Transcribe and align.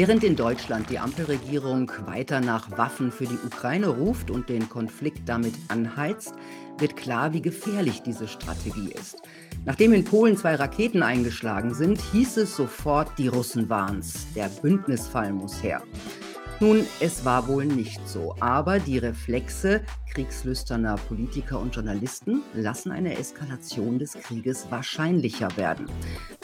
Während 0.00 0.24
in 0.24 0.34
Deutschland 0.34 0.88
die 0.88 0.98
Ampelregierung 0.98 1.92
weiter 2.06 2.40
nach 2.40 2.78
Waffen 2.78 3.12
für 3.12 3.26
die 3.26 3.36
Ukraine 3.44 3.88
ruft 3.88 4.30
und 4.30 4.48
den 4.48 4.66
Konflikt 4.66 5.28
damit 5.28 5.52
anheizt, 5.68 6.32
wird 6.78 6.96
klar, 6.96 7.34
wie 7.34 7.42
gefährlich 7.42 8.00
diese 8.00 8.26
Strategie 8.26 8.94
ist. 8.98 9.18
Nachdem 9.66 9.92
in 9.92 10.04
Polen 10.04 10.38
zwei 10.38 10.54
Raketen 10.54 11.02
eingeschlagen 11.02 11.74
sind, 11.74 12.00
hieß 12.14 12.38
es 12.38 12.56
sofort, 12.56 13.10
die 13.18 13.28
Russen 13.28 13.68
waren's. 13.68 14.26
Der 14.34 14.48
Bündnisfall 14.48 15.34
muss 15.34 15.62
her. 15.62 15.82
Nun, 16.62 16.84
es 17.00 17.24
war 17.24 17.48
wohl 17.48 17.64
nicht 17.64 18.06
so, 18.06 18.36
aber 18.38 18.80
die 18.80 18.98
Reflexe 18.98 19.80
kriegslüsterner 20.12 20.96
Politiker 20.96 21.58
und 21.58 21.74
Journalisten 21.74 22.42
lassen 22.52 22.92
eine 22.92 23.16
Eskalation 23.16 23.98
des 23.98 24.12
Krieges 24.12 24.70
wahrscheinlicher 24.70 25.48
werden. 25.56 25.86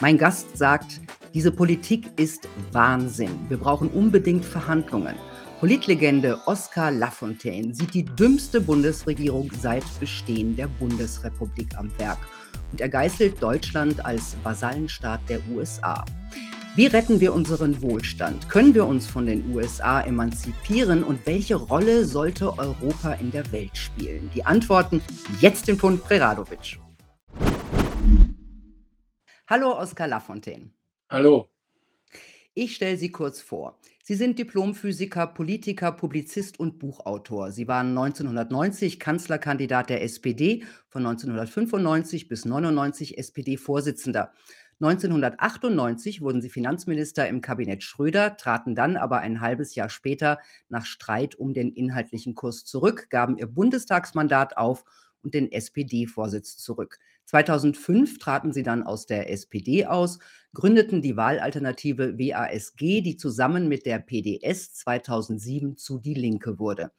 Mein 0.01 0.17
Gast 0.17 0.57
sagt, 0.57 1.01
diese 1.35 1.51
Politik 1.51 2.09
ist 2.15 2.47
Wahnsinn. 2.71 3.29
Wir 3.47 3.57
brauchen 3.57 3.89
unbedingt 3.89 4.43
Verhandlungen. 4.43 5.15
Politlegende 5.59 6.39
Oskar 6.47 6.89
Lafontaine 6.89 7.75
sieht 7.75 7.93
die 7.93 8.05
dümmste 8.05 8.59
Bundesregierung 8.59 9.51
seit 9.61 9.83
Bestehen 9.99 10.55
der 10.55 10.67
Bundesrepublik 10.67 11.77
am 11.77 11.91
Werk 11.99 12.19
und 12.71 12.81
er 12.81 12.89
geißelt 12.89 13.41
Deutschland 13.41 14.03
als 14.03 14.35
Vasallenstaat 14.43 15.21
der 15.29 15.41
USA. 15.51 16.03
Wie 16.77 16.85
retten 16.85 17.19
wir 17.19 17.33
unseren 17.33 17.81
Wohlstand? 17.81 18.49
Können 18.49 18.75
wir 18.75 18.85
uns 18.85 19.07
von 19.07 19.25
den 19.25 19.51
USA 19.51 19.99
emanzipieren? 19.99 21.03
Und 21.03 21.25
welche 21.25 21.55
Rolle 21.55 22.05
sollte 22.05 22.55
Europa 22.55 23.13
in 23.13 23.31
der 23.31 23.51
Welt 23.51 23.75
spielen? 23.75 24.29
Die 24.35 24.45
Antworten 24.45 25.01
jetzt 25.41 25.67
in 25.69 25.79
Punkt 25.79 26.03
Preradovic. 26.03 26.79
Hallo 29.47 29.75
Oskar 29.75 30.07
Lafontaine. 30.07 30.69
Hallo. 31.09 31.49
Ich 32.53 32.75
stelle 32.75 32.97
Sie 32.97 33.11
kurz 33.11 33.41
vor. 33.41 33.79
Sie 34.03 34.13
sind 34.13 34.37
Diplomphysiker, 34.37 35.25
Politiker, 35.25 35.91
Publizist 35.91 36.59
und 36.59 36.77
Buchautor. 36.77 37.51
Sie 37.51 37.67
waren 37.67 37.89
1990 37.89 38.99
Kanzlerkandidat 38.99 39.89
der 39.89 40.03
SPD, 40.03 40.63
von 40.89 41.05
1995 41.05 42.27
bis 42.27 42.45
1999 42.45 43.17
SPD-Vorsitzender. 43.17 44.31
1998 44.79 46.21
wurden 46.21 46.41
sie 46.41 46.49
Finanzminister 46.49 47.27
im 47.27 47.41
Kabinett 47.41 47.81
Schröder, 47.81 48.37
traten 48.37 48.75
dann 48.75 48.95
aber 48.95 49.19
ein 49.19 49.41
halbes 49.41 49.73
Jahr 49.73 49.89
später 49.89 50.37
nach 50.69 50.85
Streit 50.85 51.33
um 51.33 51.53
den 51.53 51.73
inhaltlichen 51.73 52.35
Kurs 52.35 52.63
zurück, 52.63 53.09
gaben 53.09 53.37
ihr 53.37 53.47
Bundestagsmandat 53.47 54.55
auf 54.57 54.83
und 55.23 55.33
den 55.33 55.51
SPD-Vorsitz 55.51 56.57
zurück. 56.57 56.99
2005 57.25 58.19
traten 58.19 58.53
sie 58.53 58.63
dann 58.63 58.83
aus 58.83 59.05
der 59.05 59.31
SPD 59.31 59.85
aus, 59.85 60.19
gründeten 60.53 61.01
die 61.01 61.17
Wahlalternative 61.17 62.17
WASG, 62.17 63.01
die 63.01 63.17
zusammen 63.17 63.67
mit 63.67 63.85
der 63.85 63.99
PDS 63.99 64.73
2007 64.75 65.75
zu 65.75 65.97
Die 65.97 66.13
Linke 66.13 66.59
wurde. 66.59 66.91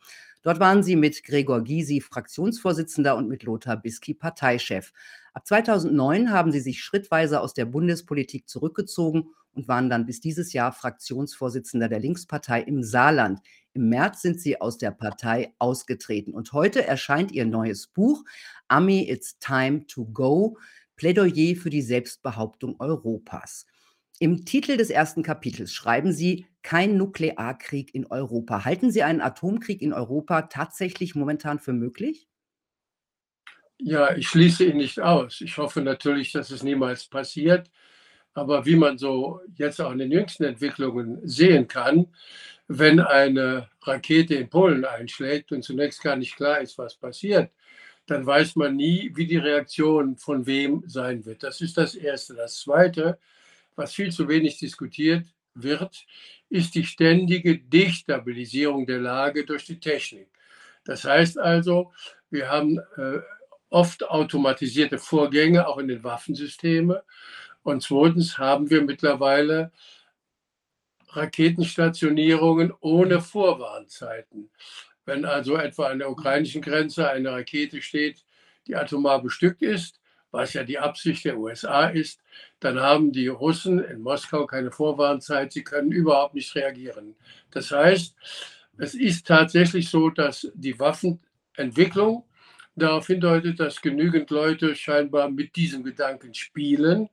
Dort 0.43 0.61
waren 0.61 0.83
sie 0.83 0.97
mit 0.97 1.25
Gregor 1.25 1.63
Gysi 1.63 2.01
Fraktionsvorsitzender 2.01 3.17
und 3.17 3.29
mit 3.29 3.43
Lothar 3.43 3.77
Bisky 3.77 4.15
Parteichef. 4.15 4.93
Ab 5.33 5.47
2009 5.47 6.31
haben 6.31 6.53
sie 6.53 6.61
sich 6.61 6.83
schrittweise 6.83 7.41
aus 7.41 7.55
der 7.55 7.65
Bundespolitik 7.65 8.49
zurückgezogen 8.49 9.31
und 9.53 9.69
waren 9.69 9.91
dann 9.91 10.07
bis 10.07 10.21
dieses 10.21 10.53
Jahr 10.53 10.73
Fraktionsvorsitzender 10.73 11.89
der 11.89 12.01
Linkspartei 12.01 12.63
im 12.63 12.85
Saarland. 12.85 13.41
Im 13.73 13.89
März 13.89 14.23
sind 14.23 14.41
sie 14.41 14.61
aus 14.61 14.79
der 14.79 14.93
Partei 14.93 15.55
ausgetreten 15.59 16.33
und 16.33 16.53
heute 16.53 16.87
erscheint 16.87 17.33
ihr 17.33 17.45
neues 17.45 17.89
Buch 17.89 18.25
Ami, 18.69 19.09
It's 19.11 19.39
Time 19.39 19.87
to 19.87 20.07
Go, 20.07 20.59
Plädoyer 20.97 21.57
für 21.57 21.71
die 21.71 21.83
Selbstbehauptung 21.83 22.77
Europas. 22.79 23.67
Im 24.21 24.45
Titel 24.45 24.77
des 24.77 24.91
ersten 24.91 25.23
Kapitels 25.23 25.73
schreiben 25.73 26.13
Sie 26.13 26.47
kein 26.63 26.97
Nuklearkrieg 26.97 27.95
in 27.95 28.07
Europa. 28.07 28.65
Halten 28.65 28.91
Sie 28.91 29.05
einen 29.05 29.21
Atomkrieg 29.21 29.81
in 29.81 29.93
Europa 29.93 30.43
tatsächlich 30.43 31.15
momentan 31.15 31.61
für 31.61 31.73
möglich? 31.73 32.29
Ja, 33.79 34.17
ich 34.17 34.29
schließe 34.29 34.65
ihn 34.65 34.79
nicht 34.79 35.01
aus. 35.01 35.41
Ich 35.41 35.57
hoffe 35.57 35.83
natürlich, 35.83 36.33
dass 36.33 36.51
es 36.51 36.65
niemals 36.65 37.07
passiert. 37.07 37.71
Aber 38.35 38.67
wie 38.67 38.77
man 38.77 38.99
so 38.99 39.41
jetzt 39.55 39.81
auch 39.81 39.93
in 39.93 39.99
den 39.99 40.11
jüngsten 40.11 40.45
Entwicklungen 40.45 41.21
sehen 41.27 41.69
kann, 41.69 42.09
wenn 42.67 43.01
eine 43.01 43.69
Rakete 43.83 44.35
in 44.35 44.51
Polen 44.51 44.85
einschlägt 44.85 45.53
und 45.53 45.63
zunächst 45.63 46.03
gar 46.03 46.17
nicht 46.17 46.35
klar 46.37 46.61
ist, 46.61 46.77
was 46.77 46.97
passiert, 46.97 47.53
dann 48.07 48.27
weiß 48.27 48.57
man 48.57 48.75
nie, 48.77 49.13
wie 49.15 49.27
die 49.27 49.37
Reaktion 49.37 50.17
von 50.17 50.47
wem 50.47 50.83
sein 50.87 51.25
wird. 51.25 51.43
Das 51.43 51.61
ist 51.61 51.79
das 51.79 51.95
Erste. 51.95 52.35
Das 52.35 52.57
Zweite, 52.61 53.19
was 53.79 53.95
viel 53.95 54.11
zu 54.11 54.29
wenig 54.29 54.59
diskutiert 54.59 55.25
wird, 55.55 56.05
ist 56.51 56.75
die 56.75 56.85
ständige 56.85 57.59
Destabilisierung 57.59 58.87
der 58.87 58.99
Lage 58.99 59.45
durch 59.47 59.65
die 59.65 59.81
Technik. 59.81 60.29
Das 60.85 61.05
heißt 61.05 61.39
also, 61.39 61.93
wir 62.31 62.49
haben 62.51 62.79
äh, 62.97 63.21
oft 63.71 64.09
automatisierte 64.09 64.99
Vorgänge, 64.99 65.67
auch 65.67 65.79
in 65.79 65.89
den 65.89 66.03
Waffensystemen. 66.03 66.99
Und 67.63 67.83
zweitens 67.83 68.39
haben 68.39 68.69
wir 68.71 68.83
mittlerweile 68.83 69.73
Raketenstationierungen 71.11 72.73
ohne 72.81 73.21
Vorwarnzeiten. 73.21 74.51
Wenn 75.05 75.25
also 75.25 75.57
etwa 75.57 75.87
an 75.87 76.01
der 76.01 76.11
ukrainischen 76.11 76.63
Grenze 76.63 77.09
eine 77.09 77.33
Rakete 77.33 77.81
steht, 77.81 78.25
die 78.67 78.77
atomar 78.77 79.23
bestückt 79.23 79.63
ist, 79.63 80.01
was 80.31 80.53
ja 80.53 80.65
die 80.65 80.79
Absicht 80.79 81.25
der 81.25 81.39
USA 81.39 81.89
ist, 81.89 82.21
dann 82.61 82.79
haben 82.81 83.13
die 83.13 83.29
Russen 83.29 83.83
in 83.83 84.01
Moskau 84.01 84.47
keine 84.47 84.71
Vorwarnzeit, 84.71 85.53
sie 85.53 85.65
können 85.65 85.93
überhaupt 85.93 86.35
nicht 86.35 86.55
reagieren. 86.55 87.15
Das 87.51 87.71
heißt, 87.71 88.15
es 88.79 88.95
ist 88.95 89.27
tatsächlich 89.27 89.89
so, 89.89 90.11
dass 90.11 90.51
die 90.55 90.79
Waffenentwicklung 90.79 92.25
darauf 92.77 93.07
hindeutet, 93.07 93.59
dass 93.59 93.81
genügend 93.81 94.31
Leute 94.31 94.75
scheinbar 94.77 95.31
mit 95.31 95.57
diesem 95.57 95.83
Gedanken 95.83 96.35
spielen. 96.35 97.09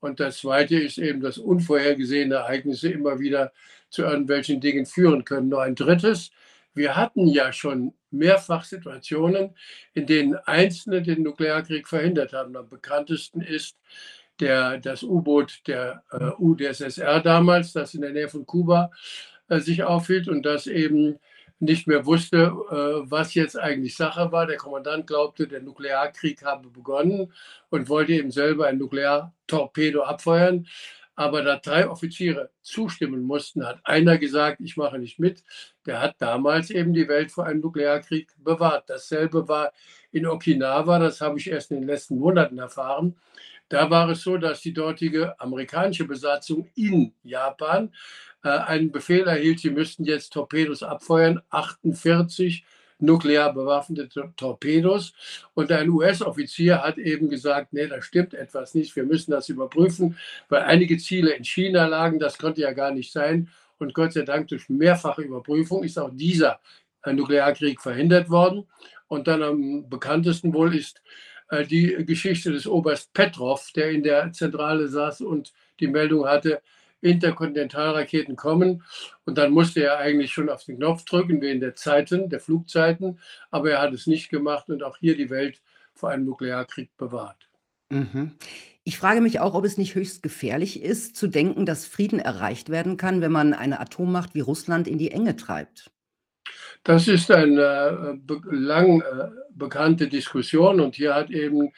Und 0.00 0.20
das 0.20 0.38
Zweite 0.38 0.76
ist 0.76 0.98
eben, 0.98 1.20
dass 1.20 1.38
unvorhergesehene 1.38 2.34
Ereignisse 2.34 2.90
immer 2.90 3.18
wieder 3.20 3.52
zu 3.90 4.02
irgendwelchen 4.02 4.60
Dingen 4.60 4.86
führen 4.86 5.24
können. 5.24 5.48
Nur 5.48 5.62
ein 5.62 5.76
drittes, 5.76 6.32
wir 6.74 6.96
hatten 6.96 7.26
ja 7.26 7.52
schon 7.52 7.94
mehrfach 8.10 8.64
Situationen, 8.64 9.54
in 9.94 10.06
denen 10.06 10.34
Einzelne 10.34 11.02
den 11.02 11.22
Nuklearkrieg 11.22 11.88
verhindert 11.88 12.32
haben. 12.32 12.56
Am 12.56 12.68
bekanntesten 12.68 13.40
ist 13.40 13.76
der, 14.40 14.78
das 14.78 15.02
U-Boot 15.02 15.62
der 15.66 16.02
äh, 16.10 16.30
UdSSR 16.38 17.20
damals, 17.20 17.72
das 17.72 17.94
in 17.94 18.02
der 18.02 18.10
Nähe 18.10 18.28
von 18.28 18.46
Kuba 18.46 18.90
äh, 19.48 19.60
sich 19.60 19.84
aufhielt 19.84 20.28
und 20.28 20.44
das 20.44 20.66
eben 20.66 21.18
nicht 21.60 21.86
mehr 21.86 22.04
wusste, 22.04 22.52
äh, 22.70 23.10
was 23.10 23.34
jetzt 23.34 23.58
eigentlich 23.58 23.96
Sache 23.96 24.32
war. 24.32 24.46
Der 24.46 24.56
Kommandant 24.56 25.06
glaubte, 25.06 25.46
der 25.46 25.62
Nuklearkrieg 25.62 26.44
habe 26.44 26.68
begonnen 26.68 27.32
und 27.70 27.88
wollte 27.88 28.12
eben 28.12 28.30
selber 28.30 28.66
ein 28.66 28.78
Nukleartorpedo 28.78 30.02
abfeuern. 30.02 30.66
Aber 31.16 31.42
da 31.42 31.56
drei 31.56 31.88
Offiziere 31.88 32.50
zustimmen 32.60 33.22
mussten, 33.22 33.64
hat 33.64 33.80
einer 33.84 34.18
gesagt, 34.18 34.60
ich 34.60 34.76
mache 34.76 34.98
nicht 34.98 35.18
mit. 35.18 35.44
Der 35.86 36.00
hat 36.00 36.16
damals 36.18 36.70
eben 36.70 36.92
die 36.92 37.08
Welt 37.08 37.30
vor 37.30 37.46
einem 37.46 37.60
Nuklearkrieg 37.60 38.32
bewahrt. 38.38 38.90
Dasselbe 38.90 39.46
war 39.46 39.72
in 40.10 40.26
Okinawa, 40.26 40.98
das 40.98 41.20
habe 41.20 41.38
ich 41.38 41.50
erst 41.50 41.70
in 41.70 41.80
den 41.80 41.88
letzten 41.88 42.18
Monaten 42.18 42.58
erfahren. 42.58 43.16
Da 43.68 43.90
war 43.90 44.08
es 44.10 44.22
so, 44.22 44.36
dass 44.36 44.60
die 44.60 44.72
dortige 44.72 45.38
amerikanische 45.40 46.04
Besatzung 46.04 46.68
in 46.74 47.14
Japan 47.22 47.92
äh, 48.42 48.48
einen 48.50 48.92
Befehl 48.92 49.26
erhielt, 49.26 49.60
sie 49.60 49.70
müssten 49.70 50.04
jetzt 50.04 50.32
Torpedos 50.32 50.82
abfeuern, 50.82 51.40
48 51.50 52.64
nuklear 52.98 53.52
bewaffnete 53.52 54.32
Torpedos. 54.36 55.12
Und 55.54 55.70
ein 55.72 55.88
US-Offizier 55.90 56.82
hat 56.82 56.98
eben 56.98 57.28
gesagt, 57.28 57.72
nee, 57.72 57.86
da 57.86 58.00
stimmt 58.02 58.34
etwas 58.34 58.74
nicht, 58.74 58.94
wir 58.96 59.04
müssen 59.04 59.32
das 59.32 59.48
überprüfen, 59.48 60.16
weil 60.48 60.62
einige 60.62 60.96
Ziele 60.98 61.32
in 61.32 61.44
China 61.44 61.86
lagen, 61.86 62.18
das 62.18 62.38
konnte 62.38 62.62
ja 62.62 62.72
gar 62.72 62.92
nicht 62.92 63.12
sein. 63.12 63.48
Und 63.78 63.94
Gott 63.94 64.12
sei 64.12 64.22
Dank 64.22 64.48
durch 64.48 64.68
mehrfache 64.68 65.22
Überprüfung 65.22 65.82
ist 65.82 65.98
auch 65.98 66.10
dieser 66.12 66.60
Nuklearkrieg 67.04 67.80
verhindert 67.80 68.30
worden. 68.30 68.66
Und 69.08 69.28
dann 69.28 69.42
am 69.42 69.88
bekanntesten 69.88 70.54
wohl 70.54 70.74
ist 70.74 71.02
äh, 71.50 71.64
die 71.64 72.04
Geschichte 72.06 72.52
des 72.52 72.66
Oberst 72.66 73.12
Petrov, 73.12 73.70
der 73.72 73.90
in 73.90 74.02
der 74.02 74.32
Zentrale 74.32 74.88
saß 74.88 75.20
und 75.20 75.52
die 75.80 75.88
Meldung 75.88 76.26
hatte, 76.26 76.62
Interkontinentalraketen 77.04 78.36
kommen. 78.36 78.82
Und 79.24 79.38
dann 79.38 79.52
musste 79.52 79.82
er 79.82 79.98
eigentlich 79.98 80.32
schon 80.32 80.48
auf 80.48 80.64
den 80.64 80.76
Knopf 80.76 81.04
drücken, 81.04 81.40
wegen 81.40 81.60
der 81.60 81.74
Zeiten, 81.74 82.28
der 82.28 82.40
Flugzeiten. 82.40 83.18
Aber 83.50 83.70
er 83.70 83.82
hat 83.82 83.92
es 83.92 84.06
nicht 84.06 84.30
gemacht 84.30 84.68
und 84.68 84.82
auch 84.82 84.96
hier 84.96 85.16
die 85.16 85.30
Welt 85.30 85.60
vor 85.92 86.10
einem 86.10 86.24
Nuklearkrieg 86.24 86.96
bewahrt. 86.96 87.48
Mhm. 87.90 88.32
Ich 88.86 88.98
frage 88.98 89.20
mich 89.20 89.40
auch, 89.40 89.54
ob 89.54 89.64
es 89.64 89.78
nicht 89.78 89.94
höchst 89.94 90.22
gefährlich 90.22 90.82
ist, 90.82 91.16
zu 91.16 91.26
denken, 91.26 91.64
dass 91.64 91.86
Frieden 91.86 92.18
erreicht 92.18 92.68
werden 92.68 92.96
kann, 92.96 93.20
wenn 93.20 93.32
man 93.32 93.54
eine 93.54 93.80
Atommacht 93.80 94.34
wie 94.34 94.40
Russland 94.40 94.88
in 94.88 94.98
die 94.98 95.10
Enge 95.10 95.36
treibt. 95.36 95.90
Das 96.82 97.08
ist 97.08 97.30
eine 97.30 98.18
äh, 98.28 98.34
lang 98.50 99.00
äh, 99.00 99.30
bekannte 99.50 100.08
Diskussion 100.08 100.80
und 100.80 100.96
hier 100.96 101.14
hat 101.14 101.30
eben 101.30 101.72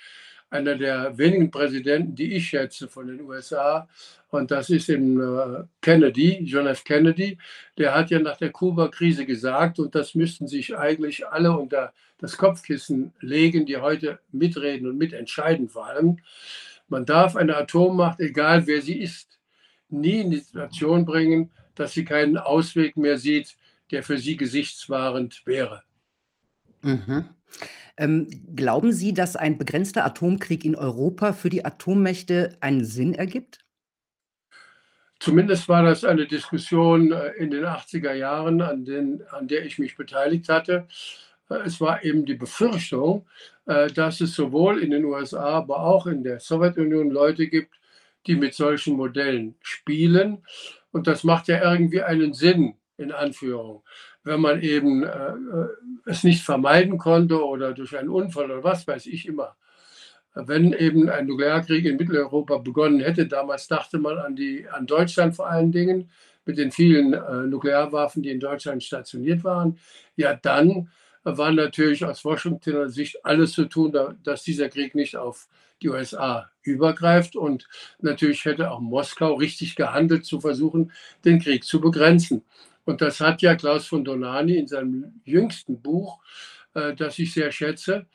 einer 0.51 0.77
der 0.77 1.19
wenigen 1.19 1.51
Präsidenten, 1.51 2.15
die 2.15 2.35
ich 2.35 2.49
schätze 2.49 2.89
von 2.89 3.09
den 3.09 3.21
USA. 3.23 3.89
Und 4.29 4.51
das 4.51 4.71
ist 4.71 4.89
eben 4.89 5.21
äh, 5.21 5.65
Kennedy, 5.81 6.43
John 6.45 6.67
F. 6.67 6.85
Kennedy. 6.85 7.39
Der 7.79 7.95
hat 7.95 8.11
ja 8.11 8.19
nach 8.19 8.37
der 8.37 8.51
Kuba-Krise 8.51 9.27
gesagt, 9.27 9.79
und 9.79 9.95
das 9.95 10.15
müssten 10.15 10.47
sich 10.47 10.77
eigentlich 10.77 11.27
alle 11.27 11.57
unter 11.57 11.93
das 12.19 12.37
Kopfkissen 12.37 13.13
legen, 13.21 13.67
die 13.67 13.77
heute 13.77 14.21
mitreden 14.33 14.89
und 14.89 14.99
mitentscheiden 14.99 15.69
vor 15.69 15.87
allem. 15.87 16.19
Man 16.89 17.05
darf 17.05 17.37
eine 17.37 17.57
Atommacht, 17.57 18.21
egal 18.21 18.67
wer 18.67 18.81
sie 18.81 19.01
ist, 19.01 19.39
nie 19.89 20.21
in 20.21 20.31
die 20.31 20.39
Situation 20.39 21.05
bringen, 21.05 21.51
dass 21.75 21.93
sie 21.93 22.05
keinen 22.05 22.39
Ausweg 22.39 22.97
mehr 22.97 23.19
sieht, 23.19 23.57
der 23.91 24.03
für 24.03 24.19
sie 24.19 24.37
gesichtswahrend 24.37 25.43
wäre. 25.47 25.83
Mhm. 26.83 27.29
Ähm, 27.99 28.29
glauben 28.55 28.93
Sie, 28.93 29.15
dass 29.15 29.37
ein 29.37 29.57
begrenzter 29.57 30.05
Atomkrieg 30.05 30.65
in 30.65 30.77
Europa 30.77 31.33
für 31.33 31.49
die 31.49 31.65
Atommächte 31.65 32.57
einen 32.61 32.85
Sinn 32.85 33.15
ergibt? 33.15 33.61
Zumindest 35.19 35.69
war 35.69 35.83
das 35.83 36.05
eine 36.05 36.27
Diskussion 36.27 37.11
äh, 37.13 37.33
in 37.39 37.51
den 37.51 37.65
80er 37.65 38.13
Jahren, 38.13 38.61
an, 38.61 38.85
den, 38.85 39.23
an 39.31 39.49
der 39.49 39.65
ich 39.65 39.79
mich 39.79 39.97
beteiligt 39.97 40.49
hatte. 40.49 40.87
Äh, 41.49 41.55
es 41.65 41.81
war 41.81 42.05
eben 42.05 42.27
die 42.27 42.35
Befürchtung, 42.35 43.27
äh, 43.65 43.91
dass 43.91 44.21
es 44.21 44.35
sowohl 44.35 44.83
in 44.83 44.91
den 44.91 45.05
USA, 45.05 45.45
aber 45.45 45.81
auch 45.81 46.07
in 46.07 46.23
der 46.23 46.39
Sowjetunion 46.39 47.11
Leute 47.11 47.49
gibt, 47.49 47.75
die 48.27 48.37
mit 48.37 48.55
solchen 48.55 48.97
Modellen 48.97 49.55
spielen. 49.63 50.45
Und 50.93 51.07
das 51.07 51.25
macht 51.25 51.49
ja 51.49 51.73
irgendwie 51.73 52.03
einen 52.03 52.35
Sinn, 52.35 52.75
in 52.99 53.13
Anführung 53.13 53.83
wenn 54.27 54.41
man 54.41 54.61
eben 54.61 55.05
äh, 55.05 55.09
äh, 55.09 55.69
es 56.05 56.25
nicht 56.25 56.43
vermeiden 56.43 56.99
konnte 56.99 57.45
oder 57.45 57.73
durch 57.73 57.97
einen 57.97 58.09
Unfall 58.09 58.47
oder 58.47 58.65
was 58.65 58.87
weiß 58.87 59.07
ich 59.07 59.27
immer. 59.27 59.57
Wenn 60.35 60.73
eben 60.73 61.09
ein 61.09 61.27
Nuklearkrieg 61.27 61.87
in 61.87 61.97
Mitteleuropa 61.97 62.59
begonnen 62.59 63.01
hätte, 63.01 63.27
damals 63.27 63.69
dachte 63.69 63.99
man 63.99 64.19
an, 64.19 64.37
die, 64.37 64.67
an 64.69 64.87
Deutschland 64.87 65.37
vor 65.37 65.49
allen 65.49 65.71
Dingen, 65.71 66.11
mit 66.45 66.59
den 66.59 66.73
vielen 66.73 67.15
äh, 67.15 67.47
Nuklearwaffen, 67.47 68.23
die 68.23 68.31
in 68.31 68.41
Deutschland 68.41 68.83
stationiert 68.83 69.45
waren, 69.45 69.79
ja 70.17 70.35
dann 70.35 70.91
war 71.23 71.53
natürlich 71.53 72.05
aus 72.05 72.25
Washingtoner 72.25 72.89
Sicht 72.89 73.25
alles 73.25 73.53
zu 73.53 73.65
tun, 73.65 73.97
dass 74.23 74.43
dieser 74.43 74.69
Krieg 74.69 74.95
nicht 74.95 75.17
auf 75.17 75.49
die 75.83 75.89
USA 75.89 76.51
übergreift. 76.63 77.35
Und 77.35 77.69
natürlich 78.01 78.45
hätte 78.45 78.71
auch 78.71 78.81
Moskau 78.81 79.35
richtig 79.35 79.75
gehandelt, 79.75 80.25
zu 80.25 80.41
versuchen, 80.41 80.93
den 81.25 81.41
Krieg 81.41 81.65
zu 81.65 81.81
begrenzen. 81.81 82.45
Und 82.87 83.03
das 83.03 83.21
hat 83.21 83.43
ja 83.43 83.57
Klaus 83.57 83.87
von 83.87 84.05
Donani 84.05 84.57
in 84.57 84.69
seinem 84.69 85.21
jüngsten 85.25 85.83
Buch, 85.83 86.21
äh, 86.75 86.95
das 86.95 87.19
ich 87.19 87.35
sehr 87.35 87.51
schätze, 87.53 88.07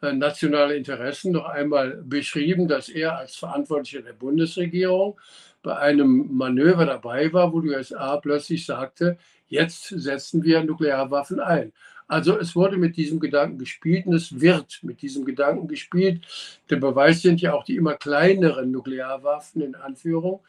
äh, 0.00 0.12
Nationale 0.12 0.76
Interessen, 0.76 1.32
noch 1.32 1.46
einmal 1.46 2.02
beschrieben, 2.04 2.68
dass 2.68 2.88
er 2.88 3.18
als 3.18 3.36
Verantwortlicher 3.36 4.02
der 4.02 4.12
Bundesregierung 4.14 5.20
bei 5.62 5.76
einem 5.76 6.28
Manöver 6.32 6.86
dabei 6.86 7.32
war, 7.32 7.52
wo 7.52 7.60
die 7.60 7.70
USA 7.70 8.16
plötzlich 8.16 8.64
sagte, 8.64 9.18
jetzt 9.48 9.88
setzen 9.88 10.44
wir 10.44 10.62
Nuklearwaffen 10.62 11.40
ein. 11.40 11.72
Also 12.10 12.36
es 12.36 12.56
wurde 12.56 12.76
mit 12.76 12.96
diesem 12.96 13.20
Gedanken 13.20 13.56
gespielt 13.58 14.04
und 14.06 14.14
es 14.14 14.40
wird 14.40 14.80
mit 14.82 15.00
diesem 15.00 15.24
Gedanken 15.24 15.68
gespielt. 15.68 16.22
Der 16.68 16.74
Beweis 16.74 17.22
sind 17.22 17.40
ja 17.40 17.52
auch 17.54 17.62
die 17.62 17.76
immer 17.76 17.94
kleineren 17.94 18.72
Nuklearwaffen 18.72 19.62
in 19.62 19.76
Anführung. 19.76 20.40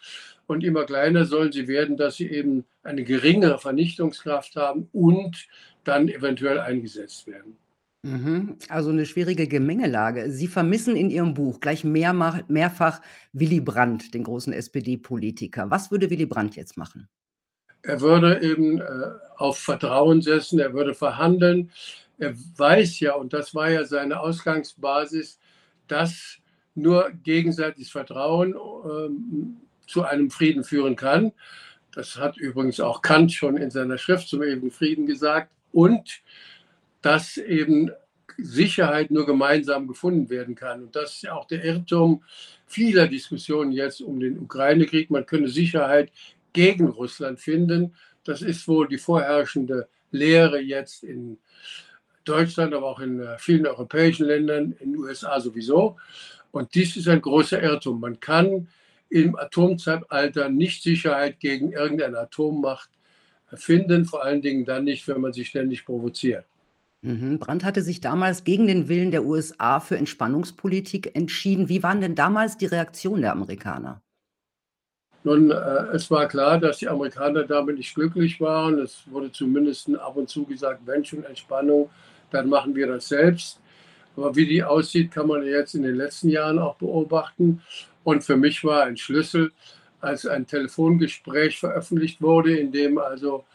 Und 0.48 0.64
immer 0.64 0.86
kleiner 0.86 1.26
sollen 1.26 1.52
sie 1.52 1.68
werden, 1.68 1.98
dass 1.98 2.16
sie 2.16 2.32
eben 2.32 2.66
eine 2.82 3.04
geringere 3.04 3.60
Vernichtungskraft 3.60 4.56
haben 4.56 4.90
und 4.92 5.48
dann 5.84 6.10
eventuell 6.10 6.60
eingesetzt 6.60 7.28
werden. 7.28 7.58
Mhm. 8.02 8.58
Also 8.68 8.90
eine 8.90 9.06
schwierige 9.06 9.48
Gemengelage. 9.48 10.32
Sie 10.32 10.48
vermissen 10.48 10.96
in 10.96 11.12
Ihrem 11.12 11.36
Buch 11.36 11.60
gleich 11.60 11.84
mehrfach 11.84 13.02
Willy 13.34 13.62
Brandt, 13.62 14.16
den 14.16 14.24
großen 14.24 14.52
SPD-Politiker. 14.52 15.70
Was 15.70 15.92
würde 15.92 16.10
Willy 16.10 16.26
Brandt 16.26 16.56
jetzt 16.56 16.76
machen? 16.76 17.08
Er 17.84 18.02
würde 18.02 18.42
eben 18.42 18.80
äh, 18.80 18.86
auf 19.38 19.58
Vertrauen 19.58 20.22
setzen, 20.22 20.60
er 20.60 20.74
würde 20.74 20.94
verhandeln. 20.94 21.72
Er 22.20 22.36
weiß 22.36 23.00
ja, 23.00 23.16
und 23.16 23.34
das 23.34 23.56
war 23.56 23.70
ja 23.70 23.86
seine 23.86 24.20
Ausgangsbasis, 24.20 25.40
dass 25.88 26.38
nur 26.76 27.12
gegenseitiges 27.24 27.90
Vertrauen 27.90 28.54
ähm, 28.56 29.58
zu 29.88 30.04
einem 30.04 30.30
Frieden 30.30 30.64
führen 30.64 30.96
kann. 30.96 31.34
Das 31.94 32.18
hat 32.18 32.38
übrigens 32.38 32.80
auch 32.80 33.02
Kant 33.02 33.34
schon 33.34 33.58
in 33.58 33.72
seiner 33.72 33.98
Schrift 33.98 34.30
zum 34.30 34.44
ewigen 34.44 34.72
Frieden 34.72 35.06
gesagt. 35.06 35.52
Und 35.74 36.22
dass 37.02 37.38
eben 37.38 37.92
Sicherheit 38.38 39.12
nur 39.12 39.26
gemeinsam 39.26 39.88
gefunden 39.88 40.30
werden 40.30 40.56
kann. 40.56 40.84
Und 40.84 40.96
das 40.96 41.16
ist 41.16 41.24
ja 41.24 41.34
auch 41.34 41.46
der 41.46 41.64
Irrtum 41.64 42.24
vieler 42.66 43.08
Diskussionen 43.08 43.72
jetzt 43.72 44.02
um 44.02 44.20
den 44.20 44.40
Ukraine-Krieg. 44.40 45.10
Man 45.10 45.26
könne 45.26 45.50
Sicherheit 45.50 46.12
gegen 46.54 46.90
Russland 46.90 47.40
finden. 47.40 47.96
Das 48.24 48.42
ist 48.42 48.68
wohl 48.68 48.88
die 48.88 48.98
vorherrschende 48.98 49.88
Lehre 50.12 50.60
jetzt 50.60 51.04
in 51.04 51.38
Deutschland, 52.24 52.74
aber 52.74 52.88
auch 52.88 53.00
in 53.00 53.20
äh, 53.20 53.38
vielen 53.40 53.66
europäischen 53.66 54.28
Ländern, 54.28 54.76
in 54.80 54.92
den 54.92 54.98
USA 54.98 55.40
sowieso. 55.40 55.98
Und 56.52 56.76
dies 56.76 56.98
ist 56.98 57.08
ein 57.08 57.22
großer 57.22 57.62
Irrtum. 57.62 58.00
Man 58.00 58.20
kann 58.20 58.68
im 59.10 59.36
Atomzeitalter 59.36 60.50
nicht 60.50 60.84
Sicherheit 60.84 61.40
gegen 61.40 61.72
irgendeine 61.72 62.20
Atommacht 62.20 62.90
finden, 63.54 64.06
vor 64.06 64.24
allen 64.24 64.42
Dingen 64.42 64.66
dann 64.66 64.86
nicht, 64.86 65.08
wenn 65.08 65.22
man 65.22 65.34
sich 65.34 65.50
ständig 65.50 65.86
provoziert. 65.86 66.46
Mhm. 67.02 67.40
Brandt 67.40 67.64
hatte 67.64 67.82
sich 67.82 68.00
damals 68.00 68.44
gegen 68.44 68.68
den 68.68 68.88
Willen 68.88 69.12
der 69.12 69.26
USA 69.26 69.80
für 69.80 69.98
Entspannungspolitik 69.98 71.16
entschieden. 71.16 71.68
Wie 71.68 71.84
waren 71.84 72.00
denn 72.00 72.16
damals 72.16 72.58
die 72.58 72.68
Reaktionen 72.68 73.22
der 73.22 73.32
Amerikaner? 73.32 74.02
Nun, 75.24 75.52
äh, 75.52 75.56
es 75.94 76.10
war 76.10 76.28
klar, 76.28 76.60
dass 76.60 76.78
die 76.78 76.88
Amerikaner 76.88 77.44
damit 77.44 77.78
nicht 77.78 77.94
glücklich 77.94 78.42
waren. 78.42 78.80
Es 78.80 79.04
wurde 79.06 79.32
zumindest 79.32 79.94
ab 79.96 80.16
und 80.16 80.30
zu 80.30 80.46
gesagt, 80.46 80.82
wenn 80.86 81.06
schon 81.06 81.24
Entspannung, 81.24 81.90
dann 82.32 82.50
machen 82.50 82.76
wir 82.76 82.88
das 82.88 83.08
selbst. 83.08 83.60
Aber 84.16 84.36
wie 84.36 84.46
die 84.46 84.64
aussieht, 84.64 85.12
kann 85.12 85.28
man 85.28 85.44
jetzt 85.44 85.76
in 85.76 85.84
den 85.84 85.96
letzten 85.96 86.30
Jahren 86.30 86.60
auch 86.60 86.76
beobachten. 86.76 87.62
Und 88.04 88.24
für 88.24 88.36
mich 88.36 88.64
war 88.64 88.84
ein 88.84 88.98
Schlüssel, 88.98 89.52
als 90.00 90.26
ein 90.26 90.48
Telefongespräch 90.48 91.60
veröffentlicht 91.60 92.22
wurde, 92.22 92.58
in 92.58 92.72
dem 92.72 92.98
also 92.98 93.46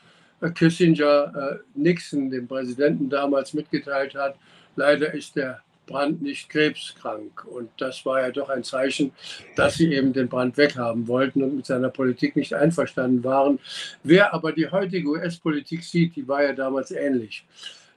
Kissinger 0.55 1.33
äh, 1.35 1.59
Nixon, 1.75 2.31
dem 2.31 2.47
Präsidenten 2.47 3.11
damals 3.11 3.55
mitgeteilt 3.55 4.15
hat, 4.15 4.37
leider 4.77 5.13
ist 5.13 5.35
der 5.35 5.63
Brand 5.87 6.23
nicht 6.23 6.49
krebskrank. 6.49 7.45
Und 7.45 7.71
das 7.79 8.05
war 8.05 8.21
ja 8.21 8.31
doch 8.31 8.49
ein 8.49 8.65
Zeichen, 8.65 9.13
dass 9.55 9.77
sie 9.77 9.93
eben 9.93 10.13
den 10.13 10.29
Brand 10.29 10.57
weghaben 10.57 11.07
wollten 11.09 11.43
und 11.43 11.57
mit 11.57 11.67
seiner 11.67 11.91
Politik 11.91 12.37
nicht 12.37 12.53
einverstanden 12.53 13.25
waren. 13.25 13.59
Wer 14.03 14.35
aber 14.35 14.53
die 14.53 14.69
heutige 14.71 15.09
US-Politik 15.09 15.85
sieht, 15.85 16.17
die 16.17 16.27
war 16.27 16.43
ja 16.43 16.53
damals 16.53 16.91
ähnlich. 16.91 17.45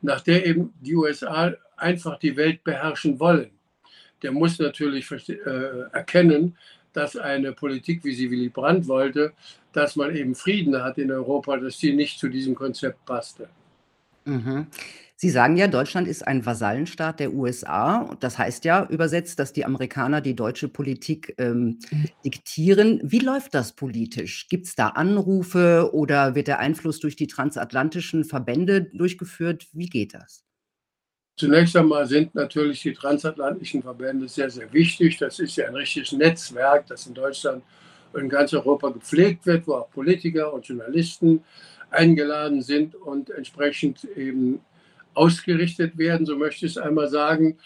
Nach 0.02 0.22
der 0.22 0.46
eben 0.46 0.74
die 0.80 0.96
USA 0.96 1.54
einfach 1.76 2.20
die 2.20 2.38
Welt 2.38 2.64
beherrschen 2.64 3.20
wollen, 3.20 3.52
der 4.22 4.32
muss 4.32 4.60
natürlich 4.60 5.10
äh, 5.12 5.34
erkennen, 5.92 6.58
dass 6.94 7.16
eine 7.16 7.54
Politik, 7.54 8.04
wie 8.04 8.14
sie 8.14 8.32
Willy 8.32 8.50
Brandt 8.50 8.88
wollte, 8.88 9.34
dass 9.74 9.96
man 9.96 10.16
eben 10.16 10.36
Frieden 10.36 10.82
hat 10.82 10.98
in 10.98 11.12
Europa, 11.12 11.58
dass 11.58 11.78
die 11.78 11.94
nicht 11.94 12.20
zu 12.20 12.28
diesem 12.28 12.56
Konzept 12.56 13.06
passte. 13.06 13.50
Mhm. 14.26 14.68
Sie 15.22 15.30
sagen 15.30 15.58
ja, 15.58 15.68
Deutschland 15.68 16.08
ist 16.08 16.26
ein 16.26 16.46
Vasallenstaat 16.46 17.20
der 17.20 17.34
USA. 17.34 18.16
Das 18.22 18.38
heißt 18.38 18.64
ja 18.64 18.88
übersetzt, 18.90 19.38
dass 19.38 19.52
die 19.52 19.66
Amerikaner 19.66 20.22
die 20.22 20.34
deutsche 20.34 20.70
Politik 20.70 21.36
ähm, 21.38 21.80
diktieren. 22.24 23.02
Wie 23.04 23.20
läuft 23.20 23.54
das 23.54 23.74
politisch? 23.74 24.48
Gibt 24.48 24.68
es 24.68 24.76
da 24.76 24.88
Anrufe 24.88 25.90
oder 25.92 26.36
wird 26.36 26.48
der 26.48 26.60
Einfluss 26.60 27.02
durch 27.02 27.18
die 27.18 27.28
transatlantischen 27.28 28.24
Verbände 28.24 28.84
durchgeführt? 28.94 29.68
Wie 29.74 29.88
geht 29.88 30.14
das? 30.14 30.46
Zunächst 31.36 31.76
einmal 31.76 32.08
sind 32.08 32.34
natürlich 32.34 32.82
die 32.82 32.94
transatlantischen 32.94 33.84
Verbände 33.84 34.26
sehr, 34.30 34.50
sehr 34.50 34.72
wichtig. 34.72 35.18
Das 35.18 35.38
ist 35.40 35.58
ja 35.58 35.68
ein 35.68 35.76
richtiges 35.76 36.14
Netzwerk, 36.14 36.88
das 36.88 37.08
in 37.08 37.14
Deutschland 37.14 37.62
und 38.14 38.22
in 38.22 38.30
ganz 38.30 38.54
Europa 38.54 38.88
gepflegt 38.88 39.46
wird, 39.46 39.68
wo 39.68 39.74
auch 39.74 39.92
Politiker 39.92 40.54
und 40.54 40.66
Journalisten 40.66 41.44
eingeladen 41.92 42.62
sind 42.62 42.96
und 42.96 43.32
entsprechend 43.32 44.06
eben 44.16 44.62
ausgerichtet 45.14 45.98
werden, 45.98 46.26
so 46.26 46.36
möchte 46.36 46.66
ich 46.66 46.74
es 46.74 46.78
einmal 46.78 47.10
sagen. 47.10 47.58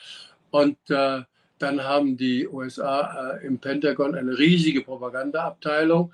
Und 0.51 0.77
äh, 0.89 1.21
dann 1.59 1.83
haben 1.83 2.17
die 2.17 2.47
USA 2.47 3.38
äh, 3.38 3.45
im 3.45 3.57
Pentagon 3.59 4.15
eine 4.15 4.38
riesige 4.38 4.81
Propagandaabteilung, 4.81 6.12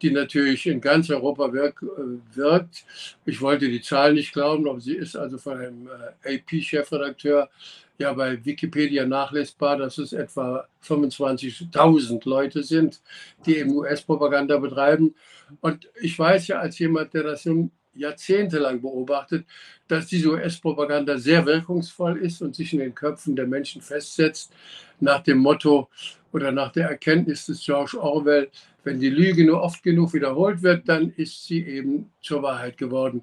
die 0.00 0.10
natürlich 0.10 0.66
in 0.66 0.80
ganz 0.80 1.10
Europa 1.10 1.52
wirk, 1.52 1.82
äh, 1.82 2.36
wirkt. 2.36 2.84
Ich 3.24 3.40
wollte 3.40 3.68
die 3.68 3.80
Zahl 3.80 4.14
nicht 4.14 4.32
glauben, 4.32 4.68
aber 4.68 4.80
sie 4.80 4.94
ist 4.94 5.16
also 5.16 5.38
von 5.38 5.58
einem 5.58 5.88
äh, 6.24 6.36
AP-Chefredakteur 6.36 7.48
ja 7.98 8.12
bei 8.12 8.44
Wikipedia 8.44 9.06
nachlesbar, 9.06 9.76
dass 9.76 9.98
es 9.98 10.12
etwa 10.12 10.66
25.000 10.84 12.28
Leute 12.28 12.62
sind, 12.62 13.00
die 13.46 13.56
eben 13.56 13.74
US-Propaganda 13.74 14.58
betreiben. 14.58 15.14
Und 15.60 15.88
ich 16.00 16.18
weiß 16.18 16.48
ja 16.48 16.60
als 16.60 16.78
jemand, 16.78 17.14
der 17.14 17.24
das 17.24 17.44
nun 17.44 17.70
jahrzehntelang 17.94 18.80
beobachtet, 18.80 19.46
dass 19.88 20.06
diese 20.06 20.30
US-Propaganda 20.30 21.18
sehr 21.18 21.44
wirkungsvoll 21.46 22.18
ist 22.18 22.42
und 22.42 22.54
sich 22.54 22.72
in 22.72 22.80
den 22.80 22.94
Köpfen 22.94 23.36
der 23.36 23.46
Menschen 23.46 23.82
festsetzt, 23.82 24.52
nach 25.00 25.20
dem 25.20 25.38
Motto 25.38 25.88
oder 26.32 26.52
nach 26.52 26.72
der 26.72 26.88
Erkenntnis 26.88 27.46
des 27.46 27.64
George 27.64 28.00
Orwell, 28.00 28.50
wenn 28.84 28.98
die 28.98 29.10
Lüge 29.10 29.44
nur 29.44 29.62
oft 29.62 29.82
genug 29.82 30.12
wiederholt 30.12 30.62
wird, 30.62 30.88
dann 30.88 31.10
ist 31.10 31.44
sie 31.44 31.64
eben 31.64 32.10
zur 32.20 32.42
Wahrheit 32.42 32.76
geworden. 32.76 33.22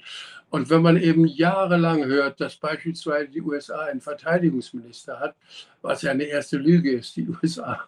Und 0.50 0.70
wenn 0.70 0.82
man 0.82 0.98
eben 0.98 1.26
jahrelang 1.26 2.06
hört, 2.06 2.40
dass 2.40 2.56
beispielsweise 2.56 3.30
die 3.30 3.42
USA 3.42 3.86
einen 3.86 4.02
Verteidigungsminister 4.02 5.20
hat, 5.20 5.36
was 5.82 6.02
ja 6.02 6.12
eine 6.12 6.24
erste 6.24 6.58
Lüge 6.58 6.92
ist, 6.92 7.16
die 7.16 7.28
USA 7.28 7.88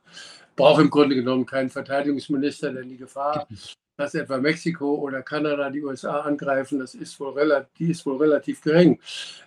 braucht 0.56 0.82
im 0.82 0.90
Grunde 0.90 1.16
genommen 1.16 1.46
keinen 1.46 1.70
Verteidigungsminister, 1.70 2.74
denn 2.74 2.90
die 2.90 2.98
Gefahr, 2.98 3.48
dass 4.02 4.16
etwa 4.16 4.38
Mexiko 4.38 4.96
oder 4.96 5.22
Kanada 5.22 5.70
die 5.70 5.84
USA 5.84 6.22
angreifen, 6.22 6.80
das 6.80 6.96
ist 6.96 7.20
wohl 7.20 7.34
relativ, 7.34 7.70
die 7.78 7.92
ist 7.92 8.06
wohl 8.06 8.18
relativ 8.18 8.62
gering. 8.62 9.00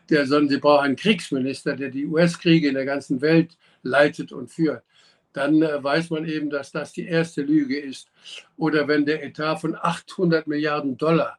Der, 0.08 0.26
sondern 0.26 0.48
sie 0.48 0.58
brauchen 0.58 0.84
einen 0.84 0.96
Kriegsminister, 0.96 1.74
der 1.74 1.90
die 1.90 2.06
US-Kriege 2.06 2.68
in 2.68 2.74
der 2.74 2.84
ganzen 2.84 3.20
Welt 3.20 3.56
leitet 3.82 4.32
und 4.32 4.50
führt 4.50 4.82
dann 5.34 5.62
äh, 5.62 5.82
weiß 5.82 6.10
man 6.10 6.26
eben, 6.26 6.48
dass 6.48 6.70
das 6.72 6.92
die 6.92 7.06
erste 7.06 7.42
Lüge 7.42 7.78
ist. 7.78 8.08
Oder 8.56 8.88
wenn 8.88 9.04
der 9.04 9.22
Etat 9.22 9.56
von 9.56 9.74
800 9.74 10.46
Milliarden 10.46 10.96
Dollar, 10.96 11.38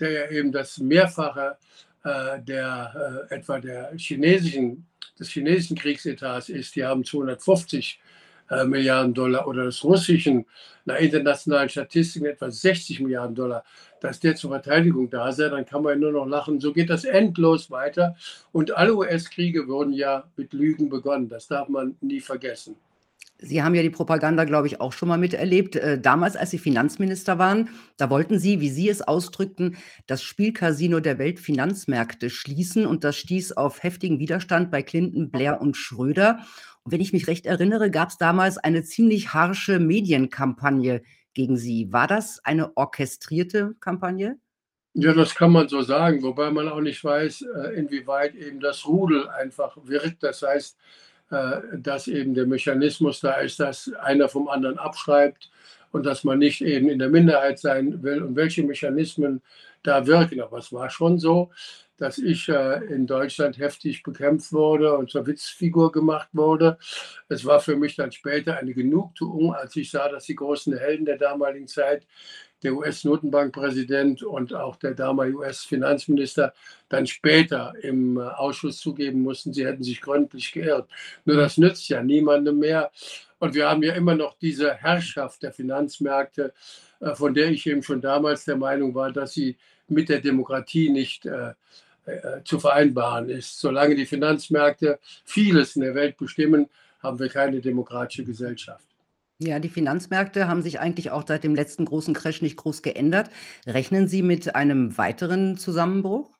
der 0.00 0.10
ja 0.10 0.30
eben 0.30 0.52
das 0.52 0.78
Mehrfache 0.78 1.56
äh, 2.04 2.40
der 2.42 3.28
äh, 3.30 3.34
etwa 3.36 3.60
der 3.60 3.92
chinesischen, 3.96 4.86
des 5.18 5.28
chinesischen 5.28 5.76
Kriegsetats 5.76 6.48
ist, 6.48 6.74
die 6.74 6.84
haben 6.84 7.04
250 7.04 8.00
äh, 8.02 8.05
Milliarden 8.64 9.14
Dollar 9.14 9.46
oder 9.46 9.64
des 9.64 9.82
russischen, 9.84 10.46
nach 10.84 10.98
internationalen 10.98 11.68
Statistiken 11.68 12.26
etwa 12.26 12.50
60 12.50 13.00
Milliarden 13.00 13.34
Dollar, 13.34 13.64
dass 14.00 14.20
der 14.20 14.36
zur 14.36 14.50
Verteidigung 14.50 15.10
da 15.10 15.32
sei, 15.32 15.48
dann 15.48 15.66
kann 15.66 15.82
man 15.82 15.98
nur 15.98 16.12
noch 16.12 16.26
lachen. 16.26 16.60
So 16.60 16.72
geht 16.72 16.90
das 16.90 17.04
endlos 17.04 17.70
weiter. 17.70 18.16
Und 18.52 18.76
alle 18.76 18.94
US-Kriege 18.94 19.66
wurden 19.66 19.92
ja 19.92 20.24
mit 20.36 20.52
Lügen 20.52 20.88
begonnen. 20.88 21.28
Das 21.28 21.48
darf 21.48 21.68
man 21.68 21.96
nie 22.00 22.20
vergessen. 22.20 22.76
Sie 23.38 23.62
haben 23.62 23.74
ja 23.74 23.82
die 23.82 23.90
Propaganda, 23.90 24.44
glaube 24.44 24.66
ich, 24.66 24.80
auch 24.80 24.92
schon 24.92 25.08
mal 25.08 25.18
miterlebt. 25.18 25.76
Äh, 25.76 26.00
damals, 26.00 26.36
als 26.36 26.50
Sie 26.50 26.58
Finanzminister 26.58 27.38
waren, 27.38 27.68
da 27.98 28.08
wollten 28.08 28.38
Sie, 28.38 28.60
wie 28.60 28.70
Sie 28.70 28.88
es 28.88 29.02
ausdrückten, 29.02 29.76
das 30.06 30.22
Spielcasino 30.22 31.00
der 31.00 31.18
Weltfinanzmärkte 31.18 32.30
schließen 32.30 32.86
und 32.86 33.04
das 33.04 33.16
stieß 33.16 33.52
auf 33.52 33.82
heftigen 33.82 34.18
Widerstand 34.18 34.70
bei 34.70 34.82
Clinton, 34.82 35.30
Blair 35.30 35.60
und 35.60 35.76
Schröder. 35.76 36.40
Wenn 36.88 37.00
ich 37.00 37.12
mich 37.12 37.26
recht 37.26 37.46
erinnere, 37.46 37.90
gab 37.90 38.10
es 38.10 38.16
damals 38.16 38.58
eine 38.58 38.84
ziemlich 38.84 39.34
harsche 39.34 39.80
Medienkampagne 39.80 41.02
gegen 41.34 41.56
Sie. 41.56 41.92
War 41.92 42.06
das 42.06 42.40
eine 42.44 42.76
orchestrierte 42.76 43.74
Kampagne? 43.80 44.38
Ja, 44.94 45.12
das 45.12 45.34
kann 45.34 45.50
man 45.50 45.68
so 45.68 45.82
sagen, 45.82 46.22
wobei 46.22 46.50
man 46.50 46.68
auch 46.68 46.80
nicht 46.80 47.02
weiß, 47.02 47.42
äh, 47.42 47.74
inwieweit 47.74 48.34
eben 48.36 48.60
das 48.60 48.86
Rudel 48.86 49.28
einfach 49.28 49.76
wirkt. 49.82 50.22
Das 50.22 50.42
heißt, 50.42 50.78
äh, 51.30 51.60
dass 51.76 52.06
eben 52.06 52.34
der 52.34 52.46
Mechanismus 52.46 53.20
da 53.20 53.34
ist, 53.34 53.58
dass 53.58 53.92
einer 54.00 54.28
vom 54.28 54.48
anderen 54.48 54.78
abschreibt 54.78 55.50
und 55.90 56.06
dass 56.06 56.22
man 56.22 56.38
nicht 56.38 56.62
eben 56.62 56.88
in 56.88 57.00
der 57.00 57.08
Minderheit 57.08 57.58
sein 57.58 58.02
will 58.04 58.22
und 58.22 58.36
welche 58.36 58.62
Mechanismen 58.62 59.42
da 59.82 60.06
wirken. 60.06 60.40
Aber 60.40 60.58
es 60.58 60.72
war 60.72 60.88
schon 60.88 61.18
so, 61.18 61.50
dass 61.96 62.18
ich 62.18 62.48
äh, 62.48 62.84
in 62.86 63.06
Deutschland 63.06 63.58
heftig 63.58 64.02
bekämpft 64.02 64.52
wurde 64.52 64.96
und 64.96 65.10
zur 65.10 65.26
Witzfigur 65.26 65.92
gemacht 65.92 66.28
wurde. 66.32 66.78
Es 67.28 67.44
war 67.44 67.60
für 67.60 67.76
mich 67.76 67.96
dann 67.96 68.12
später 68.12 68.56
eine 68.56 68.74
Genugtuung, 68.74 69.54
als 69.54 69.76
ich 69.76 69.90
sah, 69.90 70.08
dass 70.08 70.24
die 70.24 70.34
großen 70.34 70.76
Helden 70.76 71.06
der 71.06 71.18
damaligen 71.18 71.66
Zeit 71.66 72.06
der 72.62 72.74
US-Notenbankpräsident 72.74 74.22
und 74.22 74.54
auch 74.54 74.76
der 74.76 74.94
damalige 74.94 75.38
US-Finanzminister 75.38 76.52
dann 76.88 77.06
später 77.06 77.74
im 77.82 78.18
äh, 78.18 78.22
Ausschuss 78.22 78.78
zugeben 78.78 79.22
mussten, 79.22 79.52
sie 79.52 79.66
hätten 79.66 79.82
sich 79.82 80.00
gründlich 80.00 80.52
geirrt. 80.52 80.88
Nur 81.24 81.36
das 81.36 81.58
nützt 81.58 81.88
ja 81.88 82.02
niemandem 82.02 82.58
mehr. 82.58 82.90
Und 83.38 83.54
wir 83.54 83.68
haben 83.68 83.82
ja 83.82 83.94
immer 83.94 84.14
noch 84.14 84.38
diese 84.38 84.74
Herrschaft 84.74 85.42
der 85.42 85.52
Finanzmärkte, 85.52 86.54
äh, 87.00 87.14
von 87.14 87.34
der 87.34 87.50
ich 87.50 87.66
eben 87.66 87.82
schon 87.82 88.00
damals 88.00 88.44
der 88.44 88.56
Meinung 88.56 88.94
war, 88.94 89.12
dass 89.12 89.32
sie 89.32 89.56
mit 89.88 90.08
der 90.08 90.20
Demokratie 90.20 90.90
nicht 90.90 91.26
äh, 91.26 91.52
zu 92.44 92.60
vereinbaren 92.60 93.28
ist. 93.28 93.58
Solange 93.58 93.94
die 93.94 94.06
Finanzmärkte 94.06 94.98
vieles 95.24 95.76
in 95.76 95.82
der 95.82 95.94
Welt 95.94 96.16
bestimmen, 96.16 96.68
haben 97.02 97.18
wir 97.18 97.28
keine 97.28 97.60
demokratische 97.60 98.24
Gesellschaft. 98.24 98.86
Ja, 99.38 99.58
die 99.58 99.68
Finanzmärkte 99.68 100.48
haben 100.48 100.62
sich 100.62 100.80
eigentlich 100.80 101.10
auch 101.10 101.24
seit 101.26 101.44
dem 101.44 101.54
letzten 101.54 101.84
großen 101.84 102.14
Crash 102.14 102.40
nicht 102.40 102.56
groß 102.56 102.80
geändert. 102.82 103.28
Rechnen 103.66 104.08
Sie 104.08 104.22
mit 104.22 104.54
einem 104.54 104.96
weiteren 104.96 105.58
Zusammenbruch? 105.58 106.30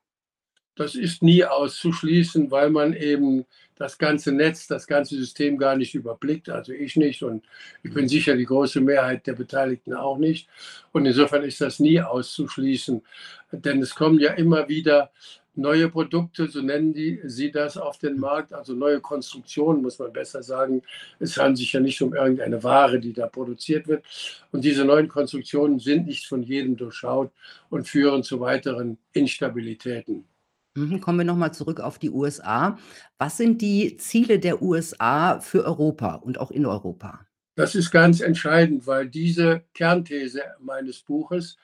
Das 0.76 0.94
ist 0.94 1.22
nie 1.22 1.44
auszuschließen, 1.44 2.50
weil 2.50 2.70
man 2.70 2.92
eben 2.92 3.46
das 3.76 3.98
ganze 3.98 4.32
Netz, 4.32 4.66
das 4.66 4.86
ganze 4.86 5.16
System 5.16 5.58
gar 5.58 5.76
nicht 5.76 5.94
überblickt. 5.94 6.48
Also 6.48 6.72
ich 6.72 6.96
nicht 6.96 7.22
und 7.22 7.44
ich 7.82 7.92
bin 7.92 8.08
sicher 8.08 8.36
die 8.36 8.44
große 8.44 8.80
Mehrheit 8.80 9.26
der 9.26 9.34
Beteiligten 9.34 9.94
auch 9.94 10.18
nicht. 10.18 10.48
Und 10.92 11.06
insofern 11.06 11.44
ist 11.44 11.60
das 11.60 11.80
nie 11.80 12.00
auszuschließen, 12.00 13.02
denn 13.52 13.82
es 13.82 13.94
kommen 13.94 14.18
ja 14.18 14.32
immer 14.32 14.68
wieder 14.68 15.10
neue 15.56 15.88
Produkte, 15.88 16.48
so 16.48 16.60
nennen 16.60 16.92
die, 16.92 17.20
sie 17.24 17.50
das 17.50 17.76
auf 17.76 17.98
den 17.98 18.18
Markt, 18.18 18.52
also 18.52 18.74
neue 18.74 19.00
Konstruktionen, 19.00 19.82
muss 19.82 19.98
man 19.98 20.12
besser 20.12 20.42
sagen. 20.42 20.82
Es 21.18 21.36
handelt 21.36 21.58
sich 21.58 21.72
ja 21.72 21.80
nicht 21.80 22.00
um 22.02 22.14
irgendeine 22.14 22.62
Ware, 22.62 23.00
die 23.00 23.12
da 23.12 23.26
produziert 23.26 23.88
wird. 23.88 24.04
Und 24.52 24.64
diese 24.64 24.84
neuen 24.84 25.08
Konstruktionen 25.08 25.78
sind 25.78 26.06
nicht 26.06 26.26
von 26.26 26.42
jedem 26.42 26.76
durchschaut 26.76 27.32
und 27.70 27.88
führen 27.88 28.22
zu 28.22 28.40
weiteren 28.40 28.98
Instabilitäten. 29.12 30.24
Mhm, 30.76 31.00
kommen 31.00 31.18
wir 31.18 31.24
nochmal 31.24 31.54
zurück 31.54 31.80
auf 31.80 31.98
die 31.98 32.10
USA. 32.10 32.78
Was 33.18 33.38
sind 33.38 33.62
die 33.62 33.96
Ziele 33.96 34.38
der 34.38 34.60
USA 34.60 35.40
für 35.40 35.64
Europa 35.64 36.16
und 36.16 36.38
auch 36.38 36.50
in 36.50 36.66
Europa? 36.66 37.26
Das 37.54 37.74
ist 37.74 37.90
ganz 37.90 38.20
entscheidend, 38.20 38.86
weil 38.86 39.08
diese 39.08 39.64
Kernthese 39.72 40.42
meines 40.60 41.00
Buches 41.00 41.56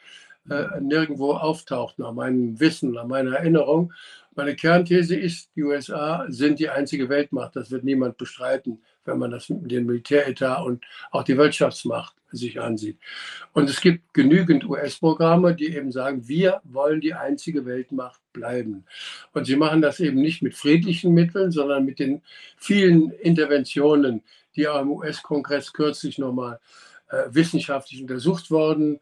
äh, 0.51 0.81
nirgendwo 0.81 1.35
auftaucht, 1.35 1.99
nach 1.99 2.13
meinem 2.13 2.59
Wissen, 2.59 2.93
nach 2.93 3.07
meiner 3.07 3.37
Erinnerung. 3.37 3.93
Meine 4.35 4.57
Kernthese 4.57 5.15
ist, 5.15 5.51
die 5.55 5.63
USA 5.63 6.25
sind 6.29 6.59
die 6.59 6.69
einzige 6.69 7.09
Weltmacht. 7.09 7.55
Das 7.55 7.71
wird 7.71 7.85
niemand 7.85 8.17
bestreiten, 8.17 8.83
wenn 9.05 9.19
man 9.19 9.31
das 9.31 9.47
den 9.49 9.87
Militäretat 9.87 10.65
und 10.65 10.85
auch 11.11 11.23
die 11.23 11.37
Wirtschaftsmacht 11.37 12.17
sich 12.31 12.61
ansieht. 12.61 12.99
Und 13.53 13.69
es 13.69 13.81
gibt 13.81 14.15
genügend 14.15 14.65
US-Programme, 14.65 15.55
die 15.55 15.77
eben 15.77 15.93
sagen, 15.93 16.27
wir 16.27 16.61
wollen 16.65 17.01
die 17.01 17.15
einzige 17.15 17.67
Weltmacht 17.67 18.21
bleiben. 18.33 18.85
Und 19.35 19.45
sie 19.45 19.57
machen 19.57 19.83
das 19.83 20.01
eben 20.01 20.21
nicht 20.21 20.43
mit 20.43 20.55
friedlichen 20.55 21.13
Mitteln, 21.13 21.53
sondern 21.53 21.85
mit 21.85 21.99
den 21.99 22.23
vielen 22.57 23.11
Interventionen, 23.11 24.23
die 24.57 24.67
auch 24.67 24.81
im 24.81 24.91
US-Kongress 24.91 25.73
kürzlich 25.73 26.19
nochmal 26.19 26.59
äh, 27.11 27.25
wissenschaftlich 27.29 28.01
untersucht 28.01 28.51
worden 28.51 28.97
äh, 28.97 29.01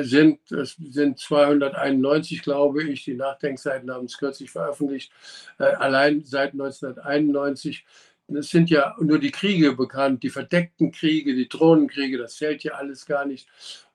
sind. 0.00 0.50
Es 0.52 0.76
sind 0.90 1.18
291, 1.18 2.42
glaube 2.42 2.84
ich. 2.84 3.04
Die 3.04 3.14
Nachdenkseiten 3.14 3.90
haben 3.90 4.06
es 4.06 4.18
kürzlich 4.18 4.50
veröffentlicht. 4.50 5.12
Äh, 5.58 5.64
allein 5.64 6.24
seit 6.24 6.52
1991 6.52 7.84
es 8.36 8.50
sind 8.50 8.68
ja 8.68 8.94
nur 9.00 9.18
die 9.18 9.30
Kriege 9.30 9.72
bekannt, 9.72 10.22
die 10.22 10.28
verdeckten 10.28 10.92
Kriege, 10.92 11.34
die 11.34 11.48
Drohnenkriege, 11.48 12.18
das 12.18 12.36
zählt 12.36 12.62
ja 12.62 12.72
alles 12.74 13.06
gar 13.06 13.24
nicht. 13.24 13.48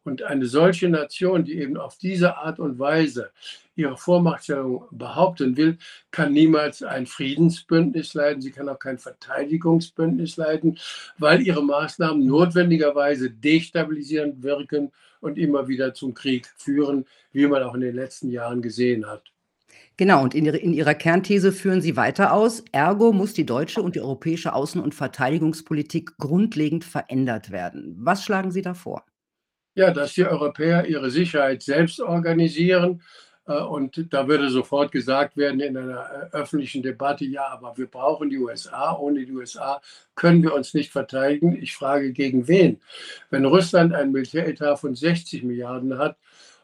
Und 0.04 0.22
eine 0.24 0.46
solche 0.46 0.90
Nation, 0.90 1.46
die 1.46 1.60
eben 1.60 1.78
auf 1.78 1.98
diese 1.98 2.38
Art 2.38 2.60
und 2.60 2.78
Weise 2.78 3.32
ihre 3.76 3.98
Vormachtstellung 3.98 4.86
behaupten 4.92 5.58
will, 5.58 5.78
kann 6.12 6.34
niemals 6.34 6.84
ein 6.84 7.08
Friedensbündnis 7.08 8.14
leiten, 8.14 8.42
sie 8.42 8.52
kann 8.52 8.70
auch 8.70 8.80
kein 8.80 8.98
Verteidigungsbündnis 8.98 10.38
leiten, 10.38 10.78
weil 11.18 11.42
ihre 11.42 11.64
Maßnahmen 11.64 12.26
notwendigerweise 12.26 13.32
destabilisierend 13.32 14.44
wirken 14.44 14.92
und 15.22 15.38
immer 15.38 15.68
wieder 15.68 15.94
zum 15.94 16.14
Krieg 16.14 16.48
führen, 16.58 17.06
wie 17.32 17.48
man 17.48 17.64
auch 17.64 17.74
in 17.74 17.82
den 17.82 17.96
letzten 17.96 18.30
Jahren 18.30 18.62
gesehen 18.62 19.08
hat. 19.08 19.24
Genau, 19.96 20.24
und 20.24 20.34
in, 20.34 20.46
in 20.46 20.74
Ihrer 20.74 20.96
Kernthese 20.96 21.52
führen 21.52 21.82
Sie 21.82 21.96
weiter 21.96 22.34
aus, 22.34 22.64
ergo 22.72 23.12
muss 23.12 23.34
die 23.34 23.46
deutsche 23.46 23.82
und 23.82 23.96
die 23.96 24.02
europäische 24.02 24.54
Außen- 24.54 24.82
und 24.82 24.96
Verteidigungspolitik 24.96 26.18
grundlegend 26.18 26.84
verändert 26.84 27.52
werden. 27.52 27.96
Was 28.00 28.24
schlagen 28.24 28.52
Sie 28.52 28.64
da 28.64 28.74
vor? 28.74 29.06
Ja, 29.76 29.92
dass 29.92 30.14
die 30.14 30.26
Europäer 30.26 30.86
ihre 30.86 31.10
Sicherheit 31.10 31.64
selbst 31.64 32.00
organisieren 32.00 33.02
äh, 33.48 33.60
und 33.60 34.14
da 34.14 34.28
würde 34.28 34.50
sofort 34.50 34.92
gesagt 34.92 35.38
werden 35.38 35.60
in 35.60 35.78
einer 35.78 36.30
äh, 36.32 36.36
öffentlichen 36.36 36.84
Debatte, 36.84 37.26
ja, 37.26 37.48
aber 37.48 37.78
wir 37.78 37.88
brauchen 37.88 38.30
die 38.30 38.38
USA. 38.38 38.96
Ohne 38.98 39.26
die 39.26 39.32
USA 39.32 39.82
können 40.16 40.44
wir 40.44 40.54
uns 40.54 40.74
nicht 40.74 40.92
verteidigen. 40.92 41.62
Ich 41.62 41.76
frage, 41.76 42.12
gegen 42.14 42.48
wen? 42.48 42.82
Wenn 43.30 43.46
Russland 43.46 43.94
einen 43.94 44.12
Militäretat 44.12 44.80
von 44.80 44.96
60 44.96 45.44
Milliarden 45.44 45.98
hat 45.98 46.18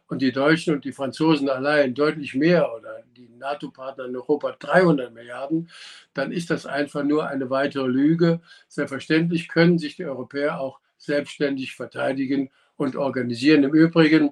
und 0.08 0.22
die 0.22 0.32
Deutschen 0.32 0.74
und 0.76 0.86
die 0.86 0.92
Franzosen 0.94 1.50
allein 1.50 1.94
deutlich 1.94 2.34
mehr 2.36 2.74
oder 2.74 3.04
die 3.18 3.30
NATO-Partner 3.38 4.06
in 4.06 4.16
Europa 4.16 4.56
300 4.60 5.14
Milliarden, 5.14 5.70
dann 6.14 6.32
ist 6.32 6.50
das 6.50 6.66
einfach 6.66 7.04
nur 7.04 7.28
eine 7.28 7.50
weitere 7.50 7.88
Lüge. 7.88 8.42
Selbstverständlich 8.68 9.48
können 9.48 9.78
sich 9.78 9.96
die 9.98 10.06
Europäer 10.06 10.60
auch 10.60 10.80
selbstständig 10.98 11.76
verteidigen 11.76 12.50
und 12.80 12.96
organisieren. 12.96 13.64
Im 13.64 13.74
Übrigen 13.74 14.32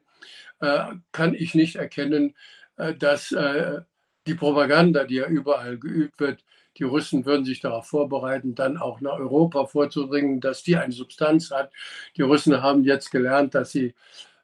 äh, 0.59 0.85
kann 1.11 1.33
ich 1.33 1.53
nicht 1.53 1.75
erkennen, 1.75 2.35
äh, 2.77 2.93
dass 2.95 3.31
äh, 3.31 3.81
die 4.25 4.35
Propaganda, 4.35 5.03
die 5.03 5.15
ja 5.15 5.27
überall 5.27 5.77
geübt 5.77 6.19
wird, 6.19 6.43
die 6.77 6.83
Russen 6.83 7.25
würden 7.25 7.45
sich 7.45 7.59
darauf 7.59 7.87
vorbereiten, 7.87 8.55
dann 8.55 8.77
auch 8.77 9.01
nach 9.01 9.17
Europa 9.17 9.65
vorzudringen, 9.65 10.39
dass 10.39 10.63
die 10.63 10.77
eine 10.77 10.93
Substanz 10.93 11.51
hat. 11.51 11.71
Die 12.15 12.21
Russen 12.21 12.61
haben 12.61 12.83
jetzt 12.83 13.11
gelernt, 13.11 13.55
dass 13.55 13.71
sie 13.71 13.95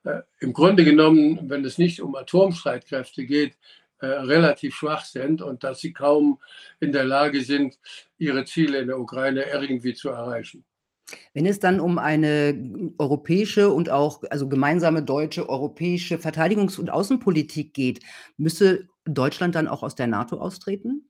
äh, 0.03 0.21
im 0.39 0.53
Grunde 0.53 0.83
genommen, 0.83 1.49
wenn 1.49 1.63
es 1.63 1.77
nicht 1.77 2.01
um 2.01 2.15
Atomstreitkräfte 2.15 3.25
geht, 3.25 3.55
äh, 3.99 4.07
relativ 4.07 4.75
schwach 4.75 5.05
sind 5.05 5.41
und 5.41 5.63
dass 5.63 5.79
sie 5.79 5.93
kaum 5.93 6.41
in 6.79 6.91
der 6.91 7.05
Lage 7.05 7.41
sind, 7.41 7.77
ihre 8.17 8.45
Ziele 8.45 8.79
in 8.79 8.87
der 8.87 8.99
Ukraine 8.99 9.45
irgendwie 9.49 9.93
zu 9.93 10.09
erreichen. 10.09 10.65
Wenn 11.33 11.45
es 11.45 11.59
dann 11.59 11.79
um 11.79 11.97
eine 11.97 12.93
europäische 12.97 13.69
und 13.69 13.89
auch 13.89 14.23
also 14.29 14.47
gemeinsame 14.47 15.03
deutsche, 15.03 15.49
europäische 15.49 16.17
Verteidigungs 16.17 16.79
und 16.79 16.89
Außenpolitik 16.89 17.73
geht, 17.73 18.01
müsse 18.37 18.87
Deutschland 19.05 19.55
dann 19.55 19.67
auch 19.67 19.83
aus 19.83 19.95
der 19.95 20.07
NATO 20.07 20.37
austreten? 20.37 21.09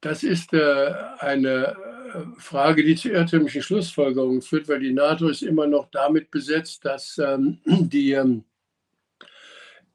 Das 0.00 0.22
ist 0.22 0.52
äh, 0.52 0.92
eine 1.18 1.76
äh, 2.14 2.38
Frage, 2.38 2.84
die 2.84 2.94
zu 2.94 3.08
irrtümlichen 3.08 3.62
Schlussfolgerungen 3.62 4.42
führt, 4.42 4.68
weil 4.68 4.80
die 4.80 4.92
NATO 4.92 5.28
ist 5.28 5.42
immer 5.42 5.66
noch 5.66 5.88
damit 5.90 6.30
besetzt, 6.30 6.84
dass 6.84 7.16
ähm, 7.18 7.60
die, 7.64 8.12
ähm, 8.12 8.44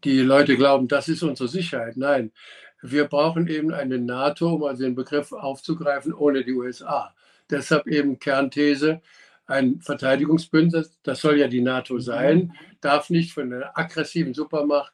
die 0.04 0.22
Leute 0.22 0.56
glauben, 0.56 0.88
das 0.88 1.10
ist 1.10 1.22
unsere 1.22 1.48
Sicherheit. 1.48 1.96
Nein, 1.96 2.32
wir 2.82 3.06
brauchen 3.06 3.48
eben 3.48 3.72
eine 3.72 4.00
NATO, 4.00 4.56
um 4.56 4.64
also 4.64 4.84
den 4.84 4.96
Begriff 4.96 5.32
aufzugreifen, 5.32 6.14
ohne 6.14 6.44
die 6.44 6.54
USA. 6.54 7.14
Deshalb 7.50 7.88
eben 7.88 8.20
Kernthese, 8.20 9.02
ein 9.48 9.82
Verteidigungsbündnis, 9.82 11.00
das 11.04 11.22
soll 11.22 11.40
ja 11.40 11.48
die 11.48 11.62
NATO 11.62 11.96
mhm. 11.96 12.02
sein, 12.02 12.54
darf 12.82 13.10
nicht 13.10 13.34
von 13.34 13.52
einer 13.52 13.78
aggressiven 13.78 14.34
Supermacht, 14.34 14.94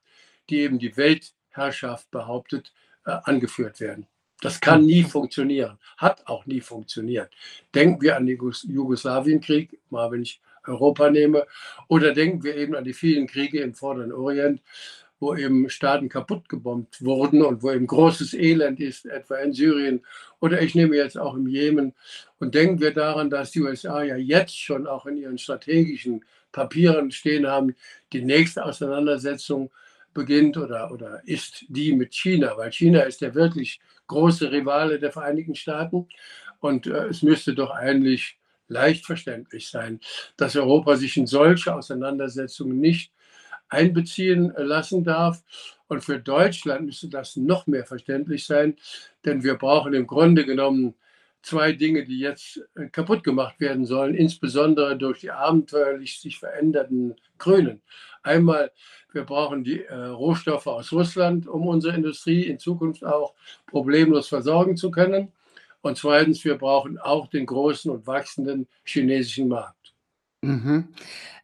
die 0.49 0.59
eben 0.59 0.79
die 0.79 0.95
Weltherrschaft 0.95 2.09
behauptet, 2.11 2.73
äh, 3.05 3.17
angeführt 3.23 3.79
werden. 3.79 4.07
Das 4.41 4.59
kann 4.59 4.85
nie 4.85 5.03
funktionieren, 5.03 5.79
hat 5.97 6.27
auch 6.27 6.45
nie 6.45 6.61
funktioniert. 6.61 7.31
Denken 7.73 8.01
wir 8.01 8.17
an 8.17 8.25
den 8.25 8.37
Jugoslawienkrieg, 8.37 9.79
mal 9.89 10.11
wenn 10.11 10.21
ich 10.21 10.41
Europa 10.67 11.09
nehme, 11.09 11.45
oder 11.87 12.13
denken 12.13 12.43
wir 12.43 12.55
eben 12.55 12.75
an 12.75 12.83
die 12.83 12.93
vielen 12.93 13.27
Kriege 13.27 13.61
im 13.61 13.73
Vorderen 13.73 14.11
Orient, 14.11 14.61
wo 15.25 15.35
eben 15.35 15.67
Staaten 15.71 16.07
kaputt 16.07 16.47
gebombt 16.49 17.03
wurden 17.03 17.41
und 17.41 17.63
wo 17.63 17.71
eben 17.71 17.87
großes 17.87 18.35
Elend 18.35 18.79
ist, 18.79 19.07
etwa 19.07 19.37
in 19.37 19.53
Syrien 19.53 20.05
oder 20.39 20.61
ich 20.61 20.75
nehme 20.75 20.95
jetzt 20.95 21.17
auch 21.17 21.33
im 21.33 21.47
Jemen. 21.47 21.93
Und 22.37 22.53
denken 22.53 22.79
wir 22.79 22.93
daran, 22.93 23.31
dass 23.31 23.49
die 23.49 23.61
USA 23.61 24.03
ja 24.03 24.17
jetzt 24.17 24.55
schon 24.55 24.85
auch 24.85 25.07
in 25.07 25.17
ihren 25.17 25.39
strategischen 25.39 26.23
Papieren 26.51 27.09
stehen 27.09 27.47
haben, 27.47 27.75
die 28.13 28.23
nächste 28.23 28.63
Auseinandersetzung 28.63 29.71
beginnt 30.13 30.57
oder, 30.57 30.91
oder 30.91 31.21
ist 31.25 31.65
die 31.69 31.93
mit 31.93 32.13
China, 32.13 32.55
weil 32.55 32.71
China 32.71 33.01
ist 33.01 33.21
der 33.21 33.33
wirklich 33.33 33.79
große 34.05 34.51
Rivale 34.51 34.99
der 34.99 35.11
Vereinigten 35.11 35.55
Staaten. 35.55 36.07
Und 36.59 36.85
äh, 36.85 37.07
es 37.07 37.23
müsste 37.23 37.55
doch 37.55 37.71
eigentlich 37.71 38.37
leicht 38.67 39.07
verständlich 39.07 39.69
sein, 39.69 39.99
dass 40.37 40.55
Europa 40.55 40.97
sich 40.97 41.17
in 41.17 41.25
solche 41.25 41.73
Auseinandersetzungen 41.73 42.79
nicht 42.79 43.11
einbeziehen 43.69 44.53
lassen 44.57 45.03
darf. 45.03 45.43
Und 45.87 46.03
für 46.03 46.19
Deutschland 46.19 46.85
müsste 46.85 47.09
das 47.09 47.35
noch 47.35 47.67
mehr 47.67 47.85
verständlich 47.85 48.45
sein, 48.45 48.75
denn 49.23 49.43
wir 49.43 49.55
brauchen 49.55 49.93
im 49.93 50.07
Grunde 50.07 50.45
genommen 50.45 50.95
zwei 51.45 51.73
Dinge, 51.73 52.05
die 52.05 52.19
jetzt 52.19 52.59
äh, 52.75 52.87
kaputt 52.87 53.23
gemacht 53.23 53.59
werden 53.59 53.85
sollen, 53.85 54.15
insbesondere 54.15 54.97
durch 54.97 55.19
die 55.19 55.31
abenteuerlich 55.31 56.19
sich 56.19 56.39
verändernden 56.39 57.15
Grünen. 57.37 57.83
Einmal, 58.23 58.71
wir 59.13 59.23
brauchen 59.23 59.63
die 59.63 59.83
äh, 59.83 59.93
Rohstoffe 59.95 60.65
aus 60.65 60.91
Russland, 60.91 61.47
um 61.47 61.67
unsere 61.67 61.95
Industrie 61.95 62.43
in 62.43 62.57
Zukunft 62.57 63.05
auch 63.05 63.35
problemlos 63.67 64.27
versorgen 64.27 64.75
zu 64.75 64.89
können. 64.89 65.31
Und 65.81 65.99
zweitens, 65.99 66.43
wir 66.43 66.55
brauchen 66.55 66.97
auch 66.97 67.27
den 67.27 67.45
großen 67.45 67.91
und 67.91 68.07
wachsenden 68.07 68.67
chinesischen 68.83 69.47
Markt. 69.47 69.74
Mhm. 70.47 70.87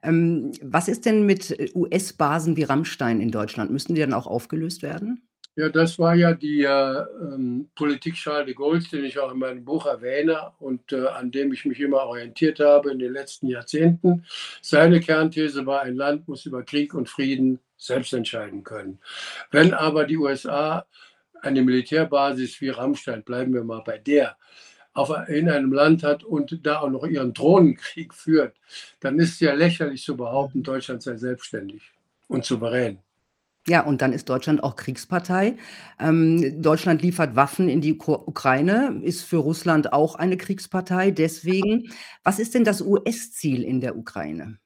Ähm, 0.04 0.52
was 0.62 0.88
ist 0.88 1.06
denn 1.06 1.26
mit 1.26 1.52
äh, 1.52 1.70
US-Basen 1.76 2.58
wie 2.58 2.64
Rammstein 2.64 3.22
in 3.22 3.32
Deutschland? 3.32 3.72
Müssen 3.72 3.96
die 3.96 4.02
dann 4.02 4.14
auch 4.14 4.28
aufgelöst 4.28 4.82
werden? 4.82 5.22
Ja, 5.58 5.68
das 5.68 6.00
war 6.00 6.16
ja 6.16 6.34
die 6.34 6.64
äh, 6.64 7.06
ähm, 7.22 7.70
Politik 7.76 8.16
Charles 8.16 8.46
de 8.46 8.56
Gaulle, 8.56 8.80
den 8.80 9.04
ich 9.04 9.20
auch 9.20 9.34
in 9.34 9.40
meinem 9.40 9.66
Buch 9.66 9.86
erwähne 9.86 10.54
und 10.60 10.94
äh, 10.94 11.08
an 11.08 11.30
dem 11.30 11.52
ich 11.52 11.66
mich 11.66 11.80
immer 11.82 12.04
orientiert 12.04 12.62
habe 12.62 12.92
in 12.92 13.00
den 13.00 13.12
letzten 13.12 13.48
Jahrzehnten. 13.48 14.26
Seine 14.62 15.02
Kernthese 15.02 15.66
war, 15.66 15.82
ein 15.82 15.96
Land 15.96 16.28
muss 16.28 16.46
über 16.46 16.64
Krieg 16.64 16.94
und 16.94 17.10
Frieden 17.10 17.60
selbst 17.76 18.14
entscheiden 18.14 18.64
können. 18.64 19.00
Wenn 19.52 19.74
aber 19.74 20.06
die 20.06 20.18
USA 20.18 20.86
eine 21.42 21.62
Militärbasis 21.62 22.62
wie 22.62 22.70
Rammstein, 22.70 23.24
bleiben 23.24 23.54
wir 23.54 23.66
mal 23.66 23.82
bei 23.86 23.98
der, 23.98 24.38
auf, 24.94 25.12
in 25.28 25.50
einem 25.50 25.72
Land 25.72 26.04
hat 26.04 26.24
und 26.24 26.66
da 26.66 26.80
auch 26.80 26.90
noch 26.90 27.06
ihren 27.06 27.34
Drohnenkrieg 27.34 28.14
führt, 28.14 28.58
dann 29.00 29.20
ist 29.20 29.34
es 29.34 29.40
ja 29.40 29.54
lächerlich 29.54 30.04
zu 30.04 30.18
behaupten, 30.18 30.64
Deutschland 30.64 31.02
sei 31.02 31.18
selbstständig 31.18 31.82
und 32.28 32.46
souverän. 32.46 33.00
Ja, 33.68 33.82
und 33.82 34.02
dann 34.02 34.12
ist 34.12 34.28
Deutschland 34.28 34.64
auch 34.64 34.76
Kriegspartei. 34.76 35.56
Ähm, 36.00 36.62
Deutschland 36.64 37.04
liefert 37.04 37.36
Waffen 37.36 37.70
in 37.70 37.80
die 37.80 37.94
Ukra 37.94 38.14
Ukraine, 38.26 39.00
ist 39.04 39.24
für 39.24 39.38
Russland 39.38 39.94
auch 39.94 40.16
eine 40.16 40.36
Kriegspartei. 40.36 41.12
Deswegen, 41.12 41.92
was 42.24 42.40
ist 42.40 42.56
denn 42.56 42.64
das 42.64 42.82
US-Ziel 42.82 43.64
in 43.64 43.80
der 43.80 43.96
Ukraine? 43.96 44.58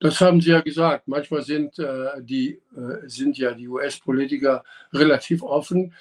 Das 0.00 0.22
haben 0.22 0.40
Sie 0.40 0.50
ja 0.50 0.62
gesagt. 0.62 1.06
Manchmal 1.06 1.42
sind, 1.42 1.78
äh, 1.78 2.22
die, 2.22 2.62
äh, 2.74 3.06
sind 3.06 3.36
ja 3.36 3.52
die 3.52 3.68
US-Politiker 3.68 4.64
relativ 4.94 5.42
offen 5.42 5.92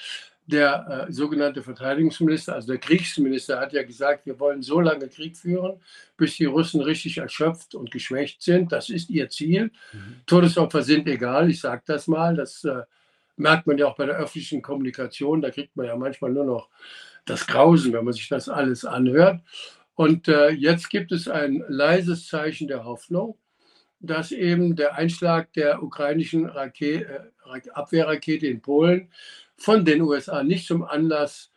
der 0.49 1.07
äh, 1.07 1.13
sogenannte 1.13 1.61
Verteidigungsminister, 1.61 2.55
also 2.55 2.67
der 2.67 2.79
Kriegsminister, 2.79 3.59
hat 3.59 3.73
ja 3.73 3.83
gesagt, 3.83 4.25
wir 4.25 4.39
wollen 4.39 4.61
so 4.61 4.79
lange 4.79 5.07
Krieg 5.07 5.37
führen, 5.37 5.79
bis 6.17 6.37
die 6.37 6.45
Russen 6.45 6.81
richtig 6.81 7.17
erschöpft 7.17 7.75
und 7.75 7.91
geschwächt 7.91 8.41
sind. 8.41 8.71
Das 8.71 8.89
ist 8.89 9.09
ihr 9.09 9.29
Ziel. 9.29 9.71
Mhm. 9.93 10.21
Todesopfer 10.25 10.81
sind 10.81 11.07
egal, 11.07 11.49
ich 11.49 11.61
sage 11.61 11.83
das 11.85 12.07
mal. 12.07 12.35
Das 12.35 12.63
äh, 12.63 12.83
merkt 13.37 13.67
man 13.67 13.77
ja 13.77 13.87
auch 13.87 13.95
bei 13.95 14.05
der 14.05 14.17
öffentlichen 14.17 14.61
Kommunikation. 14.61 15.41
Da 15.41 15.51
kriegt 15.51 15.75
man 15.75 15.85
ja 15.85 15.95
manchmal 15.95 16.31
nur 16.31 16.45
noch 16.45 16.69
das 17.25 17.45
Grausen, 17.45 17.93
wenn 17.93 18.05
man 18.05 18.13
sich 18.13 18.27
das 18.27 18.49
alles 18.49 18.85
anhört. 18.85 19.41
Und 19.95 20.27
äh, 20.27 20.49
jetzt 20.49 20.89
gibt 20.89 21.11
es 21.11 21.27
ein 21.27 21.63
leises 21.67 22.27
Zeichen 22.27 22.67
der 22.67 22.85
Hoffnung, 22.85 23.37
dass 23.99 24.31
eben 24.31 24.75
der 24.75 24.95
Einschlag 24.95 25.53
der 25.53 25.83
ukrainischen 25.83 26.45
Rake 26.45 27.05
äh, 27.05 27.69
Abwehrrakete 27.73 28.47
in 28.47 28.61
Polen 28.61 29.09
von 29.59 29.85
den 29.85 30.01
USA 30.01 30.43
nicht 30.43 30.67
zum 30.67 30.83
Anlass 30.83 31.51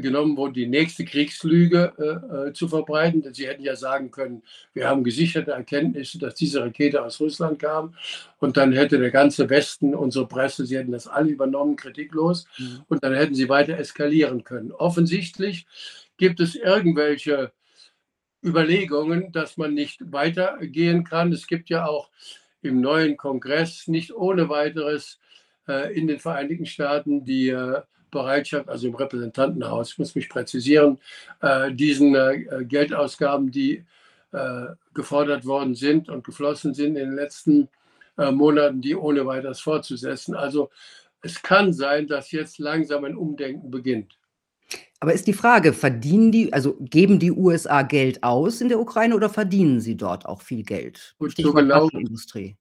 genommen 0.00 0.36
wurde, 0.36 0.54
die 0.54 0.66
nächste 0.66 1.04
Kriegslüge 1.04 1.92
äh, 1.98 2.48
äh, 2.48 2.52
zu 2.52 2.68
verbreiten. 2.68 3.22
Denn 3.22 3.34
sie 3.34 3.46
hätten 3.46 3.62
ja 3.62 3.76
sagen 3.76 4.10
können, 4.10 4.42
wir 4.72 4.88
haben 4.88 5.04
gesicherte 5.04 5.50
Erkenntnisse, 5.50 6.18
dass 6.18 6.34
diese 6.34 6.62
Rakete 6.62 7.04
aus 7.04 7.20
Russland 7.20 7.58
kam. 7.58 7.94
Und 8.38 8.56
dann 8.56 8.72
hätte 8.72 8.98
der 8.98 9.10
ganze 9.10 9.50
Westen, 9.50 9.94
unsere 9.94 10.26
Presse, 10.26 10.64
sie 10.64 10.78
hätten 10.78 10.92
das 10.92 11.06
alle 11.06 11.30
übernommen, 11.30 11.76
kritiklos. 11.76 12.46
Mhm. 12.58 12.82
Und 12.88 13.04
dann 13.04 13.14
hätten 13.14 13.34
sie 13.34 13.48
weiter 13.48 13.76
eskalieren 13.76 14.44
können. 14.44 14.72
Offensichtlich 14.72 15.66
gibt 16.16 16.40
es 16.40 16.54
irgendwelche 16.54 17.52
Überlegungen, 18.42 19.30
dass 19.30 19.56
man 19.56 19.74
nicht 19.74 20.00
weitergehen 20.10 21.04
kann. 21.04 21.32
Es 21.32 21.46
gibt 21.46 21.68
ja 21.68 21.86
auch 21.86 22.10
im 22.62 22.80
neuen 22.80 23.16
Kongress 23.16 23.88
nicht 23.88 24.14
ohne 24.14 24.48
weiteres 24.48 25.18
in 25.66 26.06
den 26.06 26.18
Vereinigten 26.18 26.66
Staaten 26.66 27.24
die 27.24 27.48
äh, 27.48 27.80
Bereitschaft, 28.10 28.68
also 28.68 28.88
im 28.88 28.94
Repräsentantenhaus, 28.94 29.92
ich 29.92 29.98
muss 29.98 30.14
mich 30.14 30.28
präzisieren, 30.28 30.98
äh, 31.40 31.72
diesen 31.72 32.12
Geldausgaben, 32.68 33.50
die 33.50 33.84
gefordert 34.94 35.44
worden 35.44 35.74
sind 35.74 36.08
und 36.08 36.24
geflossen 36.24 36.72
sind 36.72 36.96
in 36.96 37.10
den 37.10 37.14
letzten 37.14 37.68
Monaten, 38.16 38.80
die 38.80 38.96
ohne 38.96 39.26
weiteres 39.26 39.60
fortzusetzen. 39.60 40.34
Also 40.34 40.70
es 41.20 41.42
kann 41.42 41.74
sein, 41.74 42.06
dass 42.06 42.30
jetzt 42.30 42.58
langsam 42.58 43.04
ein 43.04 43.14
Umdenken 43.14 43.70
beginnt. 43.70 44.16
Aber 45.00 45.12
ist 45.12 45.26
die 45.26 45.32
Frage, 45.32 45.72
verdienen 45.72 46.30
die, 46.30 46.52
also 46.52 46.76
geben 46.78 47.18
die 47.18 47.32
USA 47.32 47.82
Geld 47.82 48.22
aus 48.22 48.60
in 48.60 48.68
der 48.68 48.78
Ukraine 48.78 49.16
oder 49.16 49.28
verdienen 49.28 49.80
sie 49.80 49.96
dort 49.96 50.26
auch 50.26 50.42
viel 50.42 50.62
Geld? 50.62 51.16
Gut, 51.18 51.34
so 51.36 51.52
genau, 51.52 51.88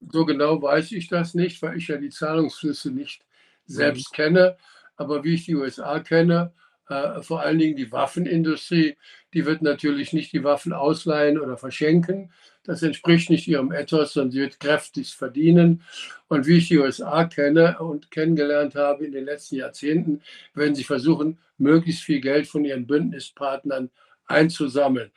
so 0.09 0.25
genau 0.25 0.59
weiß 0.61 0.91
ich 0.93 1.07
das 1.07 1.35
nicht, 1.35 1.61
weil 1.61 1.77
ich 1.77 1.87
ja 1.87 1.97
die 1.97 2.09
Zahlungsflüsse 2.09 2.89
nicht 2.89 3.23
selbst 3.65 4.11
mhm. 4.11 4.15
kenne. 4.15 4.57
Aber 4.95 5.23
wie 5.23 5.35
ich 5.35 5.45
die 5.45 5.55
USA 5.55 5.99
kenne, 5.99 6.51
äh, 6.89 7.21
vor 7.21 7.41
allen 7.41 7.59
Dingen 7.59 7.75
die 7.75 7.91
Waffenindustrie, 7.91 8.97
die 9.33 9.45
wird 9.45 9.61
natürlich 9.61 10.11
nicht 10.11 10.33
die 10.33 10.43
Waffen 10.43 10.73
ausleihen 10.73 11.39
oder 11.39 11.57
verschenken. 11.57 12.31
Das 12.63 12.83
entspricht 12.83 13.29
nicht 13.29 13.47
ihrem 13.47 13.71
Ethos, 13.71 14.13
sondern 14.13 14.31
sie 14.31 14.39
wird 14.39 14.59
kräftig 14.59 15.15
verdienen. 15.15 15.83
Und 16.27 16.45
wie 16.45 16.57
ich 16.57 16.67
die 16.67 16.77
USA 16.77 17.25
kenne 17.25 17.79
und 17.79 18.11
kennengelernt 18.11 18.75
habe 18.75 19.05
in 19.05 19.11
den 19.11 19.25
letzten 19.25 19.55
Jahrzehnten, 19.55 20.21
werden 20.53 20.75
sie 20.75 20.83
versuchen, 20.83 21.39
möglichst 21.57 22.03
viel 22.03 22.21
Geld 22.21 22.47
von 22.47 22.63
ihren 22.63 22.85
Bündnispartnern 22.85 23.89
einzusammeln. 24.27 25.11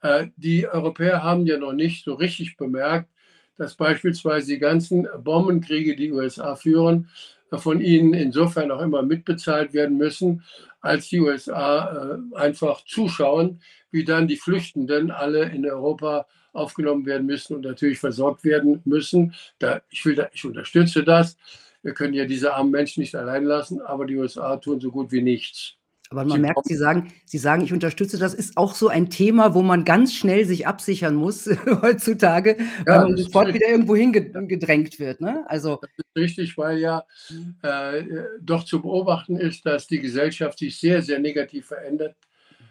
Äh, 0.00 0.28
die 0.36 0.66
Europäer 0.66 1.22
haben 1.22 1.46
ja 1.46 1.58
noch 1.58 1.72
nicht 1.72 2.04
so 2.04 2.14
richtig 2.14 2.56
bemerkt, 2.56 3.10
dass 3.56 3.74
beispielsweise 3.74 4.52
die 4.52 4.58
ganzen 4.58 5.06
Bombenkriege, 5.22 5.96
die 5.96 6.12
USA 6.12 6.56
führen, 6.56 7.08
von 7.52 7.80
ihnen 7.80 8.12
insofern 8.12 8.70
auch 8.70 8.82
immer 8.82 9.02
mitbezahlt 9.02 9.72
werden 9.72 9.96
müssen, 9.96 10.42
als 10.86 11.08
die 11.08 11.20
USA 11.20 12.18
äh, 12.32 12.36
einfach 12.36 12.84
zuschauen, 12.84 13.60
wie 13.90 14.04
dann 14.04 14.28
die 14.28 14.36
Flüchtenden 14.36 15.10
alle 15.10 15.44
in 15.50 15.68
Europa 15.68 16.26
aufgenommen 16.52 17.06
werden 17.06 17.26
müssen 17.26 17.56
und 17.56 17.64
natürlich 17.64 17.98
versorgt 17.98 18.44
werden 18.44 18.80
müssen. 18.84 19.34
Da, 19.58 19.82
ich, 19.90 20.04
will 20.04 20.14
da, 20.14 20.28
ich 20.32 20.44
unterstütze 20.44 21.04
das. 21.04 21.36
Wir 21.82 21.94
können 21.94 22.14
ja 22.14 22.24
diese 22.24 22.54
armen 22.54 22.70
Menschen 22.70 23.00
nicht 23.00 23.14
allein 23.14 23.44
lassen, 23.44 23.80
aber 23.80 24.06
die 24.06 24.16
USA 24.16 24.56
tun 24.56 24.80
so 24.80 24.90
gut 24.90 25.12
wie 25.12 25.22
nichts. 25.22 25.76
Aber 26.10 26.24
man 26.24 26.40
merkt, 26.40 26.64
Sie 26.64 26.76
sagen, 26.76 27.12
Sie 27.24 27.38
sagen, 27.38 27.64
ich 27.64 27.72
unterstütze, 27.72 28.18
das 28.18 28.32
ist 28.32 28.56
auch 28.56 28.74
so 28.74 28.86
ein 28.88 29.10
Thema, 29.10 29.54
wo 29.54 29.62
man 29.62 29.84
ganz 29.84 30.14
schnell 30.14 30.44
sich 30.44 30.64
absichern 30.66 31.16
muss 31.16 31.50
heutzutage, 31.82 32.56
ja, 32.58 32.64
weil 32.86 33.00
man 33.00 33.16
sofort 33.16 33.52
wieder 33.52 33.68
irgendwo 33.68 33.96
hingedrängt 33.96 35.00
wird. 35.00 35.20
Ne? 35.20 35.44
Also, 35.48 35.80
das 35.80 35.90
ist 35.98 36.16
richtig, 36.16 36.56
weil 36.58 36.78
ja 36.78 37.04
mhm. 37.30 37.56
äh, 37.62 38.04
doch 38.40 38.62
zu 38.64 38.82
beobachten 38.82 39.36
ist, 39.36 39.66
dass 39.66 39.88
die 39.88 40.00
Gesellschaft 40.00 40.58
sich 40.58 40.78
sehr, 40.78 41.02
sehr 41.02 41.18
negativ 41.18 41.66
verändert, 41.66 42.14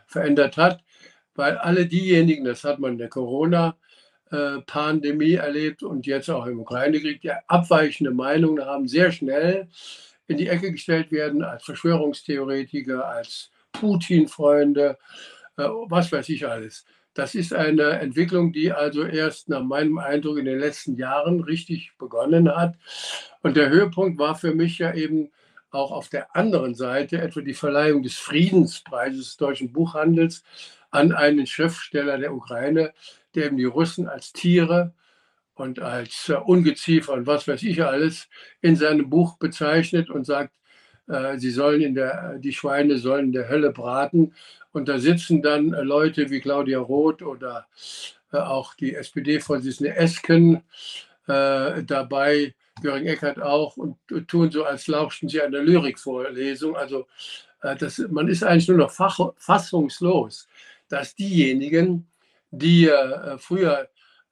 verändert 0.08 0.58
hat, 0.58 0.82
weil 1.36 1.58
alle 1.58 1.88
diejenigen, 1.88 2.46
das 2.46 2.64
hat 2.64 2.80
man 2.80 2.94
in 2.94 3.00
der 3.00 3.10
Corona-Pandemie 3.10 5.34
erlebt 5.34 5.84
und 5.84 6.08
jetzt 6.08 6.30
auch 6.30 6.46
im 6.46 6.62
Ukraine-Krieg, 6.62 7.20
die 7.20 7.34
abweichende 7.48 8.12
Meinungen 8.12 8.66
haben, 8.66 8.88
sehr 8.88 9.12
schnell 9.12 9.68
in 10.28 10.38
die 10.38 10.48
Ecke 10.48 10.72
gestellt 10.72 11.12
werden 11.12 11.44
als 11.44 11.64
Verschwörungstheoretiker, 11.64 13.08
als 13.08 13.52
Putin-Freunde, 13.72 14.98
äh, 15.58 15.64
was 15.64 16.12
weiß 16.12 16.30
ich 16.30 16.48
alles. 16.48 16.86
Das 17.14 17.34
ist 17.34 17.54
eine 17.54 18.00
Entwicklung, 18.00 18.52
die 18.52 18.74
also 18.74 19.04
erst 19.04 19.48
nach 19.48 19.64
meinem 19.64 19.98
Eindruck 19.98 20.38
in 20.38 20.46
den 20.46 20.60
letzten 20.60 20.98
Jahren 20.98 21.40
richtig 21.40 21.94
begonnen 21.98 22.54
hat. 22.54 22.76
Und 23.42 23.56
der 23.56 23.70
Höhepunkt 23.70 24.20
war 24.20 24.36
für 24.36 24.54
mich 24.54 24.80
ja 24.80 24.94
eben 24.94 25.32
auch 25.72 25.92
auf 25.92 26.10
der 26.10 26.36
anderen 26.36 26.76
Seite 26.76 27.22
etwa 27.22 27.42
die 27.42 27.54
Verleihung 27.54 28.04
des 28.04 28.16
Friedenspreises 28.18 29.26
des 29.26 29.38
deutschen 29.38 29.72
Buchhandels 29.72 30.44
an 30.92 31.14
einen 31.14 31.48
Schriftsteller 31.48 32.18
der 32.18 32.34
Ukraine, 32.34 32.94
der 33.34 33.46
eben 33.46 33.58
die 33.58 33.66
Russen 33.66 34.08
als 34.08 34.34
Tiere 34.34 34.94
und 35.56 35.80
als 35.80 36.30
äh, 36.30 36.34
Ungeziefer 36.34 37.14
und 37.14 37.28
was 37.28 37.48
weiß 37.48 37.64
ich 37.64 37.84
alles 37.84 38.28
in 38.62 38.76
seinem 38.76 39.10
Buch 39.10 39.38
bezeichnet 39.38 40.10
und 40.10 40.26
sagt, 40.26 40.54
äh, 41.08 41.38
sie 41.38 41.50
sollen 41.50 41.82
in 41.82 41.96
der, 41.96 42.38
die 42.40 42.54
Schweine 42.54 42.98
sollen 42.98 43.28
in 43.28 43.32
der 43.32 43.50
Hölle 43.50 43.72
braten. 43.72 44.34
Und 44.72 44.90
da 44.90 45.00
sitzen 45.00 45.42
dann 45.42 45.74
äh, 45.74 45.82
Leute 45.82 46.30
wie 46.30 46.42
Claudia 46.42 46.80
Roth 46.80 47.22
oder 47.22 47.68
auch 48.32 48.74
die 48.74 48.96
SPD-Vorsitzende 48.96 49.96
Esken 49.96 50.62
dabei, 51.26 52.54
Göring 52.82 53.06
Eckert 53.06 53.42
auch, 53.42 53.78
und 53.78 53.98
tun 54.28 54.52
so, 54.52 54.66
als 54.66 54.88
lauschten 54.88 55.30
sie 55.30 55.42
einer 55.42 55.60
Lyrikvorlesung. 55.60 56.76
Also 56.76 57.08
das, 57.62 58.00
man 58.10 58.28
ist 58.28 58.44
eigentlich 58.44 58.68
nur 58.68 58.78
noch 58.78 58.92
fach, 58.92 59.20
fassungslos, 59.38 60.50
dass 60.90 61.16
diejenigen, 61.16 62.08
die 62.52 62.92
früher 63.38 63.88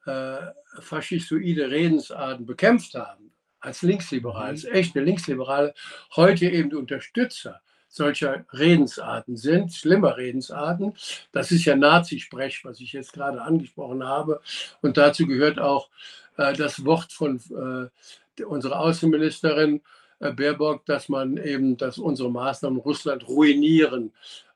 äh, 0.06 0.38
faschistoide 0.80 1.70
Redensarten 1.70 2.46
bekämpft 2.46 2.96
haben, 2.96 3.32
als 3.60 3.82
Linksliberale, 3.82 4.50
als 4.50 4.64
mhm. 4.64 4.74
echte 4.74 5.00
Linksliberale, 5.02 5.74
heute 6.16 6.50
eben 6.50 6.70
die 6.70 6.76
Unterstützer 6.76 7.62
solcher 7.94 8.44
Redensarten 8.52 9.38
sind, 9.38 9.72
schlimmer 9.72 10.18
Redensarten. 10.18 10.96
Das 11.32 11.52
ist 11.52 11.66
ja 11.66 11.76
Nazisprech, 11.76 12.66
was 12.66 12.80
ich 12.80 12.92
jetzt 12.94 13.14
gerade 13.14 13.42
angesprochen 13.42 14.04
habe. 14.04 14.42
Und 14.82 14.98
dazu 14.98 15.28
gehört 15.28 15.60
auch 15.60 15.90
äh, 16.38 16.54
das 16.54 16.84
Wort 16.86 17.14
von 17.14 17.40
äh, 18.40 18.44
unserer 18.44 18.80
Außenministerin 18.80 19.82
äh, 20.20 20.32
Baerbock, 20.32 20.86
dass 20.88 21.08
man 21.08 21.38
eben, 21.38 21.78
dass 21.78 22.00
unsere 22.00 22.32
Maßnahmen 22.32 22.80
Russland 22.80 23.28
ruinieren. 23.28 24.12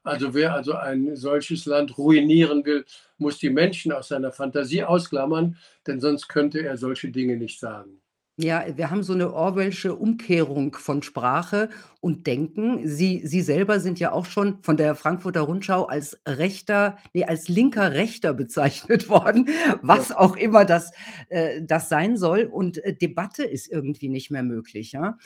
Also 0.08 0.34
wer 0.34 0.54
also 0.54 0.74
ein 0.74 1.16
solches 1.16 1.66
Land 1.66 1.98
ruinieren 1.98 2.66
will, 2.66 2.86
muss 3.18 3.40
die 3.40 3.50
Menschen 3.50 3.92
aus 3.92 4.08
seiner 4.08 4.32
Fantasie 4.32 4.84
ausklammern, 4.84 5.58
denn 5.86 6.00
sonst 6.00 6.28
könnte 6.30 6.60
er 6.62 6.78
solche 6.78 7.10
Dinge 7.12 7.38
nicht 7.38 7.60
sagen. 7.60 8.02
Ja, 8.40 8.64
wir 8.76 8.92
haben 8.92 9.02
so 9.02 9.14
eine 9.14 9.34
Orwellsche 9.34 9.96
Umkehrung 9.96 10.76
von 10.76 11.02
Sprache 11.02 11.70
und 12.02 12.28
Denken. 12.28 12.88
Sie 12.88 13.24
Sie 13.26 13.42
selber 13.42 13.80
sind 13.80 13.98
ja 14.00 14.12
auch 14.12 14.28
schon 14.28 14.60
von 14.62 14.78
der 14.78 14.94
Frankfurter 14.94 15.42
Rundschau 15.42 15.86
als 15.86 16.20
rechter 16.28 16.98
ne, 17.14 17.24
als 17.28 17.48
linker 17.50 17.94
Rechter 17.94 18.36
bezeichnet 18.36 19.10
worden, 19.10 19.50
was 19.82 20.12
auch 20.12 20.36
immer 20.36 20.66
das 20.66 20.92
äh, 21.30 21.64
das 21.64 21.90
sein 21.90 22.16
soll. 22.16 22.44
Und, 22.44 22.78
äh, 22.84 22.94
Debatte 22.96 23.44
ist 23.44 23.72
irgendwie 23.72 24.08
nicht 24.10 24.30
mehr 24.30 24.44
möglich, 24.44 24.92
ja? 24.92 25.18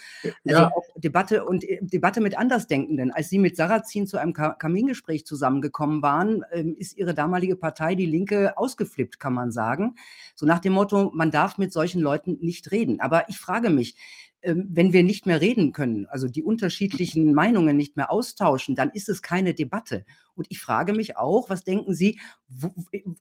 Also, 0.48 0.64
Ja. 0.64 0.70
auch 0.74 0.84
Debatte 0.96 1.46
und, 1.46 1.64
äh, 1.64 1.80
Debatte 1.82 2.22
mit 2.22 2.38
Andersdenkenden. 2.38 3.12
Als 3.12 3.30
Sie 3.30 3.40
mit 3.40 3.56
Sarrazin 3.58 4.08
zu 4.08 4.18
einem 4.18 4.34
Ka 4.34 4.54
Kamingespräch 4.54 5.26
zusammengekommen 5.26 6.02
waren, 6.02 6.44
ähm, 6.52 6.76
ist 6.78 6.98
Ihre 6.98 7.14
damalige 7.14 7.56
Partei, 7.56 7.96
die 7.96 8.06
Linke, 8.06 8.58
ausgeflippt, 8.58 9.20
kann 9.20 9.34
man 9.34 9.52
sagen. 9.52 9.96
So 10.36 10.46
nach 10.46 10.60
dem 10.60 10.74
Motto: 10.74 11.12
„Man 11.14 11.32
darf 11.32 11.58
mit 11.58 11.74
solchen 11.74 12.02
Leuten 12.02 12.38
nicht 12.42 12.72
reden.“ 12.72 13.00
Aber 13.02 13.30
ich 13.30 13.38
frage 13.38 13.70
mich, 13.70 13.96
ähm, 14.44 14.68
wenn 14.72 14.92
wir 14.92 15.04
nicht 15.04 15.28
mehr 15.28 15.40
reden 15.40 15.72
können, 15.72 16.08
also 16.08 16.28
die 16.28 16.42
unterschiedlichen 16.42 17.34
Meinungen 17.34 17.78
nicht 17.78 17.96
mehr 17.96 18.12
austauschen, 18.12 18.76
dann 18.76 18.90
ist 18.90 19.08
es 19.08 19.22
keine 19.22 19.54
Debatte. 19.54 20.04
Und 20.34 20.48
ich 20.50 20.60
frage 20.60 20.94
mich 20.94 21.16
auch, 21.16 21.50
was 21.50 21.64
denken 21.64 21.94
Sie, 21.94 22.20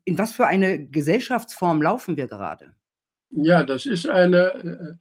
in 0.04 0.18
was 0.18 0.32
für 0.32 0.46
eine 0.46 0.86
Gesellschaftsform 0.86 1.82
laufen 1.82 2.16
wir 2.16 2.26
gerade? 2.26 2.72
Ja, 3.30 3.62
das 3.64 3.84
ist 3.84 4.08
eine 4.08 4.54
äh, 4.54 4.94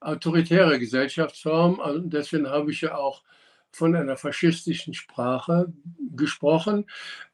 autoritäre 0.00 0.78
Gesellschaftsform. 0.78 1.74
Und 1.74 1.80
also 1.80 2.00
deswegen 2.00 2.48
habe 2.48 2.70
ich 2.70 2.82
ja 2.82 2.94
auch 2.96 3.22
von 3.70 3.96
einer 3.96 4.18
faschistischen 4.18 4.92
Sprache 4.92 5.72
gesprochen. 6.14 6.84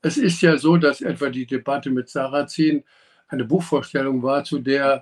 Es 0.01 0.17
ist 0.17 0.41
ja 0.43 0.57
so, 0.59 0.77
dass 0.77 1.01
etwa 1.01 1.29
die 1.31 1.47
Debatte 1.47 1.91
mit 1.91 2.09
Sarrazin 2.09 2.85
eine 3.27 3.45
Buchvorstellung 3.45 4.23
war, 4.23 4.45
zu 4.45 4.61
der 4.61 4.99
äh, 4.99 5.01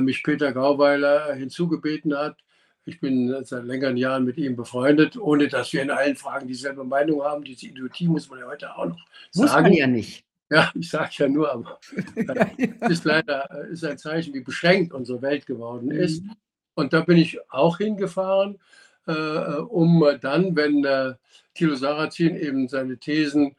mich 0.00 0.22
Peter 0.22 0.52
Gauweiler 0.52 1.34
hinzugebeten 1.34 2.16
hat. 2.16 2.38
Ich 2.86 3.00
bin 3.00 3.34
seit 3.44 3.64
längeren 3.64 3.96
Jahren 3.96 4.24
mit 4.24 4.36
ihm 4.36 4.56
befreundet, 4.56 5.16
ohne 5.16 5.48
dass 5.48 5.72
wir 5.72 5.82
in 5.82 5.90
allen 5.90 6.16
Fragen 6.16 6.48
dieselbe 6.48 6.84
Meinung 6.84 7.22
haben. 7.22 7.44
Diese 7.44 7.66
Idiotie 7.66 8.08
muss 8.08 8.28
man 8.28 8.40
ja 8.40 8.46
heute 8.46 8.76
auch 8.76 8.86
noch 8.86 8.98
sagen. 9.30 9.46
Muss 9.46 9.52
man 9.52 9.72
ja 9.72 9.86
nicht. 9.86 10.24
Ja, 10.50 10.70
ich 10.74 10.90
sage 10.90 11.10
ja 11.16 11.28
nur, 11.28 11.50
aber 11.50 11.80
ja, 12.16 12.46
ja. 12.58 12.88
ist 12.88 13.04
leider 13.04 13.50
äh, 13.50 13.72
ist 13.72 13.84
ein 13.84 13.96
Zeichen, 13.96 14.34
wie 14.34 14.40
beschränkt 14.40 14.92
unsere 14.92 15.22
Welt 15.22 15.46
geworden 15.46 15.90
ist. 15.90 16.22
Mhm. 16.22 16.32
Und 16.74 16.92
da 16.92 17.00
bin 17.00 17.16
ich 17.16 17.38
auch 17.50 17.78
hingefahren, 17.78 18.58
äh, 19.06 19.12
um 19.12 20.04
dann, 20.20 20.54
wenn 20.54 20.84
äh, 20.84 21.14
Thilo 21.54 21.76
Sarrazin 21.76 22.36
eben 22.36 22.68
seine 22.68 22.98
Thesen 22.98 23.52
äh, 23.52 23.54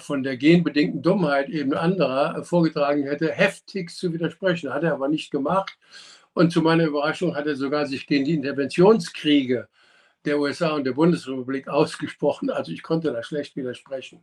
von 0.00 0.22
der 0.22 0.36
genbedingten 0.36 1.02
Dummheit 1.02 1.48
eben 1.48 1.74
anderer 1.74 2.38
äh, 2.38 2.44
vorgetragen 2.44 3.04
hätte, 3.04 3.30
heftig 3.30 3.90
zu 3.90 4.12
widersprechen. 4.12 4.72
Hat 4.72 4.82
er 4.82 4.94
aber 4.94 5.08
nicht 5.08 5.30
gemacht. 5.30 5.78
Und 6.32 6.52
zu 6.52 6.62
meiner 6.62 6.84
Überraschung 6.84 7.34
hat 7.34 7.46
er 7.46 7.56
sogar 7.56 7.86
sich 7.86 8.06
gegen 8.06 8.24
die 8.24 8.34
Interventionskriege 8.34 9.68
der 10.24 10.38
USA 10.38 10.70
und 10.74 10.84
der 10.84 10.92
Bundesrepublik 10.92 11.68
ausgesprochen. 11.68 12.50
Also 12.50 12.72
ich 12.72 12.82
konnte 12.82 13.12
da 13.12 13.22
schlecht 13.22 13.56
widersprechen. 13.56 14.20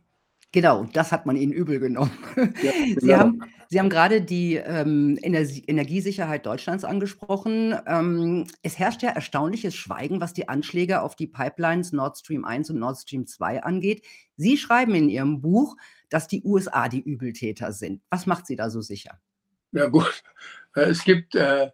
Genau, 0.54 0.86
das 0.92 1.10
hat 1.10 1.26
man 1.26 1.36
ihnen 1.36 1.52
übel 1.52 1.80
genommen. 1.80 2.12
Ja, 2.62 2.72
genau. 2.86 3.00
Sie 3.00 3.14
haben 3.16 3.40
Sie 3.68 3.80
haben 3.80 3.88
gerade 3.88 4.22
die, 4.22 4.54
ähm, 4.54 5.18
Energie 5.20 5.64
Energiesicherheit 5.66 6.46
Deutschlands 6.46 6.84
angesprochen. 6.84 7.74
Ähm, 7.86 8.46
es 8.62 8.78
herrscht 8.78 9.02
ja 9.02 9.10
erstaunliches 9.10 9.74
Schweigen, 9.74 10.20
was 10.20 10.32
die 10.32 10.48
Anschläge 10.48 11.02
auf 11.02 11.16
die 11.16 11.26
Pipelines 11.26 11.92
Nord 11.92 12.18
Stream 12.18 12.44
1 12.44 12.70
und 12.70 12.78
Nord 12.78 12.98
Stream 12.98 13.26
2 13.26 13.64
angeht. 13.64 14.06
Sie 14.36 14.56
schreiben 14.56 14.94
in 14.94 15.08
Ihrem 15.08 15.40
Buch, 15.40 15.76
dass 16.08 16.28
die 16.28 16.44
USA 16.44 16.88
die 16.88 17.00
Übeltäter 17.00 17.72
sind. 17.72 18.00
Was 18.08 18.26
macht 18.26 18.46
Sie 18.46 18.54
da 18.54 18.70
so 18.70 18.80
sicher? 18.80 19.18
Ja 19.72 19.86
gut, 19.86 20.22
äh, 20.76 20.82
es 20.82 21.02
gibt, 21.02 21.34
äh 21.34 21.70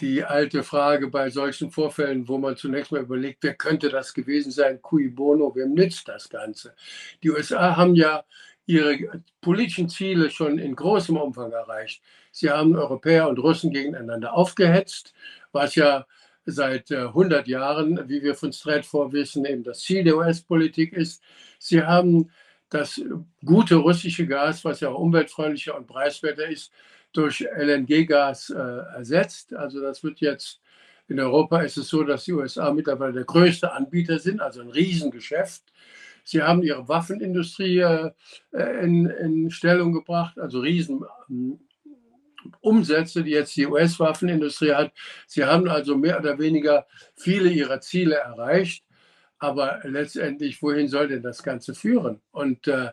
die 0.00 0.24
alte 0.24 0.62
Frage 0.62 1.08
bei 1.08 1.30
solchen 1.30 1.70
Vorfällen, 1.70 2.28
wo 2.28 2.38
man 2.38 2.56
zunächst 2.56 2.92
mal 2.92 3.02
überlegt, 3.02 3.42
wer 3.42 3.54
könnte 3.54 3.88
das 3.88 4.14
gewesen 4.14 4.52
sein, 4.52 4.80
cui 4.80 5.08
bono, 5.08 5.54
wem 5.54 5.74
nützt 5.74 6.08
das 6.08 6.28
Ganze? 6.28 6.74
Die 7.22 7.30
USA 7.30 7.76
haben 7.76 7.94
ja 7.94 8.24
ihre 8.66 9.22
politischen 9.40 9.88
Ziele 9.88 10.30
schon 10.30 10.58
in 10.58 10.76
großem 10.76 11.16
Umfang 11.16 11.52
erreicht. 11.52 12.02
Sie 12.30 12.50
haben 12.50 12.76
Europäer 12.76 13.28
und 13.28 13.38
Russen 13.38 13.72
gegeneinander 13.72 14.34
aufgehetzt, 14.34 15.14
was 15.52 15.74
ja 15.74 16.06
seit 16.44 16.90
100 16.90 17.46
äh, 17.46 17.50
Jahren, 17.50 18.08
wie 18.08 18.22
wir 18.22 18.34
von 18.34 18.52
Stratfor 18.52 19.12
wissen, 19.12 19.44
eben 19.44 19.64
das 19.64 19.80
Ziel 19.80 20.04
der 20.04 20.16
US-Politik 20.16 20.92
ist. 20.92 21.22
Sie 21.58 21.82
haben 21.82 22.30
das 22.68 23.00
gute 23.44 23.76
russische 23.76 24.26
Gas, 24.26 24.64
was 24.64 24.80
ja 24.80 24.90
auch 24.90 24.98
umweltfreundlicher 24.98 25.76
und 25.76 25.86
preiswerter 25.86 26.46
ist, 26.46 26.70
durch 27.12 27.40
LNG-Gas 27.40 28.50
äh, 28.50 28.58
ersetzt. 28.96 29.54
Also 29.54 29.80
das 29.80 30.02
wird 30.02 30.20
jetzt 30.20 30.60
in 31.08 31.18
Europa 31.18 31.62
ist 31.62 31.78
es 31.78 31.88
so, 31.88 32.04
dass 32.04 32.24
die 32.24 32.34
USA 32.34 32.70
mittlerweile 32.70 33.14
der 33.14 33.24
größte 33.24 33.72
Anbieter 33.72 34.18
sind, 34.18 34.40
also 34.40 34.60
ein 34.60 34.68
Riesengeschäft. 34.68 35.62
Sie 36.22 36.42
haben 36.42 36.62
ihre 36.62 36.86
Waffenindustrie 36.86 37.78
äh, 37.78 38.10
in, 38.52 39.06
in, 39.06 39.50
Stellung 39.50 39.94
gebracht, 39.94 40.38
also 40.38 40.60
riesen 40.60 41.02
ähm, 41.30 41.60
Umsätze, 42.60 43.24
die 43.24 43.30
jetzt 43.30 43.56
die 43.56 43.66
US-Waffenindustrie 43.66 44.72
hat. 44.72 44.92
Sie 45.26 45.44
haben 45.44 45.66
also 45.68 45.96
mehr 45.96 46.18
oder 46.18 46.38
weniger 46.38 46.86
viele 47.16 47.48
ihrer 47.48 47.80
Ziele 47.80 48.16
erreicht. 48.16 48.84
Aber 49.38 49.80
letztendlich, 49.84 50.60
wohin 50.62 50.88
soll 50.88 51.08
denn 51.08 51.22
das 51.22 51.42
Ganze 51.42 51.74
führen? 51.74 52.20
Und 52.32 52.66
äh, 52.66 52.90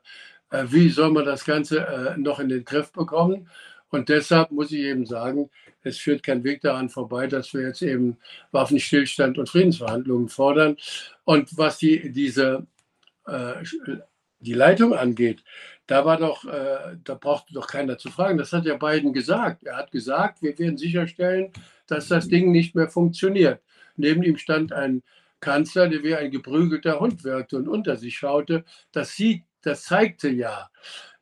äh 0.51 0.65
wie 0.67 0.89
soll 0.89 1.11
man 1.11 1.25
das 1.25 1.43
Ganze 1.43 1.85
äh, 1.85 2.17
noch 2.17 2.39
in 2.39 2.47
den 2.47 2.63
Griff 2.63 2.91
bekommen? 2.93 3.49
Und 3.89 4.09
deshalb 4.09 4.51
muss 4.51 4.71
ich 4.71 4.79
eben 4.79 5.05
sagen, 5.05 5.49
es 5.83 5.97
führt 5.97 6.23
kein 6.23 6.43
Weg 6.43 6.61
daran 6.61 6.89
vorbei, 6.89 7.27
dass 7.27 7.53
wir 7.53 7.61
jetzt 7.61 7.81
eben 7.81 8.17
Waffenstillstand 8.51 9.37
und 9.37 9.49
Friedensverhandlungen 9.49 10.29
fordern. 10.29 10.77
Und 11.23 11.55
was 11.57 11.77
die, 11.77 12.11
diese, 12.11 12.65
äh, 13.27 13.63
die 14.39 14.53
Leitung 14.53 14.93
angeht, 14.93 15.43
da 15.87 16.03
war 16.03 16.17
doch, 16.17 16.45
äh, 16.45 16.97
da 17.03 17.13
brauchte 17.13 17.53
doch 17.53 17.67
keiner 17.67 17.97
zu 17.97 18.09
fragen. 18.09 18.37
Das 18.37 18.51
hat 18.53 18.65
ja 18.65 18.75
Biden 18.75 19.13
gesagt. 19.13 19.63
Er 19.63 19.77
hat 19.77 19.91
gesagt, 19.91 20.41
wir 20.41 20.57
werden 20.57 20.77
sicherstellen, 20.77 21.51
dass 21.87 22.07
das 22.07 22.27
Ding 22.27 22.51
nicht 22.51 22.73
mehr 22.75 22.89
funktioniert. 22.89 23.61
Neben 23.95 24.23
ihm 24.23 24.37
stand 24.37 24.73
ein 24.73 25.03
Kanzler, 25.39 25.87
der 25.87 26.03
wie 26.03 26.15
ein 26.15 26.31
geprügelter 26.31 26.99
Hund 26.99 27.23
wirkte 27.23 27.57
und 27.57 27.67
unter 27.67 27.97
sich 27.97 28.17
schaute. 28.17 28.65
Das, 28.91 29.15
sieht, 29.15 29.43
das 29.61 29.83
zeigte 29.83 30.29
ja, 30.29 30.69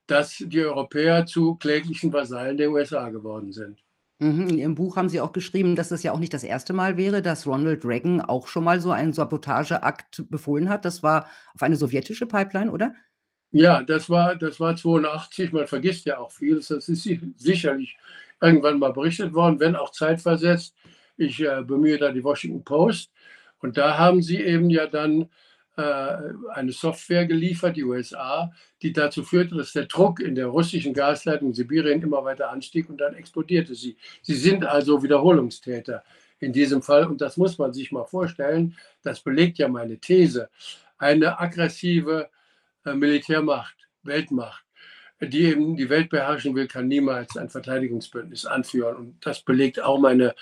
dass 0.08 0.38
die 0.38 0.62
Europäer 0.62 1.26
zu 1.26 1.56
kläglichen 1.56 2.12
Vasallen 2.12 2.58
der 2.58 2.72
USA 2.72 3.10
geworden 3.10 3.52
sind. 3.52 3.84
Mhm, 4.20 4.48
in 4.48 4.58
Ihrem 4.58 4.76
Buch 4.76 4.96
haben 4.96 5.10
Sie 5.10 5.20
auch 5.20 5.34
geschrieben, 5.34 5.76
dass 5.76 5.92
es 5.92 6.04
ja 6.04 6.12
auch 6.12 6.20
nicht 6.20 6.34
das 6.34 6.44
erste 6.44 6.74
Mal 6.74 6.98
wäre, 6.98 7.22
dass 7.22 7.48
Ronald 7.48 7.84
Reagan 7.84 8.22
auch 8.22 8.48
schon 8.48 8.64
mal 8.64 8.80
so 8.80 8.92
einen 8.92 9.14
Sabotageakt 9.14 10.30
befohlen 10.30 10.70
hat. 10.70 10.86
Das 10.86 11.04
war 11.04 11.28
auf 11.54 11.62
eine 11.62 11.76
sowjetische 11.76 12.26
Pipeline, 12.26 12.72
oder? 12.72 12.94
Ja, 13.52 13.84
das 13.84 14.10
war, 14.10 14.36
das 14.36 14.60
war 14.60 14.76
82. 14.76 15.52
Man 15.52 15.68
vergisst 15.68 16.06
ja 16.06 16.18
auch 16.18 16.32
vieles. 16.32 16.70
Das 16.70 16.90
ist 16.90 17.08
sicherlich 17.36 17.98
irgendwann 18.42 18.80
mal 18.80 18.94
berichtet 18.94 19.34
worden, 19.34 19.60
wenn 19.60 19.76
auch 19.76 19.92
zeitversetzt. 19.92 20.76
Ich 21.18 21.40
äh, 21.40 21.62
bemühe 21.64 21.98
da 21.98 22.12
die 22.12 22.24
Washington 22.24 22.64
Post. 22.64 23.12
Und 23.60 23.78
da 23.78 23.98
haben 23.98 24.22
sie 24.22 24.40
eben 24.40 24.70
ja 24.70 24.88
dann 24.88 25.30
eine 25.76 26.72
Software 26.72 27.26
geliefert, 27.26 27.76
die 27.76 27.84
USA, 27.84 28.52
die 28.82 28.94
dazu 28.94 29.24
führte, 29.24 29.56
dass 29.56 29.74
der 29.74 29.86
Druck 29.86 30.20
in 30.20 30.36
der 30.36 30.48
russischen 30.48 30.94
Gasleitung 30.94 31.54
Sibirien 31.54 32.02
immer 32.02 32.24
weiter 32.24 32.52
anstieg 32.52 32.90
und 32.90 32.98
dann 32.98 33.16
explodierte 33.16 33.74
sie. 33.74 33.98
Sie 34.22 34.36
sind 34.36 34.66
also 34.66 35.02
Wiederholungstäter 35.02 36.04
in 36.44 36.54
diesem 36.54 36.82
Fall. 36.82 37.08
Und 37.08 37.22
das 37.22 37.38
muss 37.38 37.58
man 37.58 37.74
sich 37.74 37.92
mal 37.92 38.06
vorstellen. 38.06 38.76
Das 39.02 39.22
belegt 39.22 39.58
ja 39.58 39.68
meine 39.68 39.98
These. 39.98 40.50
Eine 40.98 41.40
aggressive 41.40 42.30
äh, 42.86 42.94
Militärmacht, 42.94 43.76
Weltmacht, 44.04 44.64
die 45.22 45.46
eben 45.46 45.76
die 45.76 45.90
Welt 45.90 46.10
beherrschen 46.10 46.54
will, 46.56 46.68
kann 46.68 46.88
niemals 46.88 47.38
ein 47.38 47.50
Verteidigungsbündnis 47.50 48.46
anführen. 48.46 48.96
Und 48.96 49.26
das 49.26 49.42
belegt 49.42 49.82
auch 49.82 50.00
meine 50.00 50.36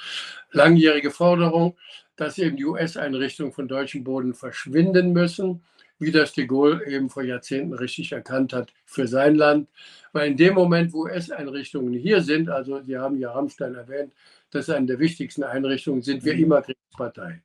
langjährige 0.51 1.11
Forderung, 1.11 1.77
dass 2.15 2.37
eben 2.37 2.57
die 2.57 2.65
US-Einrichtungen 2.65 3.51
von 3.51 3.67
deutschem 3.67 4.03
Boden 4.03 4.33
verschwinden 4.33 5.13
müssen, 5.13 5.63
wie 5.99 6.11
das 6.11 6.33
de 6.33 6.45
Gaulle 6.47 6.85
eben 6.87 7.09
vor 7.09 7.23
Jahrzehnten 7.23 7.73
richtig 7.73 8.11
erkannt 8.11 8.53
hat 8.53 8.73
für 8.85 9.07
sein 9.07 9.35
Land. 9.35 9.69
Weil 10.13 10.31
in 10.31 10.37
dem 10.37 10.55
Moment, 10.55 10.93
wo 10.93 11.03
US-Einrichtungen 11.03 11.93
hier 11.93 12.21
sind, 12.21 12.49
also 12.49 12.81
Sie 12.81 12.97
haben 12.97 13.17
ja 13.17 13.31
Rammstein 13.31 13.75
erwähnt, 13.75 14.13
das 14.49 14.67
ist 14.67 14.73
eine 14.73 14.87
der 14.87 14.99
wichtigsten 14.99 15.43
Einrichtungen, 15.43 16.01
sind 16.01 16.25
wir 16.25 16.33
mhm. 16.33 16.43
immer 16.43 16.61
Kriegspartei. 16.61 17.41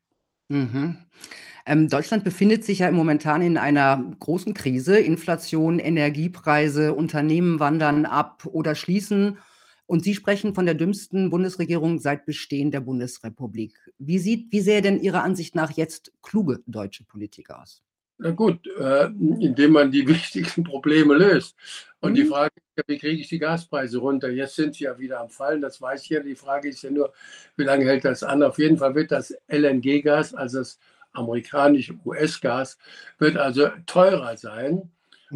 Mhm. 0.48 0.96
Ähm, 1.66 1.88
Deutschland 1.88 2.22
befindet 2.22 2.64
sich 2.64 2.78
ja 2.80 2.90
momentan 2.92 3.42
in 3.42 3.58
einer 3.58 4.02
großen 4.20 4.54
Krise. 4.54 4.98
Inflation, 4.98 5.80
Energiepreise, 5.80 6.94
Unternehmen 6.94 7.58
wandern 7.58 8.06
ab 8.06 8.46
oder 8.46 8.74
schließen. 8.74 9.38
Und 9.86 10.02
Sie 10.02 10.14
sprechen 10.14 10.54
von 10.54 10.66
der 10.66 10.74
dümmsten 10.74 11.30
Bundesregierung 11.30 11.98
seit 11.98 12.26
Bestehen 12.26 12.70
der 12.70 12.80
Bundesrepublik. 12.80 13.78
Wie, 13.98 14.18
sieht, 14.18 14.50
wie 14.50 14.60
sähe 14.60 14.82
denn 14.82 15.00
Ihrer 15.00 15.22
Ansicht 15.22 15.54
nach 15.54 15.70
jetzt 15.70 16.12
kluge 16.22 16.62
deutsche 16.66 17.04
Politik 17.04 17.50
aus? 17.50 17.82
Na 18.18 18.30
gut, 18.30 18.66
äh, 18.78 19.04
indem 19.06 19.72
man 19.72 19.90
die 19.90 20.06
wichtigsten 20.08 20.64
Probleme 20.64 21.14
löst. 21.14 21.54
Und 22.00 22.12
mhm. 22.12 22.14
die 22.16 22.24
Frage 22.24 22.52
ist 22.56 22.78
ja, 22.78 22.84
wie 22.86 22.98
kriege 22.98 23.20
ich 23.20 23.28
die 23.28 23.38
Gaspreise 23.38 23.98
runter? 23.98 24.30
Jetzt 24.30 24.56
sind 24.56 24.74
sie 24.74 24.84
ja 24.84 24.98
wieder 24.98 25.20
am 25.20 25.28
Fallen, 25.28 25.60
das 25.60 25.80
weiß 25.80 26.02
ich 26.02 26.08
ja. 26.08 26.20
Die 26.20 26.34
Frage 26.34 26.68
ist 26.68 26.82
ja 26.82 26.90
nur, 26.90 27.12
wie 27.56 27.64
lange 27.64 27.84
hält 27.84 28.04
das 28.04 28.22
an? 28.22 28.42
Auf 28.42 28.58
jeden 28.58 28.78
Fall 28.78 28.94
wird 28.94 29.12
das 29.12 29.34
LNG-Gas, 29.48 30.34
also 30.34 30.58
das 30.58 30.78
amerikanische 31.12 31.98
US-Gas 32.04 32.78
wird 33.18 33.36
also 33.36 33.68
teurer 33.86 34.36
sein 34.36 34.90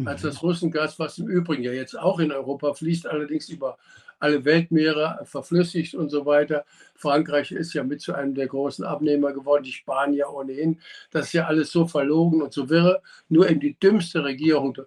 als 0.05 0.23
mhm. 0.23 0.27
das 0.27 0.43
Russengas, 0.43 0.99
was 0.99 1.17
im 1.17 1.27
Übrigen 1.27 1.63
ja 1.63 1.73
jetzt 1.73 1.97
auch 1.97 2.19
in 2.19 2.31
Europa 2.31 2.73
fließt, 2.73 3.07
allerdings 3.07 3.49
über 3.49 3.77
alle 4.21 4.45
Weltmeere 4.45 5.19
verflüssigt 5.25 5.95
und 5.95 6.09
so 6.09 6.25
weiter. 6.25 6.65
Frankreich 6.95 7.51
ist 7.51 7.73
ja 7.73 7.83
mit 7.83 8.01
zu 8.01 8.13
einem 8.13 8.35
der 8.35 8.47
großen 8.47 8.85
Abnehmer 8.85 9.33
geworden, 9.33 9.63
die 9.63 9.71
Spanier 9.71 10.29
ohnehin. 10.29 10.79
Das 11.11 11.27
ist 11.27 11.33
ja 11.33 11.47
alles 11.47 11.71
so 11.71 11.87
verlogen 11.87 12.41
und 12.41 12.53
so 12.53 12.69
wirre. 12.69 13.01
Nur 13.29 13.49
eben 13.49 13.59
die 13.59 13.77
dümmste 13.79 14.23
Regierung 14.23 14.77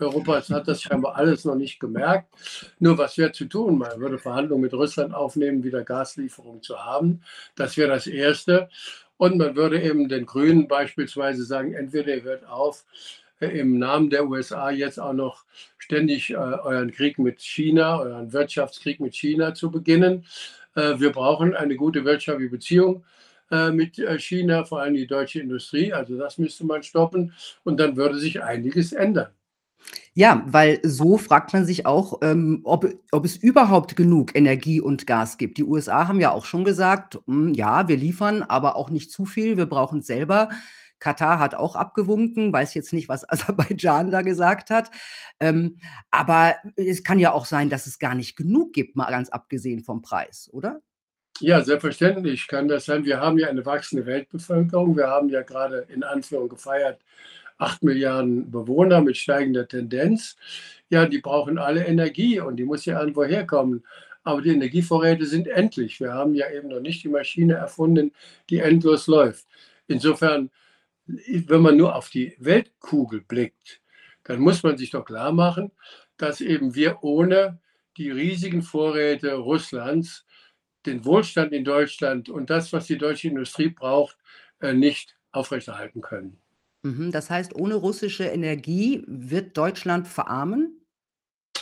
Europas 0.00 0.50
hat 0.50 0.66
das 0.66 0.82
scheinbar 0.82 1.16
alles 1.16 1.44
noch 1.44 1.54
nicht 1.54 1.78
gemerkt. 1.78 2.28
Nur 2.80 2.98
was 2.98 3.16
wäre 3.16 3.32
zu 3.32 3.44
tun? 3.44 3.78
Man 3.78 4.00
würde 4.00 4.18
Verhandlungen 4.18 4.62
mit 4.62 4.72
Russland 4.72 5.14
aufnehmen, 5.14 5.62
wieder 5.62 5.84
Gaslieferungen 5.84 6.62
zu 6.62 6.84
haben. 6.84 7.22
Das 7.54 7.76
wäre 7.76 7.90
das 7.90 8.06
Erste. 8.06 8.68
Und 9.16 9.38
man 9.38 9.54
würde 9.54 9.80
eben 9.80 10.08
den 10.08 10.26
Grünen 10.26 10.66
beispielsweise 10.66 11.44
sagen, 11.44 11.74
entweder 11.74 12.16
ihr 12.16 12.22
hört 12.22 12.46
auf, 12.46 12.84
im 13.40 13.78
Namen 13.78 14.10
der 14.10 14.28
USA 14.28 14.70
jetzt 14.70 14.98
auch 14.98 15.12
noch 15.12 15.44
ständig 15.78 16.30
äh, 16.30 16.36
euren 16.36 16.90
Krieg 16.92 17.18
mit 17.18 17.40
China, 17.40 17.98
euren 17.98 18.32
Wirtschaftskrieg 18.32 19.00
mit 19.00 19.14
China 19.14 19.54
zu 19.54 19.70
beginnen. 19.70 20.24
Äh, 20.74 20.98
wir 20.98 21.12
brauchen 21.12 21.54
eine 21.54 21.76
gute 21.76 22.04
wirtschaftliche 22.04 22.50
Beziehung 22.50 23.04
äh, 23.50 23.70
mit 23.70 23.98
äh, 23.98 24.18
China, 24.18 24.64
vor 24.64 24.80
allem 24.80 24.94
die 24.94 25.06
deutsche 25.06 25.40
Industrie. 25.40 25.92
Also 25.92 26.16
das 26.16 26.38
müsste 26.38 26.64
man 26.64 26.82
stoppen 26.82 27.32
und 27.64 27.78
dann 27.78 27.96
würde 27.96 28.18
sich 28.18 28.42
einiges 28.42 28.92
ändern. 28.92 29.28
Ja, 30.14 30.44
weil 30.46 30.80
so 30.82 31.18
fragt 31.18 31.52
man 31.52 31.66
sich 31.66 31.86
auch, 31.86 32.20
ähm, 32.22 32.60
ob, 32.64 32.86
ob 33.10 33.24
es 33.24 33.36
überhaupt 33.36 33.96
genug 33.96 34.34
Energie 34.34 34.80
und 34.80 35.06
Gas 35.06 35.38
gibt. 35.38 35.58
Die 35.58 35.64
USA 35.64 36.08
haben 36.08 36.20
ja 36.20 36.30
auch 36.30 36.44
schon 36.44 36.64
gesagt, 36.64 37.18
hm, 37.26 37.52
ja, 37.52 37.88
wir 37.88 37.96
liefern, 37.96 38.42
aber 38.42 38.76
auch 38.76 38.90
nicht 38.90 39.10
zu 39.10 39.26
viel, 39.26 39.56
wir 39.56 39.66
brauchen 39.66 39.98
es 39.98 40.06
selber. 40.06 40.50
Katar 41.04 41.38
hat 41.38 41.54
auch 41.54 41.76
abgewunken, 41.76 42.50
weiß 42.50 42.72
jetzt 42.72 42.94
nicht, 42.94 43.10
was 43.10 43.28
Aserbaidschan 43.28 44.10
da 44.10 44.22
gesagt 44.22 44.70
hat. 44.70 44.90
Ähm, 45.38 45.76
aber 46.10 46.56
es 46.76 47.04
kann 47.04 47.18
ja 47.18 47.32
auch 47.32 47.44
sein, 47.44 47.68
dass 47.68 47.86
es 47.86 47.98
gar 47.98 48.14
nicht 48.14 48.36
genug 48.36 48.72
gibt, 48.72 48.96
mal 48.96 49.10
ganz 49.10 49.28
abgesehen 49.28 49.84
vom 49.84 50.00
Preis, 50.00 50.48
oder? 50.50 50.80
Ja, 51.40 51.62
selbstverständlich 51.62 52.46
kann 52.46 52.68
das 52.68 52.86
sein. 52.86 53.04
Wir 53.04 53.20
haben 53.20 53.38
ja 53.38 53.48
eine 53.48 53.66
wachsende 53.66 54.06
Weltbevölkerung. 54.06 54.96
Wir 54.96 55.08
haben 55.08 55.28
ja 55.28 55.42
gerade 55.42 55.86
in 55.88 56.04
Anführung 56.04 56.48
gefeiert 56.48 57.00
8 57.58 57.82
Milliarden 57.82 58.50
Bewohner 58.50 59.00
mit 59.02 59.16
steigender 59.16 59.68
Tendenz. 59.68 60.36
Ja, 60.88 61.06
die 61.06 61.18
brauchen 61.18 61.58
alle 61.58 61.86
Energie 61.86 62.40
und 62.40 62.56
die 62.56 62.64
muss 62.64 62.84
ja 62.84 62.98
irgendwo 62.98 63.24
herkommen. 63.24 63.84
Aber 64.22 64.40
die 64.40 64.50
Energievorräte 64.50 65.26
sind 65.26 65.48
endlich. 65.48 66.00
Wir 66.00 66.14
haben 66.14 66.34
ja 66.34 66.50
eben 66.50 66.68
noch 66.68 66.80
nicht 66.80 67.04
die 67.04 67.08
Maschine 67.08 67.54
erfunden, 67.54 68.12
die 68.48 68.60
endlos 68.60 69.06
läuft. 69.06 69.46
Insofern, 69.86 70.50
wenn 71.06 71.60
man 71.60 71.76
nur 71.76 71.94
auf 71.94 72.08
die 72.08 72.34
Weltkugel 72.38 73.20
blickt, 73.20 73.80
dann 74.24 74.40
muss 74.40 74.62
man 74.62 74.76
sich 74.78 74.90
doch 74.90 75.04
klar 75.04 75.32
machen, 75.32 75.72
dass 76.16 76.40
eben 76.40 76.74
wir 76.74 77.02
ohne 77.02 77.60
die 77.96 78.10
riesigen 78.10 78.62
Vorräte 78.62 79.34
Russlands 79.34 80.24
den 80.86 81.04
Wohlstand 81.04 81.52
in 81.52 81.64
Deutschland 81.64 82.28
und 82.28 82.50
das, 82.50 82.72
was 82.72 82.86
die 82.86 82.98
deutsche 82.98 83.28
Industrie 83.28 83.68
braucht, 83.68 84.18
äh, 84.60 84.72
nicht 84.72 85.16
aufrechterhalten 85.32 86.00
können. 86.00 86.40
Mhm, 86.82 87.10
das 87.10 87.30
heißt, 87.30 87.54
ohne 87.54 87.74
russische 87.74 88.24
Energie 88.24 89.02
wird 89.06 89.56
Deutschland 89.56 90.06
verarmen? 90.06 90.80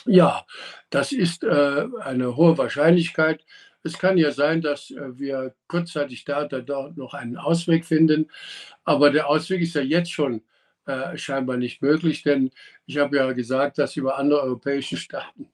Ja, 0.04 0.44
das 0.90 1.12
ist 1.12 1.44
äh, 1.44 1.86
eine 2.00 2.36
hohe 2.36 2.58
Wahrscheinlichkeit. 2.58 3.44
Es 3.84 3.98
kann 3.98 4.16
ja 4.16 4.30
sein, 4.30 4.60
dass 4.60 4.90
äh, 4.90 5.18
wir 5.18 5.54
kurzzeitig 5.66 6.24
da 6.24 6.44
dort 6.44 6.96
noch 6.96 7.14
einen 7.14 7.36
Ausweg 7.36 7.84
finden, 7.84 8.30
aber 8.84 9.10
der 9.10 9.28
Ausweg 9.28 9.62
ist 9.62 9.74
ja 9.74 9.82
jetzt 9.82 10.12
schon 10.12 10.42
äh, 10.86 11.16
scheinbar 11.16 11.56
nicht 11.56 11.82
möglich, 11.82 12.22
denn 12.22 12.50
ich 12.86 12.98
habe 12.98 13.16
ja 13.16 13.32
gesagt, 13.32 13.78
dass 13.78 13.96
über 13.96 14.18
andere 14.18 14.42
europäische 14.42 14.96
Staaten 14.96 15.48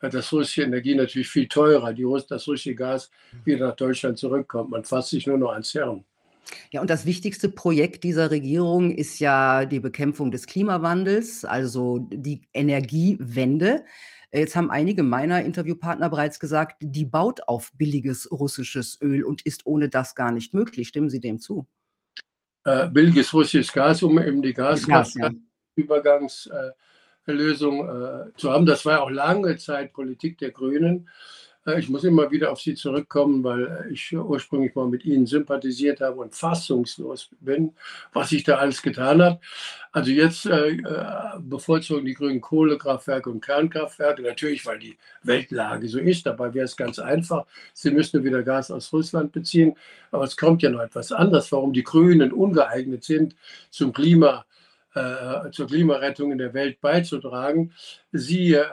äh, 0.00 0.10
das 0.10 0.32
russische 0.32 0.62
Energie 0.62 0.94
natürlich 0.94 1.28
viel 1.28 1.48
teurer, 1.48 1.92
die, 1.92 2.02
Russ 2.02 2.26
das 2.26 2.46
russische 2.46 2.74
Gas 2.74 3.10
wieder 3.44 3.68
nach 3.68 3.76
Deutschland 3.76 4.18
zurückkommt. 4.18 4.70
Man 4.70 4.84
fasst 4.84 5.10
sich 5.10 5.26
nur 5.26 5.38
noch 5.38 5.52
ans 5.52 5.72
Hirn. 5.72 6.04
Ja, 6.70 6.82
und 6.82 6.90
das 6.90 7.06
wichtigste 7.06 7.48
Projekt 7.48 8.04
dieser 8.04 8.30
Regierung 8.30 8.90
ist 8.90 9.18
ja 9.18 9.64
die 9.64 9.80
Bekämpfung 9.80 10.30
des 10.30 10.46
Klimawandels, 10.46 11.44
also 11.44 12.06
die 12.10 12.42
Energiewende. 12.52 13.84
Jetzt 14.34 14.56
haben 14.56 14.70
einige 14.70 15.04
meiner 15.04 15.44
Interviewpartner 15.44 16.10
bereits 16.10 16.40
gesagt, 16.40 16.78
die 16.80 17.04
baut 17.04 17.46
auf 17.46 17.70
billiges 17.74 18.28
russisches 18.32 19.00
Öl 19.00 19.22
und 19.22 19.42
ist 19.42 19.64
ohne 19.64 19.88
das 19.88 20.16
gar 20.16 20.32
nicht 20.32 20.54
möglich. 20.54 20.88
Stimmen 20.88 21.08
Sie 21.08 21.20
dem 21.20 21.38
zu? 21.38 21.68
Äh, 22.64 22.88
billiges 22.88 23.32
russisches 23.32 23.72
Gas, 23.72 24.02
um 24.02 24.18
eben 24.18 24.42
die 24.42 24.52
Gasübergangslösung 24.52 25.46
Gas, 26.08 26.48
ja. 26.50 26.68
äh, 27.28 28.26
äh, 28.26 28.32
zu 28.36 28.50
haben. 28.50 28.66
Das 28.66 28.84
war 28.84 29.02
auch 29.02 29.10
lange 29.10 29.56
Zeit 29.56 29.92
Politik 29.92 30.38
der 30.38 30.50
Grünen. 30.50 31.08
Ich 31.78 31.88
muss 31.88 32.04
immer 32.04 32.30
wieder 32.30 32.52
auf 32.52 32.60
Sie 32.60 32.74
zurückkommen, 32.74 33.42
weil 33.42 33.88
ich 33.90 34.14
ursprünglich 34.14 34.74
mal 34.74 34.86
mit 34.86 35.02
Ihnen 35.06 35.24
sympathisiert 35.24 36.02
habe 36.02 36.20
und 36.20 36.34
fassungslos 36.34 37.30
bin, 37.40 37.72
was 38.12 38.28
sich 38.28 38.44
da 38.44 38.56
alles 38.56 38.82
getan 38.82 39.22
hat. 39.22 39.40
Also 39.90 40.10
jetzt 40.10 40.44
äh, 40.44 40.72
äh, 40.72 41.38
bevorzugen 41.38 42.04
die 42.04 42.12
Grünen 42.12 42.42
Kohlekraftwerke 42.42 43.30
und 43.30 43.42
Kernkraftwerke, 43.42 44.20
natürlich, 44.20 44.66
weil 44.66 44.78
die 44.78 44.98
Weltlage 45.22 45.88
so 45.88 46.00
ist. 46.00 46.26
Dabei 46.26 46.52
wäre 46.52 46.66
es 46.66 46.76
ganz 46.76 46.98
einfach. 46.98 47.46
Sie 47.72 47.90
müssten 47.90 48.22
wieder 48.24 48.42
Gas 48.42 48.70
aus 48.70 48.92
Russland 48.92 49.32
beziehen. 49.32 49.74
Aber 50.10 50.24
es 50.24 50.36
kommt 50.36 50.60
ja 50.62 50.68
noch 50.68 50.80
etwas 50.80 51.12
anderes, 51.12 51.50
warum 51.50 51.72
die 51.72 51.84
Grünen 51.84 52.30
ungeeignet 52.30 53.04
sind, 53.04 53.36
zum 53.70 53.94
Klima, 53.94 54.44
äh, 54.94 55.50
zur 55.50 55.66
Klimarettung 55.66 56.30
in 56.30 56.38
der 56.38 56.52
Welt 56.52 56.82
beizutragen. 56.82 57.72
Sie 58.12 58.52
äh, 58.52 58.64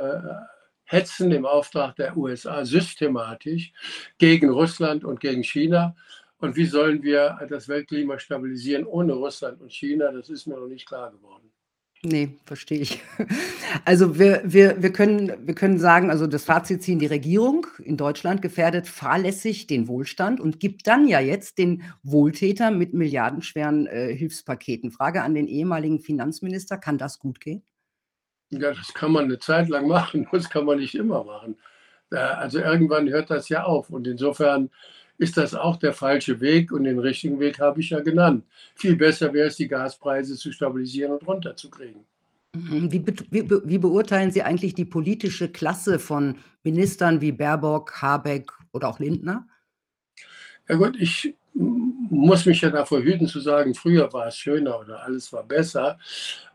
hetzen 0.92 1.32
im 1.32 1.46
Auftrag 1.46 1.96
der 1.96 2.18
USA 2.18 2.66
systematisch 2.66 3.72
gegen 4.18 4.50
Russland 4.50 5.06
und 5.06 5.20
gegen 5.20 5.44
China. 5.44 5.96
Und 6.38 6.56
wie 6.56 6.66
sollen 6.66 7.02
wir 7.02 7.40
das 7.50 7.68
Weltklima 7.68 8.20
stabilisieren 8.20 8.86
ohne 8.86 9.14
Russland 9.14 9.62
und 9.62 9.72
China? 9.72 10.12
Das 10.12 10.30
ist 10.30 10.48
mir 10.48 10.58
noch 10.58 10.68
nicht 10.68 10.88
klar 10.88 11.12
geworden. 11.12 11.52
Nee, 12.04 12.38
verstehe 12.46 12.80
ich. 12.80 13.02
Also 13.86 14.20
wir, 14.20 14.42
wir, 14.44 14.84
wir, 14.84 14.92
können, 14.92 15.48
wir 15.48 15.56
können 15.56 15.80
sagen, 15.80 16.10
also 16.12 16.28
das 16.28 16.44
Fazit 16.44 16.84
ziehen, 16.84 17.00
die 17.00 17.06
Regierung 17.06 17.68
in 17.82 17.96
Deutschland 17.96 18.42
gefährdet 18.42 18.86
fahrlässig 18.86 19.66
den 19.66 19.88
Wohlstand 19.88 20.42
und 20.42 20.60
gibt 20.60 20.88
dann 20.88 21.08
ja 21.08 21.22
jetzt 21.22 21.58
den 21.58 21.84
Wohltätern 22.04 22.78
mit 22.78 22.94
milliardenschweren 22.94 23.88
äh, 23.88 24.14
Hilfspaketen. 24.14 24.92
Frage 24.92 25.24
an 25.24 25.34
den 25.34 25.48
ehemaligen 25.48 26.02
Finanzminister, 26.02 26.78
kann 26.78 26.98
das 26.98 27.18
gut 27.18 27.40
gehen? 27.40 27.64
Ja, 28.52 28.74
das 28.74 28.94
kann 28.94 29.12
man 29.12 29.26
eine 29.26 29.40
Zeit 29.40 29.70
lang 29.70 29.88
machen, 29.88 30.28
das 30.32 30.50
kann 30.50 30.66
man 30.66 30.80
nicht 30.80 30.96
immer 30.96 31.24
machen. 31.24 31.58
Also 32.10 32.60
irgendwann 32.60 33.10
hört 33.10 33.30
das 33.30 33.48
ja 33.48 33.64
auf. 33.64 33.90
Und 33.90 34.06
insofern 34.06 34.70
ist 35.18 35.38
das 35.38 35.56
auch 35.56 35.78
der 35.78 35.94
falsche 35.94 36.42
Weg 36.42 36.72
und 36.72 36.84
den 36.84 37.00
richtigen 37.00 37.40
Weg 37.40 37.60
habe 37.60 37.80
ich 37.80 37.92
ja 37.92 38.02
genannt. 38.02 38.44
Viel 38.76 38.96
besser 38.96 39.34
wäre 39.34 39.48
es, 39.48 39.56
die 39.56 39.68
Gaspreise 39.68 40.36
zu 40.36 40.52
stabilisieren 40.52 41.14
und 41.14 41.26
runterzukriegen. 41.26 42.04
Mhm. 42.54 42.92
Wie, 42.92 43.00
be 43.00 43.14
wie, 43.30 43.50
wie, 43.50 43.78
beurteilen 43.78 44.32
Sie 44.32 44.44
eigentlich 44.44 44.74
die 44.74 44.86
politische 44.86 45.50
Klasse 45.50 46.00
von 46.00 46.38
Ministern 46.64 47.22
wie 47.22 47.32
Baerbock, 47.32 48.02
Habeck 48.02 48.52
oder 48.74 48.90
auch 48.90 49.00
Lindner? 49.00 49.48
Ja 50.68 50.76
gut, 50.76 50.98
ich 51.00 51.36
muss 51.54 52.46
mich 52.46 52.62
ja 52.62 52.70
davor 52.70 53.02
hüten 53.02 53.28
zu 53.28 53.40
sagen, 53.40 53.74
früher 53.74 54.12
war 54.12 54.28
es 54.28 54.38
schöner 54.38 54.80
oder 54.80 55.04
alles 55.04 55.32
war 55.32 55.44
besser. 55.44 55.98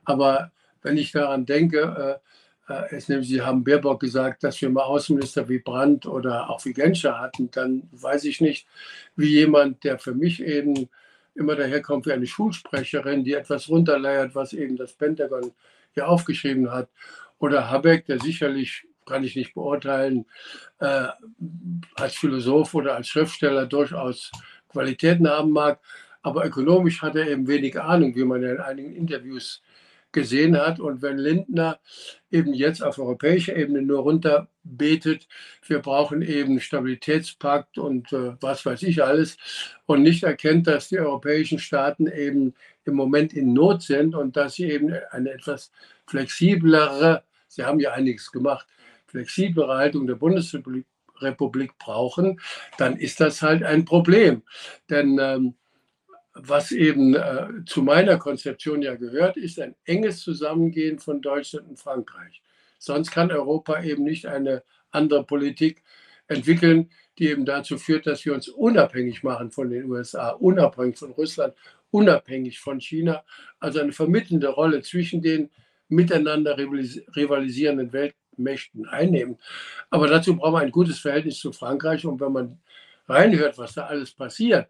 Aber 0.04 0.50
wenn 0.86 0.96
ich 0.96 1.10
daran 1.10 1.44
denke, 1.46 2.20
äh, 2.68 2.72
äh, 2.72 2.94
es 2.94 3.08
nämlich, 3.08 3.28
Sie 3.28 3.42
haben 3.42 3.64
Baerbock 3.64 4.00
gesagt, 4.00 4.44
dass 4.44 4.60
wir 4.60 4.70
mal 4.70 4.84
Außenminister 4.84 5.48
wie 5.48 5.58
Brandt 5.58 6.06
oder 6.06 6.48
auch 6.48 6.64
wie 6.64 6.72
Genscher 6.72 7.18
hatten, 7.18 7.50
dann 7.50 7.88
weiß 7.90 8.22
ich 8.24 8.40
nicht, 8.40 8.68
wie 9.16 9.26
jemand, 9.26 9.82
der 9.82 9.98
für 9.98 10.14
mich 10.14 10.40
eben 10.40 10.88
immer 11.34 11.56
daherkommt 11.56 12.06
wie 12.06 12.12
eine 12.12 12.26
Schulsprecherin, 12.26 13.24
die 13.24 13.34
etwas 13.34 13.68
runterleiert, 13.68 14.36
was 14.36 14.52
eben 14.52 14.76
das 14.76 14.92
Pentagon 14.92 15.50
hier 15.92 16.08
aufgeschrieben 16.08 16.70
hat, 16.70 16.88
oder 17.40 17.68
Habeck, 17.68 18.06
der 18.06 18.20
sicherlich, 18.20 18.86
kann 19.06 19.24
ich 19.24 19.34
nicht 19.34 19.54
beurteilen, 19.54 20.24
äh, 20.78 21.08
als 21.96 22.14
Philosoph 22.14 22.74
oder 22.74 22.94
als 22.94 23.08
Schriftsteller 23.08 23.66
durchaus 23.66 24.30
Qualitäten 24.68 25.28
haben 25.28 25.50
mag, 25.50 25.80
aber 26.22 26.44
ökonomisch 26.44 27.02
hat 27.02 27.16
er 27.16 27.28
eben 27.28 27.48
wenig 27.48 27.80
Ahnung, 27.80 28.14
wie 28.14 28.24
man 28.24 28.42
in 28.44 28.58
einigen 28.58 28.94
Interviews 28.94 29.62
gesehen 30.16 30.56
hat. 30.56 30.80
Und 30.80 31.02
wenn 31.02 31.18
Lindner 31.18 31.78
eben 32.30 32.54
jetzt 32.54 32.82
auf 32.82 32.98
europäischer 32.98 33.54
Ebene 33.54 33.82
nur 33.82 34.00
runterbetet, 34.00 35.28
wir 35.66 35.80
brauchen 35.80 36.22
eben 36.22 36.58
Stabilitätspakt 36.58 37.76
und 37.76 38.12
äh, 38.12 38.32
was 38.40 38.64
weiß 38.64 38.82
ich 38.82 39.04
alles, 39.04 39.36
und 39.84 40.02
nicht 40.02 40.24
erkennt, 40.24 40.66
dass 40.66 40.88
die 40.88 40.98
europäischen 40.98 41.58
Staaten 41.58 42.06
eben 42.06 42.54
im 42.84 42.94
Moment 42.94 43.34
in 43.34 43.52
Not 43.52 43.82
sind 43.82 44.14
und 44.14 44.36
dass 44.36 44.54
sie 44.54 44.70
eben 44.70 44.92
eine 45.10 45.30
etwas 45.30 45.70
flexiblere, 46.06 47.22
sie 47.46 47.64
haben 47.64 47.78
ja 47.78 47.92
einiges 47.92 48.32
gemacht, 48.32 48.66
flexiblere 49.06 49.76
Haltung 49.76 50.06
der 50.06 50.14
Bundesrepublik 50.14 50.86
Republik 51.20 51.78
brauchen, 51.78 52.40
dann 52.76 52.96
ist 52.96 53.20
das 53.20 53.40
halt 53.40 53.62
ein 53.62 53.84
Problem. 53.86 54.42
Denn 54.90 55.18
ähm, 55.18 55.54
was 56.38 56.70
eben 56.70 57.14
äh, 57.14 57.48
zu 57.64 57.82
meiner 57.82 58.18
Konzeption 58.18 58.82
ja 58.82 58.94
gehört, 58.94 59.36
ist 59.36 59.58
ein 59.58 59.74
enges 59.84 60.20
Zusammengehen 60.20 60.98
von 60.98 61.22
Deutschland 61.22 61.68
und 61.68 61.78
Frankreich. 61.78 62.42
Sonst 62.78 63.10
kann 63.10 63.30
Europa 63.30 63.82
eben 63.82 64.04
nicht 64.04 64.26
eine 64.26 64.62
andere 64.90 65.24
Politik 65.24 65.82
entwickeln, 66.28 66.90
die 67.18 67.28
eben 67.28 67.46
dazu 67.46 67.78
führt, 67.78 68.06
dass 68.06 68.24
wir 68.24 68.34
uns 68.34 68.48
unabhängig 68.48 69.22
machen 69.22 69.50
von 69.50 69.70
den 69.70 69.90
USA, 69.90 70.30
unabhängig 70.30 70.98
von 70.98 71.12
Russland, 71.12 71.54
unabhängig 71.90 72.60
von 72.60 72.80
China, 72.80 73.24
also 73.58 73.80
eine 73.80 73.92
vermittelnde 73.92 74.48
Rolle 74.48 74.82
zwischen 74.82 75.22
den 75.22 75.50
miteinander 75.88 76.58
rivalisierenden 76.58 77.92
Weltmächten 77.92 78.86
einnehmen. 78.86 79.38
Aber 79.88 80.08
dazu 80.08 80.36
brauchen 80.36 80.54
wir 80.54 80.60
ein 80.60 80.72
gutes 80.72 80.98
Verhältnis 80.98 81.38
zu 81.38 81.52
Frankreich. 81.52 82.04
Und 82.04 82.20
wenn 82.20 82.32
man 82.32 82.58
reinhört, 83.08 83.56
was 83.56 83.74
da 83.74 83.86
alles 83.86 84.12
passiert, 84.12 84.68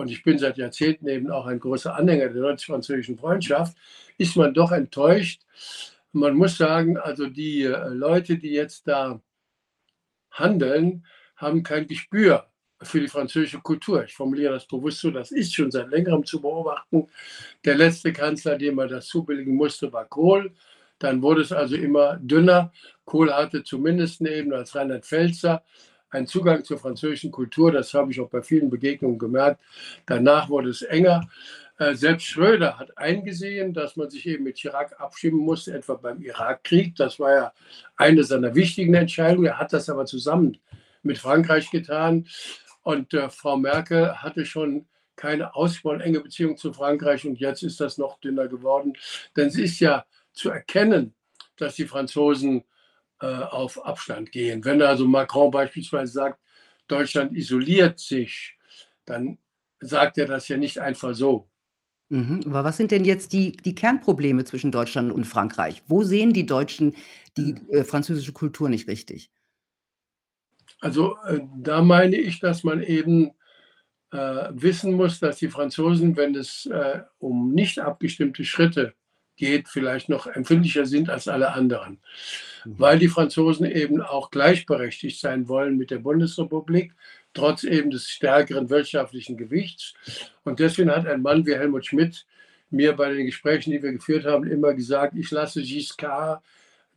und 0.00 0.10
ich 0.10 0.22
bin 0.22 0.38
seit 0.38 0.56
Jahrzehnten 0.56 1.06
eben 1.08 1.30
auch 1.30 1.46
ein 1.46 1.60
großer 1.60 1.94
Anhänger 1.94 2.28
der 2.30 2.42
deutsch-französischen 2.42 3.18
Freundschaft, 3.18 3.76
ist 4.16 4.36
man 4.36 4.54
doch 4.54 4.72
enttäuscht. 4.72 5.42
Man 6.12 6.34
muss 6.34 6.56
sagen, 6.56 6.96
also 6.96 7.26
die 7.26 7.62
äh, 7.62 7.88
Leute, 7.88 8.38
die 8.38 8.50
jetzt 8.50 8.88
da 8.88 9.20
handeln, 10.30 11.04
haben 11.36 11.62
kein 11.62 11.86
Gespür 11.86 12.46
für 12.82 13.00
die 13.00 13.08
französische 13.08 13.60
Kultur. 13.60 14.04
Ich 14.04 14.14
formuliere 14.14 14.54
das 14.54 14.66
bewusst 14.66 15.00
so, 15.00 15.10
das 15.10 15.32
ist 15.32 15.54
schon 15.54 15.70
seit 15.70 15.88
längerem 15.90 16.24
zu 16.24 16.40
beobachten. 16.40 17.06
Der 17.64 17.76
letzte 17.76 18.12
Kanzler, 18.12 18.56
dem 18.56 18.76
man 18.76 18.88
das 18.88 19.06
zubilligen 19.06 19.54
musste, 19.54 19.92
war 19.92 20.06
Kohl. 20.06 20.52
Dann 20.98 21.22
wurde 21.22 21.42
es 21.42 21.52
also 21.52 21.76
immer 21.76 22.16
dünner. 22.16 22.72
Kohl 23.04 23.32
hatte 23.32 23.62
zumindest 23.64 24.22
eben 24.22 24.52
als 24.52 24.74
Reinhard 24.74 25.04
Pfälzer 25.04 25.62
einen 26.10 26.26
Zugang 26.26 26.64
zur 26.64 26.78
französischen 26.78 27.30
Kultur. 27.30 27.72
Das 27.72 27.94
habe 27.94 28.10
ich 28.12 28.20
auch 28.20 28.28
bei 28.28 28.42
vielen 28.42 28.70
Begegnungen 28.70 29.18
gemerkt. 29.18 29.60
Danach 30.06 30.48
wurde 30.48 30.70
es 30.70 30.82
enger. 30.82 31.28
Äh, 31.78 31.94
selbst 31.94 32.26
Schröder 32.26 32.78
hat 32.78 32.96
eingesehen, 32.98 33.72
dass 33.72 33.96
man 33.96 34.10
sich 34.10 34.26
eben 34.26 34.44
mit 34.44 34.56
Chirac 34.56 35.00
abstimmen 35.00 35.38
musste, 35.38 35.72
etwa 35.72 35.94
beim 35.94 36.20
Irakkrieg. 36.20 36.94
Das 36.96 37.18
war 37.18 37.34
ja 37.34 37.52
eine 37.96 38.24
seiner 38.24 38.54
wichtigen 38.54 38.94
Entscheidungen. 38.94 39.46
Er 39.46 39.58
hat 39.58 39.72
das 39.72 39.88
aber 39.88 40.04
zusammen 40.04 40.58
mit 41.02 41.18
Frankreich 41.18 41.70
getan. 41.70 42.26
Und 42.82 43.14
äh, 43.14 43.30
Frau 43.30 43.56
Merkel 43.56 44.14
hatte 44.16 44.44
schon 44.44 44.86
keine 45.16 45.54
ausgesprochen 45.54 46.00
enge 46.00 46.20
Beziehung 46.20 46.56
zu 46.56 46.72
Frankreich 46.72 47.26
und 47.26 47.38
jetzt 47.38 47.62
ist 47.62 47.78
das 47.78 47.98
noch 47.98 48.18
dünner 48.20 48.48
geworden. 48.48 48.94
Denn 49.36 49.48
es 49.48 49.56
ist 49.56 49.78
ja 49.78 50.06
zu 50.32 50.50
erkennen, 50.50 51.14
dass 51.56 51.76
die 51.76 51.86
Franzosen 51.86 52.64
auf 53.26 53.84
Abstand 53.84 54.32
gehen. 54.32 54.64
Wenn 54.64 54.80
also 54.82 55.06
Macron 55.06 55.50
beispielsweise 55.50 56.12
sagt, 56.12 56.40
Deutschland 56.88 57.36
isoliert 57.36 57.98
sich, 57.98 58.56
dann 59.04 59.38
sagt 59.80 60.18
er 60.18 60.26
das 60.26 60.48
ja 60.48 60.56
nicht 60.56 60.78
einfach 60.78 61.14
so. 61.14 61.48
Mhm. 62.10 62.40
Aber 62.46 62.64
was 62.64 62.76
sind 62.76 62.90
denn 62.90 63.04
jetzt 63.04 63.32
die, 63.32 63.52
die 63.52 63.74
Kernprobleme 63.74 64.44
zwischen 64.44 64.72
Deutschland 64.72 65.12
und 65.12 65.24
Frankreich? 65.24 65.82
Wo 65.86 66.02
sehen 66.02 66.32
die 66.32 66.46
Deutschen 66.46 66.94
die 67.36 67.54
äh, 67.70 67.84
französische 67.84 68.32
Kultur 68.32 68.68
nicht 68.68 68.88
richtig? 68.88 69.30
Also 70.80 71.16
äh, 71.26 71.40
da 71.56 71.82
meine 71.82 72.16
ich, 72.16 72.40
dass 72.40 72.64
man 72.64 72.82
eben 72.82 73.30
äh, 74.10 74.48
wissen 74.50 74.94
muss, 74.94 75.20
dass 75.20 75.38
die 75.38 75.48
Franzosen, 75.48 76.16
wenn 76.16 76.34
es 76.34 76.66
äh, 76.66 77.02
um 77.18 77.52
nicht 77.52 77.78
abgestimmte 77.78 78.44
Schritte 78.44 78.94
geht, 79.40 79.68
vielleicht 79.68 80.08
noch 80.08 80.28
empfindlicher 80.28 80.86
sind 80.86 81.10
als 81.10 81.26
alle 81.26 81.52
anderen. 81.52 81.98
Weil 82.64 82.98
die 82.98 83.08
Franzosen 83.08 83.66
eben 83.66 84.00
auch 84.02 84.30
gleichberechtigt 84.30 85.18
sein 85.18 85.48
wollen 85.48 85.76
mit 85.76 85.90
der 85.90 85.98
Bundesrepublik, 85.98 86.92
trotz 87.34 87.64
eben 87.64 87.90
des 87.90 88.08
stärkeren 88.08 88.70
wirtschaftlichen 88.70 89.36
Gewichts. 89.36 89.94
Und 90.44 90.60
deswegen 90.60 90.90
hat 90.90 91.06
ein 91.06 91.22
Mann 91.22 91.46
wie 91.46 91.54
Helmut 91.54 91.86
Schmidt 91.86 92.26
mir 92.70 92.92
bei 92.92 93.12
den 93.12 93.26
Gesprächen, 93.26 93.72
die 93.72 93.82
wir 93.82 93.92
geführt 93.92 94.26
haben, 94.26 94.46
immer 94.46 94.74
gesagt, 94.74 95.16
ich 95.16 95.30
lasse 95.30 95.62
Giscard, 95.62 96.42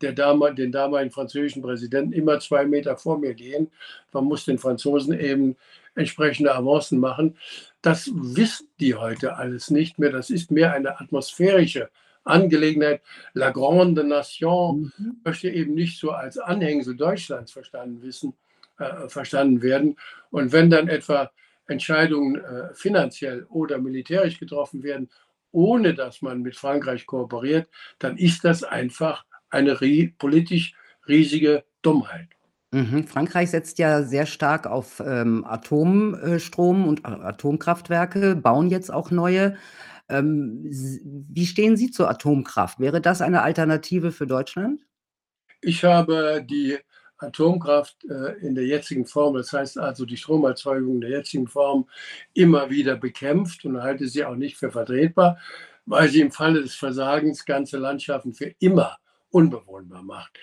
der 0.01 0.11
damal, 0.11 0.53
den 0.53 0.71
damaligen 0.71 1.11
französischen 1.11 1.61
Präsidenten, 1.61 2.11
immer 2.11 2.39
zwei 2.39 2.65
Meter 2.65 2.97
vor 2.97 3.17
mir 3.17 3.33
gehen. 3.33 3.71
Man 4.11 4.25
muss 4.25 4.43
den 4.43 4.57
Franzosen 4.57 5.17
eben 5.17 5.55
entsprechende 5.95 6.53
Avancen 6.53 6.99
machen. 6.99 7.37
Das 7.81 8.11
wissen 8.13 8.67
die 8.79 8.95
heute 8.95 9.37
alles 9.37 9.69
nicht 9.69 9.99
mehr. 9.99 10.11
Das 10.11 10.29
ist 10.29 10.51
mehr 10.51 10.73
eine 10.73 10.99
atmosphärische 10.99 11.89
Angelegenheit. 12.23 13.01
La 13.33 13.51
Grande 13.51 14.03
Nation 14.03 14.93
mhm. 14.97 15.17
möchte 15.23 15.49
eben 15.49 15.73
nicht 15.73 15.99
so 15.99 16.11
als 16.11 16.37
Anhängsel 16.37 16.95
Deutschlands 16.95 17.51
verstanden 17.51 18.01
wissen, 18.01 18.33
äh, 18.79 19.07
verstanden 19.07 19.61
werden. 19.61 19.97
Und 20.31 20.51
wenn 20.51 20.69
dann 20.69 20.87
etwa 20.87 21.31
Entscheidungen 21.67 22.35
äh, 22.35 22.73
finanziell 22.73 23.45
oder 23.49 23.77
militärisch 23.77 24.39
getroffen 24.39 24.83
werden, 24.83 25.09
ohne 25.51 25.93
dass 25.93 26.21
man 26.21 26.41
mit 26.41 26.55
Frankreich 26.55 27.05
kooperiert, 27.05 27.69
dann 27.99 28.17
ist 28.17 28.43
das 28.43 28.63
einfach 28.63 29.25
eine 29.49 29.79
ri 29.81 30.13
politisch 30.17 30.75
riesige 31.07 31.63
Dummheit. 31.81 32.29
Mhm. 32.71 33.05
Frankreich 33.05 33.51
setzt 33.51 33.77
ja 33.77 34.01
sehr 34.01 34.25
stark 34.25 34.65
auf, 34.65 35.01
ähm, 35.05 35.45
Atomstrom 35.45 36.87
und 36.87 37.05
A 37.05 37.19
Atomkraftwerke, 37.27 38.35
bauen 38.35 38.67
jetzt 38.67 38.91
auch 38.91 39.11
neue. 39.11 39.55
Ähm, 40.09 40.63
wie 40.63 41.45
stehen 41.45 41.77
Sie 41.77 41.91
zur 41.91 42.09
Atomkraft? 42.09 42.79
Wäre 42.79 43.01
das 43.01 43.21
eine 43.21 43.41
Alternative 43.41 44.11
für 44.11 44.27
Deutschland? 44.27 44.81
Ich 45.61 45.83
habe 45.83 46.45
die 46.47 46.77
Atomkraft, 47.17 47.97
äh, 48.09 48.33
in 48.45 48.55
der 48.55 48.65
jetzigen 48.65 49.05
Form, 49.05 49.35
das 49.35 49.53
heißt 49.53 49.77
also 49.77 50.05
die 50.05 50.17
Stromerzeugung 50.17 50.95
in 50.95 51.01
der 51.01 51.09
jetzigen 51.11 51.47
Form, 51.47 51.87
immer 52.33 52.69
wieder 52.69 52.97
bekämpft 52.97 53.65
und 53.65 53.81
halte 53.81 54.07
sie 54.07 54.25
auch 54.25 54.35
nicht 54.35 54.57
für 54.57 54.71
vertretbar, 54.71 55.37
weil 55.85 56.09
sie 56.09 56.21
im 56.21 56.31
Falle 56.31 56.61
des 56.61 56.75
Versagens 56.75 57.45
ganze 57.45 57.77
Landschaften 57.77 58.33
für 58.33 58.53
immer 58.59 58.97
unbewohnbar 59.29 60.03
macht. 60.03 60.37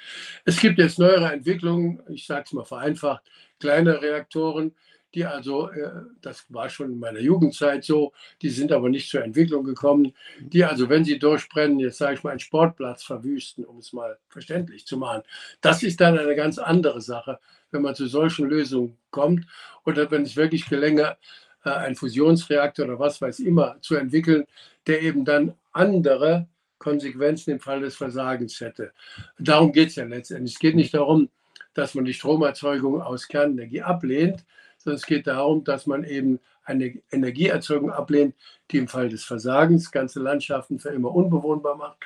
Es 0.45 0.59
gibt 0.59 0.79
jetzt 0.79 0.99
neuere 0.99 1.33
Entwicklungen, 1.33 2.03
ich 2.09 2.27
sage 2.27 2.45
es 2.47 2.53
mal 2.53 2.65
vereinfacht, 2.65 3.23
kleine 3.61 4.03
Reaktoren, 4.03 4.75
die 5.15 5.25
also, 5.25 5.71
äh, 5.71 5.91
das 6.21 6.45
war 6.49 6.69
schon 6.69 6.93
in 6.93 6.99
meiner 6.99 7.21
Jugendzeit 7.21 7.85
so, 7.85 8.13
die 8.43 8.51
sind 8.51 8.73
aber 8.73 8.89
nicht 8.89 9.11
zur 9.11 9.25
Entwicklung 9.25 9.65
gekommen, 9.65 10.15
die 10.41 10.65
also, 10.65 10.89
wenn 10.89 11.05
sie 11.05 11.19
durchbrennen, 11.19 11.81
jetzt 11.81 11.99
sage 11.99 12.15
ich 12.15 12.23
mal, 12.23 12.31
einen 12.31 12.41
Sportplatz 12.41 13.03
verwüsten, 13.03 13.65
um 13.65 13.79
es 13.79 13.93
mal 13.93 14.19
verständlich 14.29 14.87
zu 14.87 14.97
machen. 14.97 15.23
Das 15.61 15.83
ist 15.83 16.01
dann 16.01 16.19
eine 16.19 16.37
ganz 16.37 16.59
andere 16.59 17.01
Sache, 17.01 17.41
wenn 17.71 17.83
man 17.83 17.95
zu 17.95 18.07
solchen 18.07 18.49
Lösungen 18.49 18.97
kommt 19.11 19.47
oder 19.85 20.11
wenn 20.11 20.23
es 20.23 20.37
wirklich 20.37 20.69
gelänge, 20.69 21.17
äh, 21.65 21.71
einen 21.71 21.97
Fusionsreaktor 21.97 22.87
oder 22.87 22.99
was 22.99 23.21
weiß 23.21 23.41
immer 23.41 23.81
zu 23.81 23.97
entwickeln, 23.97 24.45
der 24.87 25.03
eben 25.03 25.25
dann 25.25 25.55
andere 25.73 26.49
Konsequenzen 26.79 27.53
im 27.53 27.61
Fall 27.61 27.81
des 27.81 27.97
Versagens 27.97 28.61
hätte. 28.61 28.93
Darum 29.39 29.73
geht 29.73 29.91
es 29.91 29.97
ja 29.97 30.05
letztendlich. 30.05 30.55
Es 30.55 30.59
geht 30.59 30.75
nicht 30.75 30.95
darum, 30.95 31.29
dass 31.75 31.95
man 31.95 32.05
die 32.05 32.15
Stromerzeugung 32.15 33.01
aus 33.01 33.29
Kernenergie 33.29 33.83
ablehnt, 33.83 34.45
sondern 34.83 34.97
es 34.97 35.07
geht 35.07 35.27
darum, 35.27 35.65
dass 35.65 35.87
man 35.87 36.05
eben 36.05 36.41
eine 36.65 36.95
Energieerzeugung 37.11 37.91
ablehnt, 37.91 38.35
die 38.71 38.79
im 38.79 38.89
Fall 38.89 39.09
des 39.09 39.25
Versagens 39.25 39.91
ganze 39.91 40.21
Landschaften 40.21 40.79
für 40.79 40.91
immer 40.91 41.15
unbewohnbar 41.15 41.77
macht. 41.77 41.99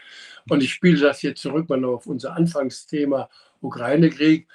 Und 0.48 0.62
ich 0.62 0.72
spiele 0.72 1.00
das 1.00 1.22
jetzt 1.22 1.42
zurück 1.42 1.68
mal 1.68 1.84
auf 1.84 2.06
unser 2.06 2.34
Anfangsthema 2.34 3.28
Ukraine-Krieg. 3.60 4.48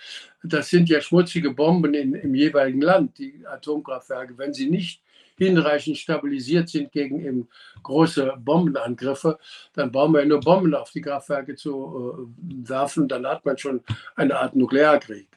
Das 0.44 0.70
sind 0.70 0.90
ja 0.90 1.02
schmutzige 1.02 1.52
Bomben 1.52 1.94
in, 1.94 2.14
im 2.14 2.36
jeweiligen 2.36 2.82
Land, 2.82 3.18
die 3.18 3.46
Atomkraftwerke. 3.46 4.38
Wenn 4.38 4.54
sie 4.54 4.70
nicht 4.70 5.02
hinreichend 5.38 5.98
stabilisiert 5.98 6.70
sind 6.70 6.92
gegen 6.92 7.26
eben 7.26 7.48
große 7.82 8.34
Bombenangriffe, 8.40 9.40
dann 9.74 9.92
brauchen 9.92 10.14
wir 10.14 10.22
ja 10.22 10.28
nur 10.28 10.42
Bomben 10.42 10.76
auf 10.76 10.92
die 10.92 11.02
Kraftwerke 11.02 11.56
zu 11.56 12.30
äh, 12.38 12.70
werfen, 12.70 13.08
dann 13.08 13.26
hat 13.26 13.46
man 13.46 13.58
schon 13.58 13.82
eine 14.16 14.38
Art 14.38 14.56
Nuklearkrieg. 14.56 15.28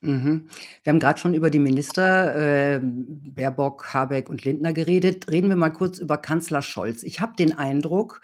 Mhm. 0.00 0.48
Wir 0.84 0.92
haben 0.92 1.00
gerade 1.00 1.18
schon 1.18 1.34
über 1.34 1.50
die 1.50 1.58
Minister, 1.58 2.76
äh, 2.76 2.80
Baerbock, 2.82 3.92
Habeck 3.92 4.30
und 4.30 4.44
Lindner 4.44 4.72
geredet. 4.72 5.30
Reden 5.30 5.48
wir 5.48 5.56
mal 5.56 5.70
kurz 5.70 5.98
über 5.98 6.18
Kanzler 6.18 6.62
Scholz. 6.62 7.02
Ich 7.02 7.20
habe 7.20 7.34
den 7.36 7.58
Eindruck, 7.58 8.20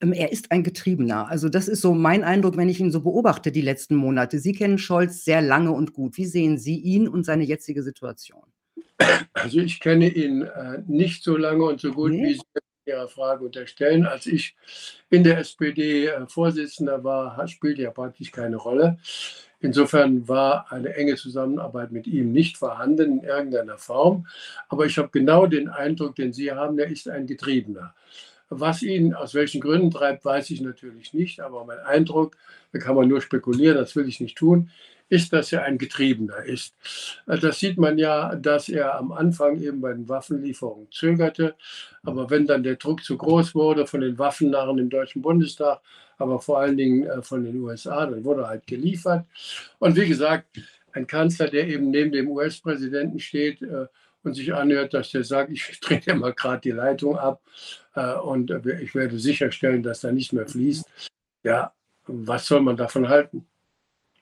ähm, 0.00 0.12
er 0.12 0.32
ist 0.32 0.50
ein 0.52 0.62
Getriebener. 0.62 1.28
Also 1.28 1.48
das 1.48 1.68
ist 1.68 1.82
so 1.82 1.92
mein 1.92 2.24
Eindruck, 2.24 2.56
wenn 2.56 2.68
ich 2.68 2.80
ihn 2.80 2.92
so 2.92 3.02
beobachte 3.02 3.52
die 3.52 3.60
letzten 3.60 3.96
Monate. 3.96 4.38
Sie 4.38 4.52
kennen 4.52 4.78
Scholz 4.78 5.24
sehr 5.24 5.42
lange 5.42 5.72
und 5.72 5.92
gut. 5.92 6.16
Wie 6.16 6.26
sehen 6.26 6.56
Sie 6.58 6.78
ihn 6.78 7.08
und 7.08 7.24
seine 7.24 7.44
jetzige 7.44 7.82
Situation? 7.82 8.44
Also 9.32 9.60
ich 9.60 9.80
kenne 9.80 10.08
ihn 10.08 10.42
äh, 10.42 10.82
nicht 10.86 11.22
so 11.22 11.36
lange 11.36 11.64
und 11.64 11.80
so 11.80 11.92
gut, 11.92 12.12
nee? 12.12 12.24
wie 12.24 12.34
Sie 12.34 12.42
Ihrer 12.86 13.08
Frage 13.08 13.44
unterstellen. 13.44 14.06
Als 14.06 14.26
ich 14.26 14.56
in 15.10 15.22
der 15.22 15.38
SPD 15.38 16.06
äh, 16.06 16.26
Vorsitzender 16.26 17.04
war, 17.04 17.46
spielte 17.48 17.82
ja 17.82 17.90
praktisch 17.90 18.32
keine 18.32 18.56
Rolle. 18.56 18.98
Insofern 19.60 20.28
war 20.28 20.70
eine 20.70 20.94
enge 20.94 21.16
Zusammenarbeit 21.16 21.90
mit 21.90 22.06
ihm 22.06 22.30
nicht 22.32 22.56
vorhanden 22.56 23.20
in 23.20 23.24
irgendeiner 23.24 23.78
Form. 23.78 24.26
Aber 24.68 24.86
ich 24.86 24.98
habe 24.98 25.08
genau 25.10 25.46
den 25.46 25.68
Eindruck, 25.68 26.14
den 26.14 26.32
Sie 26.32 26.52
haben, 26.52 26.78
er 26.78 26.88
ist 26.88 27.08
ein 27.08 27.26
Getriebener. 27.26 27.94
Was 28.50 28.82
ihn 28.82 29.14
aus 29.14 29.34
welchen 29.34 29.60
Gründen 29.60 29.90
treibt, 29.90 30.24
weiß 30.24 30.50
ich 30.50 30.60
natürlich 30.60 31.12
nicht. 31.12 31.40
Aber 31.40 31.64
mein 31.64 31.80
Eindruck, 31.80 32.36
da 32.72 32.78
kann 32.78 32.94
man 32.94 33.08
nur 33.08 33.20
spekulieren, 33.20 33.76
das 33.76 33.96
will 33.96 34.08
ich 34.08 34.20
nicht 34.20 34.38
tun, 34.38 34.70
ist, 35.08 35.32
dass 35.32 35.52
er 35.52 35.64
ein 35.64 35.78
Getriebener 35.78 36.44
ist. 36.44 36.74
Das 37.26 37.58
sieht 37.58 37.78
man 37.78 37.98
ja, 37.98 38.34
dass 38.34 38.68
er 38.68 38.96
am 38.96 39.12
Anfang 39.12 39.60
eben 39.60 39.80
bei 39.80 39.92
den 39.92 40.08
Waffenlieferungen 40.08 40.88
zögerte. 40.90 41.54
Aber 42.02 42.28
wenn 42.30 42.46
dann 42.46 42.62
der 42.62 42.76
Druck 42.76 43.02
zu 43.02 43.16
groß 43.16 43.54
wurde 43.54 43.86
von 43.86 44.00
den 44.00 44.18
Waffennarren 44.18 44.78
im 44.78 44.90
Deutschen 44.90 45.22
Bundestag, 45.22 45.80
aber 46.18 46.40
vor 46.40 46.58
allen 46.58 46.76
Dingen 46.76 47.06
äh, 47.06 47.22
von 47.22 47.44
den 47.44 47.60
USA, 47.60 48.06
dann 48.06 48.24
wurde 48.24 48.46
halt 48.46 48.66
geliefert. 48.66 49.24
Und 49.78 49.96
wie 49.96 50.08
gesagt, 50.08 50.46
ein 50.92 51.06
Kanzler, 51.06 51.48
der 51.48 51.68
eben 51.68 51.90
neben 51.90 52.12
dem 52.12 52.28
US-Präsidenten 52.28 53.20
steht 53.20 53.62
äh, 53.62 53.86
und 54.24 54.34
sich 54.34 54.52
anhört, 54.52 54.94
dass 54.94 55.10
der 55.10 55.24
sagt, 55.24 55.50
ich 55.52 55.80
drehe 55.80 56.00
dir 56.00 56.14
mal 56.14 56.34
gerade 56.34 56.60
die 56.60 56.72
Leitung 56.72 57.16
ab 57.16 57.40
äh, 57.94 58.14
und 58.14 58.50
ich 58.50 58.94
werde 58.94 59.18
sicherstellen, 59.18 59.82
dass 59.82 60.00
da 60.00 60.12
nichts 60.12 60.32
mehr 60.32 60.46
fließt. 60.46 60.84
Ja, 61.44 61.72
was 62.06 62.46
soll 62.46 62.60
man 62.60 62.76
davon 62.76 63.08
halten? 63.08 63.46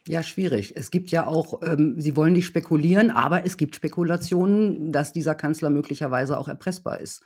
Ja, 0.07 0.23
schwierig. 0.23 0.75
Es 0.77 0.91
gibt 0.91 1.11
ja 1.11 1.27
auch 1.27 1.63
ähm, 1.63 2.01
Sie 2.01 2.17
wollen 2.17 2.33
nicht 2.33 2.47
spekulieren, 2.47 3.11
aber 3.11 3.45
es 3.45 3.57
gibt 3.57 3.75
Spekulationen, 3.75 4.93
dass 4.93 5.13
dieser 5.13 5.35
Kanzler 5.35 5.71
möglicherweise 5.71 6.39
auch 6.39 6.49
erpressbar 6.49 7.01
ist. 7.01 7.25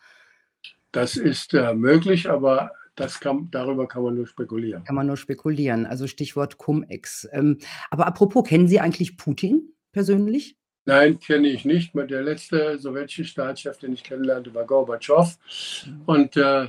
Das 0.92 1.16
ist, 1.16 1.54
äh, 1.54 1.74
möglich, 1.74 2.28
aber 2.28 2.72
das 2.96 3.20
kann 3.20 3.48
darüber 3.50 3.86
kann 3.86 4.02
man 4.02 4.14
nur 4.14 4.26
spekulieren. 4.26 4.84
Kann 4.84 4.96
man 4.96 5.06
nur 5.06 5.16
spekulieren, 5.16 5.86
also 5.86 6.06
Stichwort 6.06 6.58
Cum-Ex. 6.58 7.28
Ähm, 7.32 7.58
aber 7.90 8.06
apropos, 8.06 8.48
kennen 8.48 8.66
Sie 8.66 8.80
eigentlich 8.80 9.16
Putin 9.16 9.72
persönlich? 9.92 10.56
Nein, 10.86 11.18
kenne 11.20 11.48
ich 11.48 11.64
nicht. 11.64 11.94
Der 11.94 12.22
letzte 12.22 12.78
sowjetische 12.78 13.24
Staatschef, 13.24 13.78
den 13.78 13.92
ich 13.92 14.02
kennenlernte, 14.02 14.52
war 14.54 14.64
Gorbatschow. 14.64 15.38
Mhm. 15.86 16.02
Und 16.06 16.36
äh, 16.36 16.68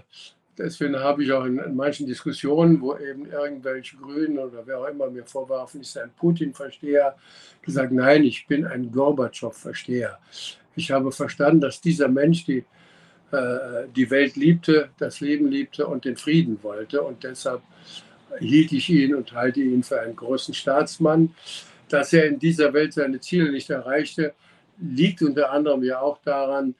Deswegen 0.57 0.97
habe 0.97 1.23
ich 1.23 1.31
auch 1.31 1.45
in, 1.45 1.59
in, 1.59 1.75
manchen 1.75 2.05
Diskussionen, 2.05 2.81
wo 2.81 2.95
eben 2.97 3.25
irgendwelche 3.25 3.97
Grünen 3.97 4.37
oder 4.37 4.65
wer 4.65 4.79
auch 4.79 4.87
immer 4.87 5.09
mir 5.09 5.25
vorwarfen, 5.25 5.81
ich 5.81 5.89
sei 5.89 6.03
ein 6.03 6.11
Putin-Versteher, 6.17 7.15
gesagt, 7.61 7.91
nein, 7.91 8.23
ich 8.23 8.45
bin 8.47 8.65
ein 8.65 8.91
Gorbatschow-Versteher. 8.91 10.19
Ich 10.75 10.91
habe 10.91 11.11
verstanden, 11.11 11.61
dass 11.61 11.79
dieser 11.79 12.07
Mensch 12.07 12.45
die, 12.45 12.65
äh, 13.31 13.87
die 13.95 14.09
Welt 14.09 14.35
liebte, 14.35 14.89
das 14.97 15.21
Leben 15.21 15.49
liebte 15.49 15.87
und 15.87 16.05
den 16.05 16.17
Frieden 16.17 16.59
wollte. 16.63 17.01
Und 17.01 17.23
deshalb 17.23 17.61
hielt 18.39 18.71
ich 18.71 18.89
ihn 18.89 19.15
und 19.15 19.33
halte 19.33 19.61
ihn 19.61 19.83
für 19.83 20.01
einen 20.01 20.15
großen 20.15 20.53
Staatsmann. 20.53 21.33
Dass 21.89 22.13
er 22.13 22.25
in 22.25 22.39
dieser 22.39 22.73
Welt 22.73 22.93
seine 22.93 23.19
Ziele 23.19 23.51
nicht 23.51 23.69
erreichte, 23.69 24.33
liegt 24.79 25.21
unter 25.21 25.51
anderem 25.51 25.83
ja 25.83 25.99
auch 25.99 26.19
daran, 26.23 26.75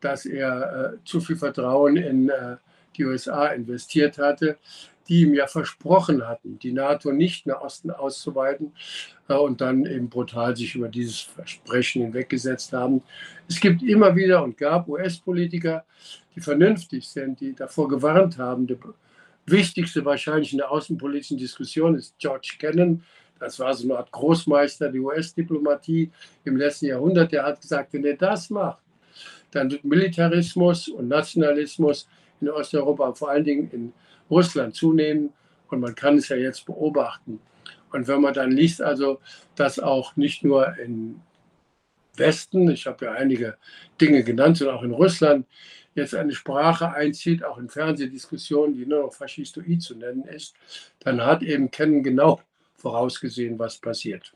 dass 0.00 0.26
er 0.26 0.94
äh, 0.94 1.04
zu 1.04 1.20
viel 1.20 1.36
Vertrauen 1.36 1.96
in 1.96 2.28
äh, 2.28 2.56
die 2.96 3.04
USA 3.04 3.48
investiert 3.48 4.18
hatte, 4.18 4.58
die 5.08 5.22
ihm 5.22 5.34
ja 5.34 5.46
versprochen 5.46 6.26
hatten, 6.26 6.58
die 6.58 6.72
NATO 6.72 7.12
nicht 7.12 7.46
nach 7.46 7.60
Osten 7.60 7.90
auszuweiten 7.90 8.72
äh, 9.28 9.34
und 9.34 9.60
dann 9.60 9.86
eben 9.86 10.08
brutal 10.08 10.56
sich 10.56 10.74
über 10.74 10.88
dieses 10.88 11.20
Versprechen 11.20 12.02
hinweggesetzt 12.02 12.72
haben. 12.72 13.02
Es 13.48 13.60
gibt 13.60 13.82
immer 13.82 14.16
wieder 14.16 14.42
und 14.42 14.56
gab 14.56 14.88
US-Politiker, 14.88 15.84
die 16.34 16.40
vernünftig 16.40 17.08
sind, 17.08 17.40
die 17.40 17.54
davor 17.54 17.88
gewarnt 17.88 18.38
haben. 18.38 18.66
Der 18.66 18.78
wichtigste 19.46 20.04
wahrscheinlich 20.04 20.52
in 20.52 20.58
der 20.58 20.70
außenpolitischen 20.70 21.38
Diskussion 21.38 21.94
ist 21.94 22.18
George 22.18 22.54
Kennan. 22.58 23.02
Das 23.38 23.58
war 23.58 23.72
so 23.74 23.84
eine 23.84 23.98
Art 23.98 24.10
Großmeister 24.10 24.90
der 24.90 25.00
US-Diplomatie 25.00 26.10
im 26.44 26.56
letzten 26.56 26.86
Jahrhundert. 26.86 27.32
Der 27.32 27.44
hat 27.44 27.60
gesagt, 27.60 27.92
wenn 27.92 28.04
er 28.04 28.16
das 28.16 28.50
macht, 28.50 28.82
dann 29.50 29.70
wird 29.70 29.84
Militarismus 29.84 30.88
und 30.88 31.08
Nationalismus 31.08 32.08
in 32.40 32.50
Osteuropa, 32.50 33.12
vor 33.14 33.30
allen 33.30 33.44
Dingen 33.44 33.70
in 33.72 33.92
Russland 34.30 34.74
zunehmen. 34.74 35.32
Und 35.68 35.80
man 35.80 35.94
kann 35.94 36.16
es 36.16 36.28
ja 36.28 36.36
jetzt 36.36 36.64
beobachten. 36.66 37.40
Und 37.92 38.08
wenn 38.08 38.20
man 38.20 38.34
dann 38.34 38.50
liest, 38.50 38.82
also, 38.82 39.20
dass 39.54 39.78
auch 39.78 40.16
nicht 40.16 40.44
nur 40.44 40.76
im 40.78 41.20
Westen, 42.16 42.70
ich 42.70 42.86
habe 42.86 43.06
ja 43.06 43.12
einige 43.12 43.56
Dinge 44.00 44.22
genannt, 44.22 44.58
sondern 44.58 44.76
auch 44.76 44.82
in 44.82 44.92
Russland 44.92 45.46
jetzt 45.94 46.14
eine 46.14 46.32
Sprache 46.32 46.92
einzieht, 46.92 47.44
auch 47.44 47.58
in 47.58 47.68
Fernsehdiskussionen, 47.68 48.74
die 48.74 48.86
nur 48.86 49.02
noch 49.02 49.14
faschistoid 49.14 49.82
zu 49.82 49.94
nennen 49.94 50.24
ist, 50.24 50.54
dann 51.00 51.24
hat 51.24 51.42
eben 51.42 51.70
Kennen 51.70 52.02
genau 52.02 52.40
vorausgesehen, 52.76 53.58
was 53.58 53.78
passiert. 53.78 54.34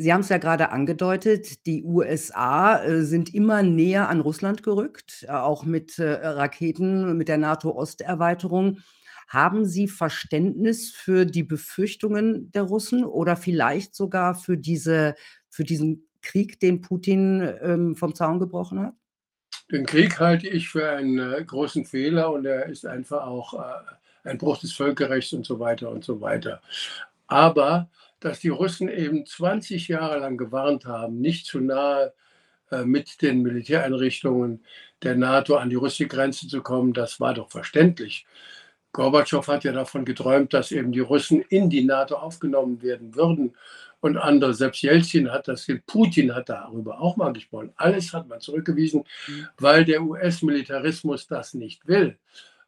Sie 0.00 0.12
haben 0.12 0.20
es 0.20 0.28
ja 0.28 0.38
gerade 0.38 0.70
angedeutet, 0.70 1.66
die 1.66 1.82
USA, 1.82 2.80
äh, 2.84 3.02
sind 3.02 3.34
immer 3.34 3.64
näher 3.64 4.08
an 4.08 4.20
Russland 4.20 4.62
gerückt, 4.62 5.24
äh, 5.28 5.32
auch 5.32 5.64
mit, 5.64 5.98
äh, 5.98 6.12
Raketen, 6.24 7.16
mit 7.16 7.26
der 7.26 7.38
NATO-Osterweiterung. 7.38 8.78
Haben 9.26 9.64
Sie 9.66 9.88
Verständnis 9.88 10.90
für 10.92 11.26
die 11.26 11.42
Befürchtungen 11.42 12.52
der 12.52 12.62
Russen 12.62 13.04
oder 13.04 13.36
vielleicht 13.36 13.96
sogar 13.96 14.36
für 14.36 14.56
diese 14.56 15.16
für 15.50 15.64
diesen 15.64 16.08
Krieg, 16.22 16.60
den 16.60 16.80
Putin, 16.80 17.40
ähm, 17.60 17.96
vom 17.96 18.14
Zaun 18.14 18.38
gebrochen 18.38 18.80
hat? 18.80 18.94
Den 19.72 19.84
Krieg 19.86 20.18
halte 20.20 20.48
ich 20.48 20.68
für 20.68 20.88
einen, 20.90 21.18
äh, 21.18 21.44
großen 21.44 21.84
Fehler 21.84 22.32
und 22.32 22.46
er 22.46 22.66
ist 22.66 22.86
einfach 22.86 23.26
auch, 23.26 23.54
äh, 23.54 24.28
ein 24.28 24.38
Bruch 24.38 24.58
des 24.58 24.72
Völkerrechts 24.72 25.32
und 25.32 25.44
so 25.46 25.58
weiter 25.58 25.90
und 25.90 26.04
so 26.04 26.20
weiter. 26.20 26.60
Aber 27.28 27.90
dass 28.20 28.40
die 28.40 28.48
Russen 28.48 28.88
eben 28.88 29.26
20 29.26 29.88
Jahre 29.88 30.18
lang 30.18 30.36
gewarnt 30.36 30.86
haben, 30.86 31.20
nicht 31.20 31.46
zu 31.46 31.60
nahe 31.60 32.12
äh, 32.70 32.84
mit 32.84 33.22
den 33.22 33.42
Militäreinrichtungen 33.42 34.64
der 35.02 35.16
NATO 35.16 35.56
an 35.56 35.70
die 35.70 35.76
russische 35.76 36.08
Grenze 36.08 36.48
zu 36.48 36.62
kommen. 36.62 36.92
Das 36.92 37.20
war 37.20 37.34
doch 37.34 37.50
verständlich. 37.50 38.26
Gorbatschow 38.92 39.46
hat 39.46 39.64
ja 39.64 39.72
davon 39.72 40.04
geträumt, 40.04 40.54
dass 40.54 40.72
eben 40.72 40.92
die 40.92 41.00
Russen 41.00 41.42
in 41.42 41.70
die 41.70 41.84
NATO 41.84 42.16
aufgenommen 42.16 42.82
werden 42.82 43.14
würden 43.14 43.54
und 44.00 44.16
andere. 44.16 44.54
Selbst 44.54 44.82
Jelzin 44.82 45.30
hat 45.30 45.48
das, 45.48 45.66
Putin 45.86 46.34
hat 46.34 46.48
darüber 46.48 47.00
auch 47.00 47.16
mal 47.16 47.32
gesprochen. 47.32 47.72
Alles 47.76 48.12
hat 48.12 48.28
man 48.28 48.40
zurückgewiesen, 48.40 49.04
mhm. 49.26 49.48
weil 49.58 49.84
der 49.84 50.02
US-Militarismus 50.02 51.26
das 51.26 51.54
nicht 51.54 51.86
will. 51.86 52.16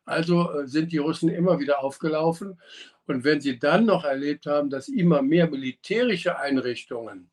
Also 0.04 0.50
äh, 0.52 0.66
sind 0.66 0.92
die 0.92 0.98
Russen 0.98 1.28
immer 1.28 1.58
wieder 1.60 1.82
aufgelaufen. 1.82 2.60
Und 3.06 3.24
wenn 3.24 3.40
sie 3.40 3.58
dann 3.58 3.86
noch 3.86 4.04
erlebt 4.04 4.46
haben, 4.46 4.70
dass 4.70 4.88
immer 4.88 5.22
mehr 5.22 5.48
militärische 5.50 6.38
Einrichtungen 6.38 7.30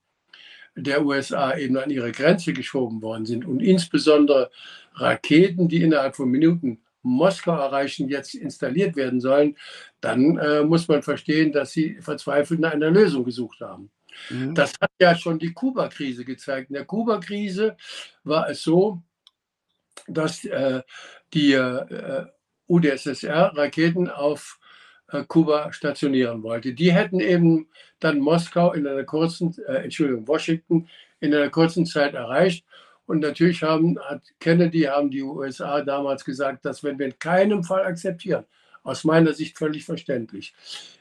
der 0.76 1.06
USA 1.06 1.58
eben 1.58 1.78
an 1.78 1.90
ihre 1.90 2.12
Grenze 2.12 2.54
geschoben 2.54 3.02
worden 3.02 3.26
sind 3.26 3.46
und 3.46 3.62
insbesondere 3.62 4.52
Raketen, 4.94 5.68
die 5.68 5.82
innerhalb 5.82 6.16
von 6.16 6.30
Minuten 6.30 6.82
Moskau 7.02 7.56
erreichen, 7.56 8.10
jetzt 8.10 8.36
installiert 8.36 8.96
werden 8.96 9.22
sollen, 9.22 9.58
dann 10.02 10.38
äh, 10.38 10.64
muss 10.64 10.88
man 10.88 11.02
verstehen, 11.02 11.52
dass 11.52 11.72
sie 11.72 11.98
verzweifelt 12.02 12.60
nach 12.60 12.74
einer 12.74 12.92
Lösung 12.92 13.24
gesucht 13.24 13.62
haben. 13.62 13.92
Mhm. 14.30 14.56
Das 14.56 14.74
hat 14.82 14.92
ja 15.00 15.16
schon 15.16 15.40
die 15.40 15.54
Kuba-Krise 15.54 16.26
gezeigt. 16.26 16.70
In 16.70 16.76
der 16.76 16.86
Kuba-Krise 16.86 17.78
war 18.24 18.50
es 18.50 18.62
so, 18.62 19.02
dass 20.08 20.44
äh, 20.46 20.82
die 21.34 21.54
äh, 21.54 22.26
UdSSR 22.68 23.54
Raketen 23.56 24.10
auf 24.10 24.60
äh, 25.12 25.24
Kuba 25.24 25.72
stationieren 25.72 26.44
wollte. 26.44 26.74
Die 26.74 26.92
hätten 26.92 27.20
eben 27.20 27.68
dann 28.00 28.20
Moskau 28.20 28.74
in 28.74 28.86
einer 28.88 29.04
kurzen, 29.04 29.56
äh, 29.68 29.84
Entschuldigung, 29.84 30.28
Washington 30.28 30.88
in 31.20 31.34
einer 31.34 31.50
kurzen 31.50 31.86
Zeit 31.86 32.14
erreicht. 32.14 32.66
Und 33.06 33.22
natürlich 33.22 33.64
haben, 33.64 33.98
hat 34.00 34.22
Kennedy, 34.40 34.82
haben 34.82 35.10
die 35.10 35.24
USA 35.24 35.82
damals 35.82 36.26
gesagt, 36.26 36.66
das 36.66 36.84
werden 36.84 37.00
wir 37.00 37.06
in 37.06 37.20
keinem 37.20 37.64
Fall 37.64 37.86
akzeptieren. 37.86 38.46
Aus 38.84 39.04
meiner 39.06 39.34
Sicht 39.34 39.58
völlig 39.58 39.86
verständlich. 39.86 40.54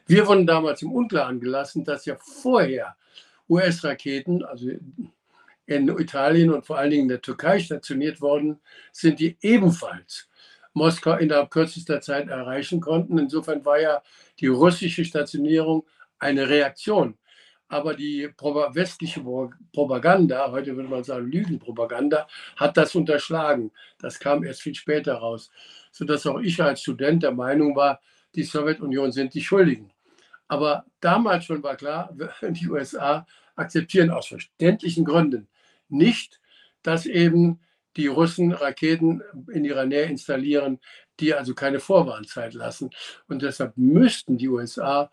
Wir 0.05 0.25
wurden 0.27 0.47
damals 0.47 0.81
im 0.81 0.91
Unklaren 0.91 1.39
gelassen, 1.39 1.83
dass 1.83 2.05
ja 2.05 2.15
vorher 2.15 2.95
US-Raketen, 3.49 4.43
also 4.43 4.69
in 5.65 5.87
Italien 5.89 6.49
und 6.49 6.65
vor 6.65 6.77
allen 6.77 6.91
Dingen 6.91 7.03
in 7.03 7.09
der 7.09 7.21
Türkei 7.21 7.59
stationiert 7.59 8.21
worden 8.21 8.59
sind, 8.93 9.19
die 9.19 9.37
ebenfalls 9.41 10.29
Moskau 10.77 11.17
innerhalb 11.17 11.51
kürzester 11.51 12.01
Zeit 12.01 12.29
erreichen 12.29 12.79
konnten. 12.79 13.17
Insofern 13.17 13.65
war 13.65 13.79
ja 13.79 14.01
die 14.39 14.47
russische 14.47 15.03
Stationierung 15.03 15.85
eine 16.19 16.47
Reaktion 16.47 17.17
aber 17.69 17.95
die 17.95 18.29
westliche 18.37 19.21
Propaganda, 19.73 20.51
heute 20.51 20.75
würde 20.75 20.89
man 20.89 21.03
sagen 21.03 21.31
Lügenpropaganda, 21.31 22.27
hat 22.55 22.77
das 22.77 22.95
unterschlagen. 22.95 23.71
Das 23.99 24.19
kam 24.19 24.43
erst 24.43 24.61
viel 24.61 24.75
später 24.75 25.15
raus, 25.15 25.51
sodass 25.91 26.25
auch 26.25 26.39
ich 26.39 26.61
als 26.61 26.81
Student 26.81 27.23
der 27.23 27.31
Meinung 27.31 27.75
war, 27.75 27.99
die 28.35 28.43
Sowjetunion 28.43 29.11
sind 29.11 29.33
die 29.33 29.41
Schuldigen. 29.41 29.91
Aber 30.47 30.85
damals 31.01 31.45
schon 31.45 31.61
war 31.63 31.75
klar, 31.75 32.15
die 32.41 32.69
USA 32.69 33.25
akzeptieren 33.55 34.11
aus 34.11 34.27
verständlichen 34.27 35.03
Gründen 35.03 35.47
nicht, 35.89 36.39
dass 36.83 37.05
eben 37.05 37.59
die 37.97 38.07
Russen 38.07 38.53
Raketen 38.53 39.21
in 39.51 39.65
ihrer 39.65 39.85
Nähe 39.85 40.05
installieren, 40.05 40.79
die 41.19 41.33
also 41.33 41.53
keine 41.53 41.79
Vorwarnzeit 41.79 42.53
lassen. 42.53 42.91
Und 43.27 43.41
deshalb 43.41 43.75
müssten 43.75 44.37
die 44.37 44.47
USA 44.47 45.09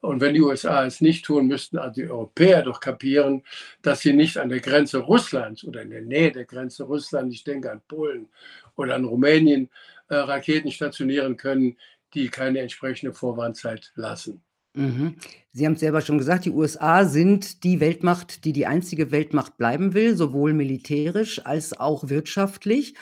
und 0.00 0.20
wenn 0.20 0.34
die 0.34 0.40
USA 0.40 0.84
es 0.86 1.00
nicht 1.00 1.24
tun, 1.24 1.46
müssten 1.46 1.78
also 1.78 2.00
die 2.00 2.08
Europäer 2.08 2.62
doch 2.62 2.80
kapieren, 2.80 3.42
dass 3.82 4.00
sie 4.00 4.12
nicht 4.12 4.38
an 4.38 4.48
der 4.48 4.60
Grenze 4.60 4.98
Russlands 4.98 5.64
oder 5.64 5.82
in 5.82 5.90
der 5.90 6.02
Nähe 6.02 6.30
der 6.30 6.44
Grenze 6.44 6.84
Russlands, 6.84 7.34
ich 7.34 7.44
denke 7.44 7.72
an 7.72 7.80
Polen 7.88 8.28
oder 8.76 8.94
an 8.94 9.04
Rumänien, 9.04 9.70
äh, 10.08 10.16
Raketen 10.16 10.70
stationieren 10.70 11.36
können, 11.36 11.76
die 12.14 12.28
keine 12.28 12.60
entsprechende 12.60 13.12
Vorwarnzeit 13.12 13.92
lassen. 13.96 14.42
Mhm. 14.76 15.16
Sie 15.52 15.64
haben 15.64 15.72
es 15.72 15.80
selber 15.80 16.02
schon 16.02 16.18
gesagt, 16.18 16.44
die 16.44 16.50
USA 16.50 17.06
sind 17.06 17.64
die 17.64 17.80
Weltmacht, 17.80 18.44
die 18.44 18.52
die 18.52 18.66
einzige 18.66 19.10
Weltmacht 19.10 19.56
bleiben 19.56 19.94
will, 19.94 20.14
sowohl 20.14 20.52
militärisch 20.52 21.44
als 21.44 21.78
auch 21.78 22.08
wirtschaftlich. 22.08 22.94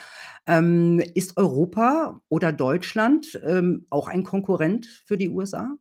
Ähm, 0.47 1.03
ist 1.15 1.37
Europa 1.37 2.21
oder 2.29 2.53
Deutschland 2.53 3.39
ähm, 3.45 3.85
auch 3.89 4.07
ein 4.07 4.23
Konkurrent 4.23 4.85
für 5.05 5.17
die 5.17 5.29
USA? 5.29 5.75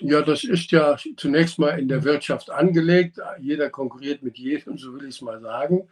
Ja, 0.00 0.22
das 0.22 0.42
ist 0.42 0.72
ja 0.72 0.96
zunächst 1.16 1.58
mal 1.58 1.78
in 1.78 1.86
der 1.86 2.02
Wirtschaft 2.02 2.50
angelegt. 2.50 3.20
Jeder 3.40 3.70
konkurriert 3.70 4.22
mit 4.22 4.38
jedem, 4.38 4.76
so 4.76 4.92
will 4.94 5.04
ich 5.04 5.14
es 5.14 5.20
mal 5.20 5.40
sagen. 5.40 5.88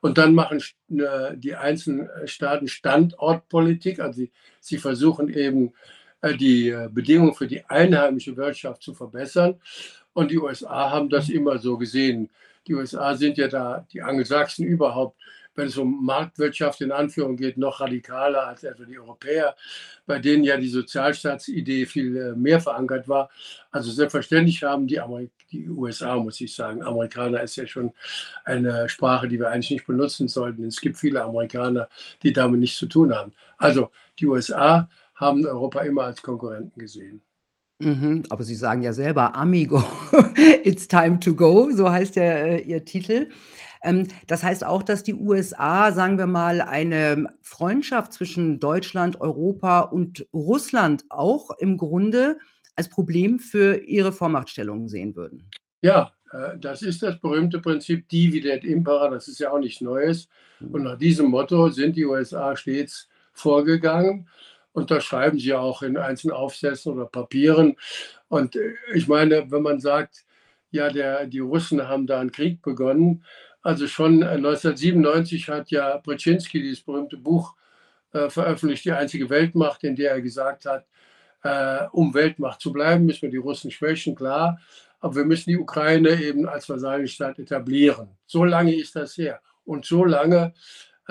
Und 0.00 0.18
dann 0.18 0.34
machen 0.34 0.60
äh, 0.88 1.36
die 1.36 1.54
einzelnen 1.54 2.08
Staaten 2.24 2.66
Standortpolitik. 2.66 4.00
Also 4.00 4.22
sie, 4.22 4.32
sie 4.60 4.78
versuchen 4.78 5.28
eben 5.28 5.72
die 6.22 6.70
äh, 6.70 6.88
Bedingungen 6.90 7.34
für 7.34 7.46
die 7.46 7.64
einheimische 7.64 8.36
Wirtschaft 8.36 8.82
zu 8.82 8.94
verbessern. 8.94 9.60
Und 10.12 10.30
die 10.30 10.38
USA 10.38 10.90
haben 10.90 11.08
das 11.08 11.28
immer 11.28 11.58
so 11.58 11.76
gesehen. 11.76 12.30
Die 12.66 12.74
USA 12.74 13.14
sind 13.14 13.38
ja 13.38 13.48
da, 13.48 13.86
die 13.92 14.02
Angelsachsen 14.02 14.64
überhaupt, 14.64 15.16
wenn 15.54 15.68
es 15.68 15.76
um 15.76 16.04
Marktwirtschaft 16.04 16.80
in 16.82 16.92
Anführung 16.92 17.36
geht, 17.36 17.56
noch 17.56 17.80
radikaler 17.80 18.46
als 18.46 18.62
etwa 18.62 18.84
die 18.84 18.98
Europäer, 18.98 19.56
bei 20.06 20.18
denen 20.18 20.44
ja 20.44 20.56
die 20.56 20.68
Sozialstaatsidee 20.68 21.86
viel 21.86 22.16
äh, 22.16 22.32
mehr 22.32 22.60
verankert 22.60 23.08
war. 23.08 23.30
Also 23.70 23.90
selbstverständlich 23.90 24.62
haben 24.62 24.86
die, 24.86 25.00
Amerik 25.00 25.30
die 25.50 25.68
USA, 25.68 26.16
muss 26.16 26.40
ich 26.40 26.54
sagen, 26.54 26.82
Amerikaner 26.82 27.42
ist 27.42 27.56
ja 27.56 27.66
schon 27.66 27.92
eine 28.44 28.88
Sprache, 28.88 29.28
die 29.28 29.38
wir 29.38 29.50
eigentlich 29.50 29.70
nicht 29.70 29.86
benutzen 29.86 30.28
sollten. 30.28 30.64
Es 30.64 30.80
gibt 30.80 30.98
viele 30.98 31.22
Amerikaner, 31.22 31.88
die 32.22 32.32
damit 32.32 32.60
nichts 32.60 32.78
zu 32.78 32.86
tun 32.86 33.14
haben. 33.14 33.32
Also 33.56 33.90
die 34.18 34.26
USA 34.26 34.88
haben 35.16 35.44
Europa 35.44 35.80
immer 35.80 36.04
als 36.04 36.22
Konkurrenten 36.22 36.78
gesehen. 36.78 37.22
Mhm, 37.78 38.22
aber 38.30 38.42
Sie 38.42 38.54
sagen 38.54 38.82
ja 38.82 38.92
selber, 38.94 39.34
Amigo, 39.34 39.84
it's 40.64 40.88
time 40.88 41.20
to 41.20 41.34
go, 41.34 41.70
so 41.72 41.90
heißt 41.90 42.16
ja 42.16 42.22
äh, 42.22 42.60
Ihr 42.62 42.84
Titel. 42.84 43.28
Ähm, 43.82 44.08
das 44.26 44.42
heißt 44.42 44.64
auch, 44.64 44.82
dass 44.82 45.02
die 45.02 45.14
USA, 45.14 45.92
sagen 45.92 46.16
wir 46.16 46.26
mal, 46.26 46.62
eine 46.62 47.34
Freundschaft 47.42 48.14
zwischen 48.14 48.60
Deutschland, 48.60 49.20
Europa 49.20 49.80
und 49.80 50.26
Russland 50.32 51.04
auch 51.10 51.50
im 51.58 51.76
Grunde 51.76 52.38
als 52.76 52.88
Problem 52.88 53.38
für 53.38 53.76
ihre 53.84 54.12
Vormachtstellung 54.12 54.88
sehen 54.88 55.14
würden. 55.14 55.50
Ja, 55.82 56.12
äh, 56.32 56.58
das 56.58 56.80
ist 56.80 57.02
das 57.02 57.20
berühmte 57.20 57.60
Prinzip 57.60 58.08
Divide 58.08 58.52
et 58.52 58.64
Impera, 58.64 59.08
das 59.08 59.28
ist 59.28 59.38
ja 59.38 59.50
auch 59.52 59.58
nichts 59.58 59.82
Neues. 59.82 60.28
Mhm. 60.60 60.70
Und 60.70 60.82
nach 60.84 60.96
diesem 60.96 61.26
Motto 61.26 61.68
sind 61.68 61.96
die 61.96 62.06
USA 62.06 62.56
stets 62.56 63.08
vorgegangen. 63.32 64.28
Und 64.76 64.90
das 64.90 65.04
schreiben 65.04 65.38
sie 65.38 65.54
auch 65.54 65.80
in 65.80 65.96
einzelnen 65.96 66.36
Aufsätzen 66.36 66.92
oder 66.92 67.06
Papieren. 67.06 67.76
Und 68.28 68.56
äh, 68.56 68.74
ich 68.94 69.08
meine, 69.08 69.50
wenn 69.50 69.62
man 69.62 69.80
sagt, 69.80 70.26
ja, 70.70 70.90
der, 70.90 71.26
die 71.26 71.38
Russen 71.38 71.88
haben 71.88 72.06
da 72.06 72.20
einen 72.20 72.30
Krieg 72.30 72.60
begonnen, 72.60 73.24
also 73.62 73.86
schon 73.86 74.22
1997 74.22 75.48
äh, 75.48 75.52
hat 75.52 75.70
ja 75.70 75.96
Brzezinski 75.96 76.60
dieses 76.60 76.82
berühmte 76.82 77.16
Buch 77.16 77.54
äh, 78.12 78.28
veröffentlicht, 78.28 78.84
die 78.84 78.92
einzige 78.92 79.30
Weltmacht, 79.30 79.82
in 79.82 79.96
der 79.96 80.10
er 80.10 80.20
gesagt 80.20 80.66
hat, 80.66 80.84
äh, 81.42 81.86
um 81.92 82.12
Weltmacht 82.12 82.60
zu 82.60 82.70
bleiben, 82.70 83.06
müssen 83.06 83.22
wir 83.22 83.30
die 83.30 83.38
Russen 83.38 83.70
schwächen, 83.70 84.14
klar, 84.14 84.60
aber 85.00 85.16
wir 85.16 85.24
müssen 85.24 85.48
die 85.48 85.58
Ukraine 85.58 86.22
eben 86.22 86.46
als 86.46 86.68
Vasallenstaat 86.68 87.38
etablieren. 87.38 88.10
So 88.26 88.44
lange 88.44 88.74
ist 88.74 88.94
das 88.94 89.16
her. 89.16 89.40
Und 89.64 89.86
so 89.86 90.04
lange 90.04 90.52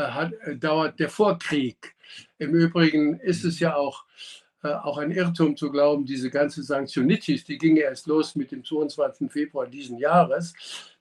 hat, 0.03 0.33
äh, 0.45 0.55
dauert 0.55 0.99
der 0.99 1.09
Vorkrieg. 1.09 1.95
Im 2.37 2.53
Übrigen 2.53 3.19
ist 3.19 3.45
es 3.45 3.59
ja 3.59 3.75
auch 3.75 4.05
äh, 4.65 4.73
auch 4.73 4.97
ein 4.97 5.11
Irrtum 5.11 5.55
zu 5.55 5.69
glauben, 5.69 6.05
diese 6.05 6.31
ganze 6.31 6.63
Sanktionitis, 6.63 7.43
die 7.43 7.57
ging 7.57 7.77
erst 7.77 8.07
los 8.07 8.35
mit 8.35 8.51
dem 8.51 8.63
22. 8.63 9.31
Februar 9.31 9.67
diesen 9.67 9.99
Jahres. 9.99 10.53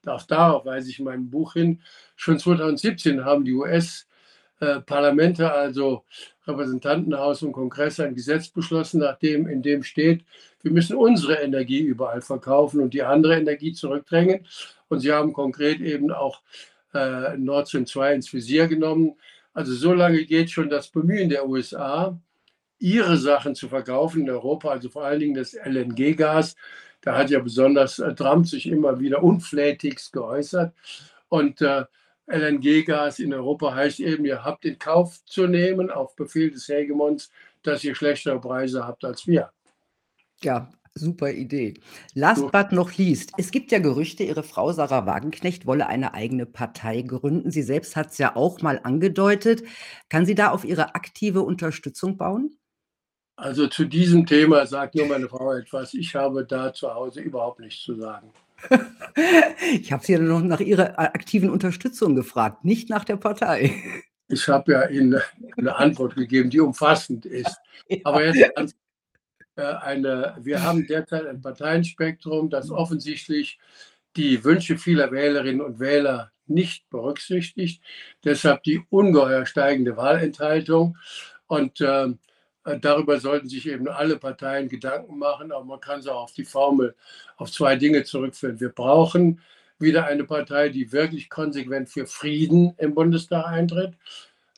Auch 0.05 0.21
darauf 0.23 0.65
weise 0.65 0.91
ich 0.91 0.99
in 0.99 1.05
meinem 1.05 1.29
Buch 1.29 1.53
hin. 1.53 1.81
Schon 2.15 2.37
2017 2.37 3.25
haben 3.25 3.43
die 3.43 3.53
US-Parlamente, 3.53 5.51
also 5.51 6.03
Repräsentantenhaus 6.45 7.41
und 7.41 7.53
Kongress, 7.53 7.99
ein 7.99 8.13
Gesetz 8.13 8.49
beschlossen, 8.49 8.99
nachdem 8.99 9.47
in 9.47 9.63
dem 9.63 9.81
steht, 9.81 10.23
wir 10.61 10.71
müssen 10.71 10.95
unsere 10.95 11.35
Energie 11.35 11.81
überall 11.81 12.21
verkaufen 12.21 12.81
und 12.81 12.93
die 12.93 13.03
andere 13.03 13.35
Energie 13.35 13.73
zurückdrängen. 13.73 14.45
Und 14.89 14.99
sie 14.99 15.11
haben 15.11 15.33
konkret 15.33 15.81
eben 15.81 16.11
auch 16.11 16.41
äh, 16.95 17.37
Nord 17.37 17.67
Stream 17.67 17.85
2 17.85 18.15
ins 18.15 18.33
Visier 18.33 18.67
genommen. 18.67 19.15
Also 19.53 19.73
so 19.73 19.93
lange 19.93 20.25
geht 20.25 20.51
schon 20.51 20.69
das 20.69 20.87
Bemühen 20.89 21.29
der 21.29 21.47
USA, 21.47 22.19
ihre 22.79 23.17
Sachen 23.17 23.55
zu 23.55 23.69
verkaufen 23.69 24.21
in 24.21 24.29
Europa, 24.29 24.69
also 24.69 24.89
vor 24.89 25.05
allen 25.05 25.19
Dingen 25.19 25.35
das 25.35 25.53
LNG-Gas. 25.53 26.55
Da 27.01 27.17
hat 27.17 27.29
ja 27.29 27.39
besonders 27.39 27.99
äh, 27.99 28.13
Trump 28.15 28.47
sich 28.47 28.65
immer 28.67 28.99
wieder 28.99 29.23
unflätigst 29.23 30.11
geäußert. 30.11 30.73
Und 31.29 31.61
äh, 31.61 31.85
LNG-Gas 32.27 33.19
in 33.19 33.33
Europa 33.33 33.73
heißt 33.75 33.99
eben, 33.99 34.25
ihr 34.25 34.43
habt 34.43 34.65
in 34.65 34.79
Kauf 34.79 35.23
zu 35.25 35.47
nehmen, 35.47 35.91
auf 35.91 36.15
Befehl 36.15 36.49
des 36.49 36.67
Hegemons, 36.67 37.31
dass 37.61 37.83
ihr 37.83 37.95
schlechtere 37.95 38.39
Preise 38.39 38.85
habt 38.85 39.05
als 39.05 39.27
wir. 39.27 39.51
Ja, 40.41 40.69
Super 40.97 41.31
Idee. 41.31 41.73
Last 42.13 42.39
So. 42.39 42.49
but 42.51 42.71
not 42.71 42.97
least, 42.97 43.33
es 43.37 43.51
gibt 43.51 43.71
ja 43.71 43.79
Gerüchte, 43.79 44.23
Ihre 44.23 44.43
Frau 44.43 44.71
Sarah 44.71 45.05
Wagenknecht 45.05 45.65
wolle 45.65 45.87
eine 45.87 46.13
eigene 46.13 46.45
Partei 46.45 47.01
gründen. 47.01 47.51
Sie 47.51 47.63
selbst 47.63 47.95
hat 47.97 48.11
es 48.11 48.17
ja 48.17 48.35
auch 48.35 48.61
mal 48.61 48.79
angedeutet. 48.83 49.63
Kann 50.09 50.25
sie 50.25 50.35
da 50.35 50.51
auf 50.51 50.63
Ihre 50.63 50.95
aktive 50.95 51.41
Unterstützung 51.41 52.15
bauen? 52.17 52.57
Also 53.37 53.67
zu 53.67 53.83
diesem 53.85 54.25
Thema 54.25 54.65
sagt 54.65 54.95
nur 54.95 55.07
meine 55.07 55.27
Frau 55.27 55.51
etwas. 55.53 55.93
Ich 55.93 56.15
habe 56.15 56.45
da 56.45 56.73
zu 56.73 56.93
Hause 56.93 57.19
überhaupt 57.21 57.59
nichts 57.59 57.83
zu 57.83 57.95
sagen. 57.95 58.31
Ich 59.73 59.91
habe 59.91 60.03
Sie 60.03 60.13
ja 60.13 60.19
noch 60.19 60.41
nach 60.41 60.59
Ihrer 60.59 60.97
a 60.99 61.05
aktiven 61.05 61.49
Unterstützung 61.49 62.15
gefragt, 62.15 62.63
nicht 62.65 62.89
nach 62.89 63.03
der 63.03 63.17
Partei. 63.17 63.73
Ich 64.27 64.47
habe 64.47 64.71
ja 64.71 64.87
Ihnen 64.87 65.21
'ne 65.57 65.75
Antwort 65.75 66.15
gegeben, 66.15 66.49
die 66.49 66.59
umfassend 66.59 67.25
ist. 67.25 67.57
Aber 68.03 68.25
jetzt 68.25 68.55
ganz 68.55 68.71
äh, 68.71 68.75
eine 69.55 70.35
wir 70.39 70.63
haben 70.63 70.87
derzeit 70.89 71.25
ein 71.27 71.41
Parteienspektrum, 71.41 72.49
das 72.49 72.71
offensichtlich 72.71 73.59
die 74.15 74.43
Wünsche 74.43 74.77
vieler 74.77 75.11
Wählerinnen 75.11 75.61
und 75.61 75.79
Wähler 75.79 76.31
nicht 76.47 76.89
berücksichtigt. 76.89 77.81
Deshalb 78.23 78.63
die 78.63 78.81
ungeheuer 78.89 79.45
steigende 79.45 79.97
Wahlenthaltung. 79.97 80.97
Und, 81.47 81.81
äh, 81.81 82.07
darüber 82.81 83.19
sollten 83.19 83.47
sich 83.47 83.67
eben 83.67 83.87
alle 83.87 84.17
Parteien 84.17 84.69
Gedanken 84.69 85.17
machen, 85.19 85.51
aber 85.51 85.65
man 85.65 85.79
kann 85.79 86.01
sie 86.01 86.11
auch 86.11 86.23
auf 86.23 86.33
die 86.33 86.45
Formel 86.45 86.95
auf 87.37 87.51
2 87.51 87.75
Dinge 87.75 88.03
zurückführen. 88.03 88.59
Wir 88.59 88.69
brauchen 88.69 89.41
wieder 89.77 90.05
eine 90.05 90.23
Partei, 90.23 90.69
die 90.69 90.91
wirklich 90.91 91.29
konsequent 91.29 91.89
für 91.89 92.07
Frieden 92.07 92.73
im 92.77 92.95
Bundestag 92.95 93.47
eintritt. 93.47 93.93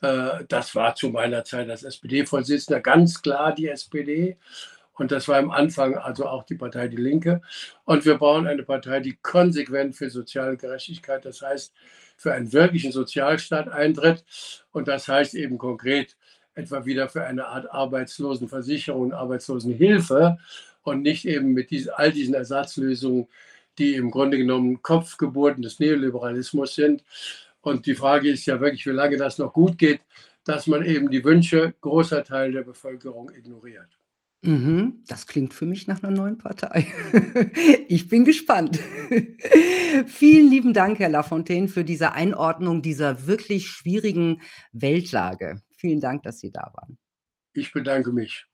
Äh, 0.00 0.44
das 0.48 0.74
war 0.74 0.94
zu 0.94 1.10
meiner 1.10 1.44
Zeit 1.44 1.68
als 1.68 1.82
SPD-Vorsitzender 1.82 2.80
ganz 2.80 3.20
klar 3.20 3.54
die 3.54 3.68
SPD. 3.68 4.36
Und 4.98 5.12
das 5.12 5.28
war 5.28 5.38
am 5.38 5.50
Anfang 5.50 5.96
also 5.96 6.26
auch 6.26 6.42
die 6.42 6.56
Partei 6.56 6.88
Die 6.88 6.96
Linke. 6.96 7.40
Und 7.84 8.04
wir 8.04 8.18
brauchen 8.18 8.46
eine 8.46 8.64
Partei, 8.64 9.00
die 9.00 9.16
konsequent 9.16 9.96
für 9.96 10.10
soziale 10.10 10.56
Gerechtigkeit, 10.56 11.24
das 11.24 11.40
heißt 11.40 11.72
für 12.16 12.32
einen 12.34 12.52
wirklichen 12.52 12.90
Sozialstaat 12.90 13.68
eintritt. 13.68 14.24
Und 14.72 14.88
das 14.88 15.06
heißt 15.06 15.34
eben 15.34 15.56
konkret 15.56 16.16
etwa 16.54 16.84
wieder 16.84 17.08
für 17.08 17.24
eine 17.24 17.46
Art 17.46 17.70
Arbeitslosenversicherung, 17.70 19.12
Arbeitslosenhilfe 19.12 20.38
und 20.82 21.02
nicht 21.02 21.24
eben 21.24 21.52
mit 21.52 21.70
diesen, 21.70 21.92
all 21.94 22.10
diesen 22.10 22.34
Ersatzlösungen, 22.34 23.28
die 23.78 23.94
im 23.94 24.10
Grunde 24.10 24.36
genommen 24.36 24.82
Kopfgeburten 24.82 25.62
des 25.62 25.78
Neoliberalismus 25.78 26.74
sind. 26.74 27.04
Und 27.60 27.86
die 27.86 27.94
Frage 27.94 28.30
ist 28.30 28.46
ja 28.46 28.60
wirklich, 28.60 28.84
wie 28.86 28.90
lange 28.90 29.16
das 29.16 29.38
noch 29.38 29.52
gut 29.52 29.78
geht, 29.78 30.00
dass 30.44 30.66
man 30.66 30.84
eben 30.84 31.10
die 31.10 31.22
Wünsche 31.24 31.74
großer 31.80 32.24
Teile 32.24 32.52
der 32.52 32.62
Bevölkerung 32.62 33.30
ignoriert. 33.30 33.97
Mhm, 34.44 35.02
das 35.08 35.26
klingt 35.26 35.52
für 35.52 35.66
mich 35.66 35.88
nach 35.88 36.00
'ner 36.02 36.10
neuen 36.10 36.38
Partei. 36.38 36.86
Ich 37.88 38.08
bin 38.08 38.24
gespannt. 38.24 38.78
Vielen 40.06 40.50
lieben 40.50 40.72
Dank, 40.74 40.98
Herr 40.98 41.08
Lafontaine, 41.08 41.68
für 41.68 41.84
diese 41.84 42.12
Einordnung 42.12 42.82
dieser 42.82 43.26
wirklich 43.26 43.68
schwierigen 43.68 44.42
Weltlage. 44.72 45.62
Vielen 45.76 46.00
Dank, 46.00 46.22
dass 46.22 46.38
Sie 46.40 46.52
da 46.52 46.70
waren. 46.74 46.98
Ich 47.54 47.72
bedanke 47.72 48.12
mich. 48.12 48.46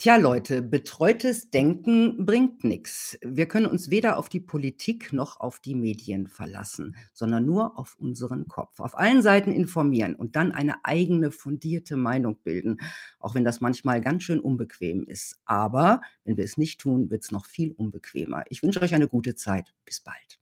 Tja, 0.00 0.14
Leute, 0.14 0.62
betreutes 0.62 1.50
Denken 1.50 2.24
bringt 2.24 2.62
nix. 2.62 3.18
Wir 3.20 3.46
können 3.46 3.66
uns 3.66 3.90
weder 3.90 4.16
auf 4.16 4.28
die 4.28 4.38
Politik 4.38 5.12
noch 5.12 5.40
auf 5.40 5.58
die 5.58 5.74
Medien 5.74 6.28
verlassen, 6.28 6.94
sondern 7.12 7.44
nur 7.44 7.76
auf 7.76 7.96
unseren 7.98 8.46
Kopf. 8.46 8.78
Auf 8.78 8.96
allen 8.96 9.22
Seiten 9.22 9.50
informieren 9.50 10.14
und 10.14 10.36
dann 10.36 10.52
eine 10.52 10.84
eigene 10.84 11.32
fundierte 11.32 11.96
Meinung 11.96 12.38
bilden, 12.44 12.78
auch 13.18 13.34
wenn 13.34 13.42
das 13.42 13.60
manchmal 13.60 14.00
ganz 14.00 14.22
schön 14.22 14.38
unbequem 14.38 15.02
ist. 15.02 15.40
Aber 15.46 16.00
wenn 16.22 16.36
wir 16.36 16.44
es 16.44 16.58
nicht 16.58 16.80
tun, 16.80 17.10
wird's 17.10 17.32
noch 17.32 17.46
viel 17.46 17.72
unbequemer. 17.72 18.44
Ich 18.50 18.62
wünsche 18.62 18.80
euch 18.80 18.94
eine 18.94 19.08
gute 19.08 19.34
Zeit. 19.34 19.74
Bis 19.84 19.98
bald. 19.98 20.38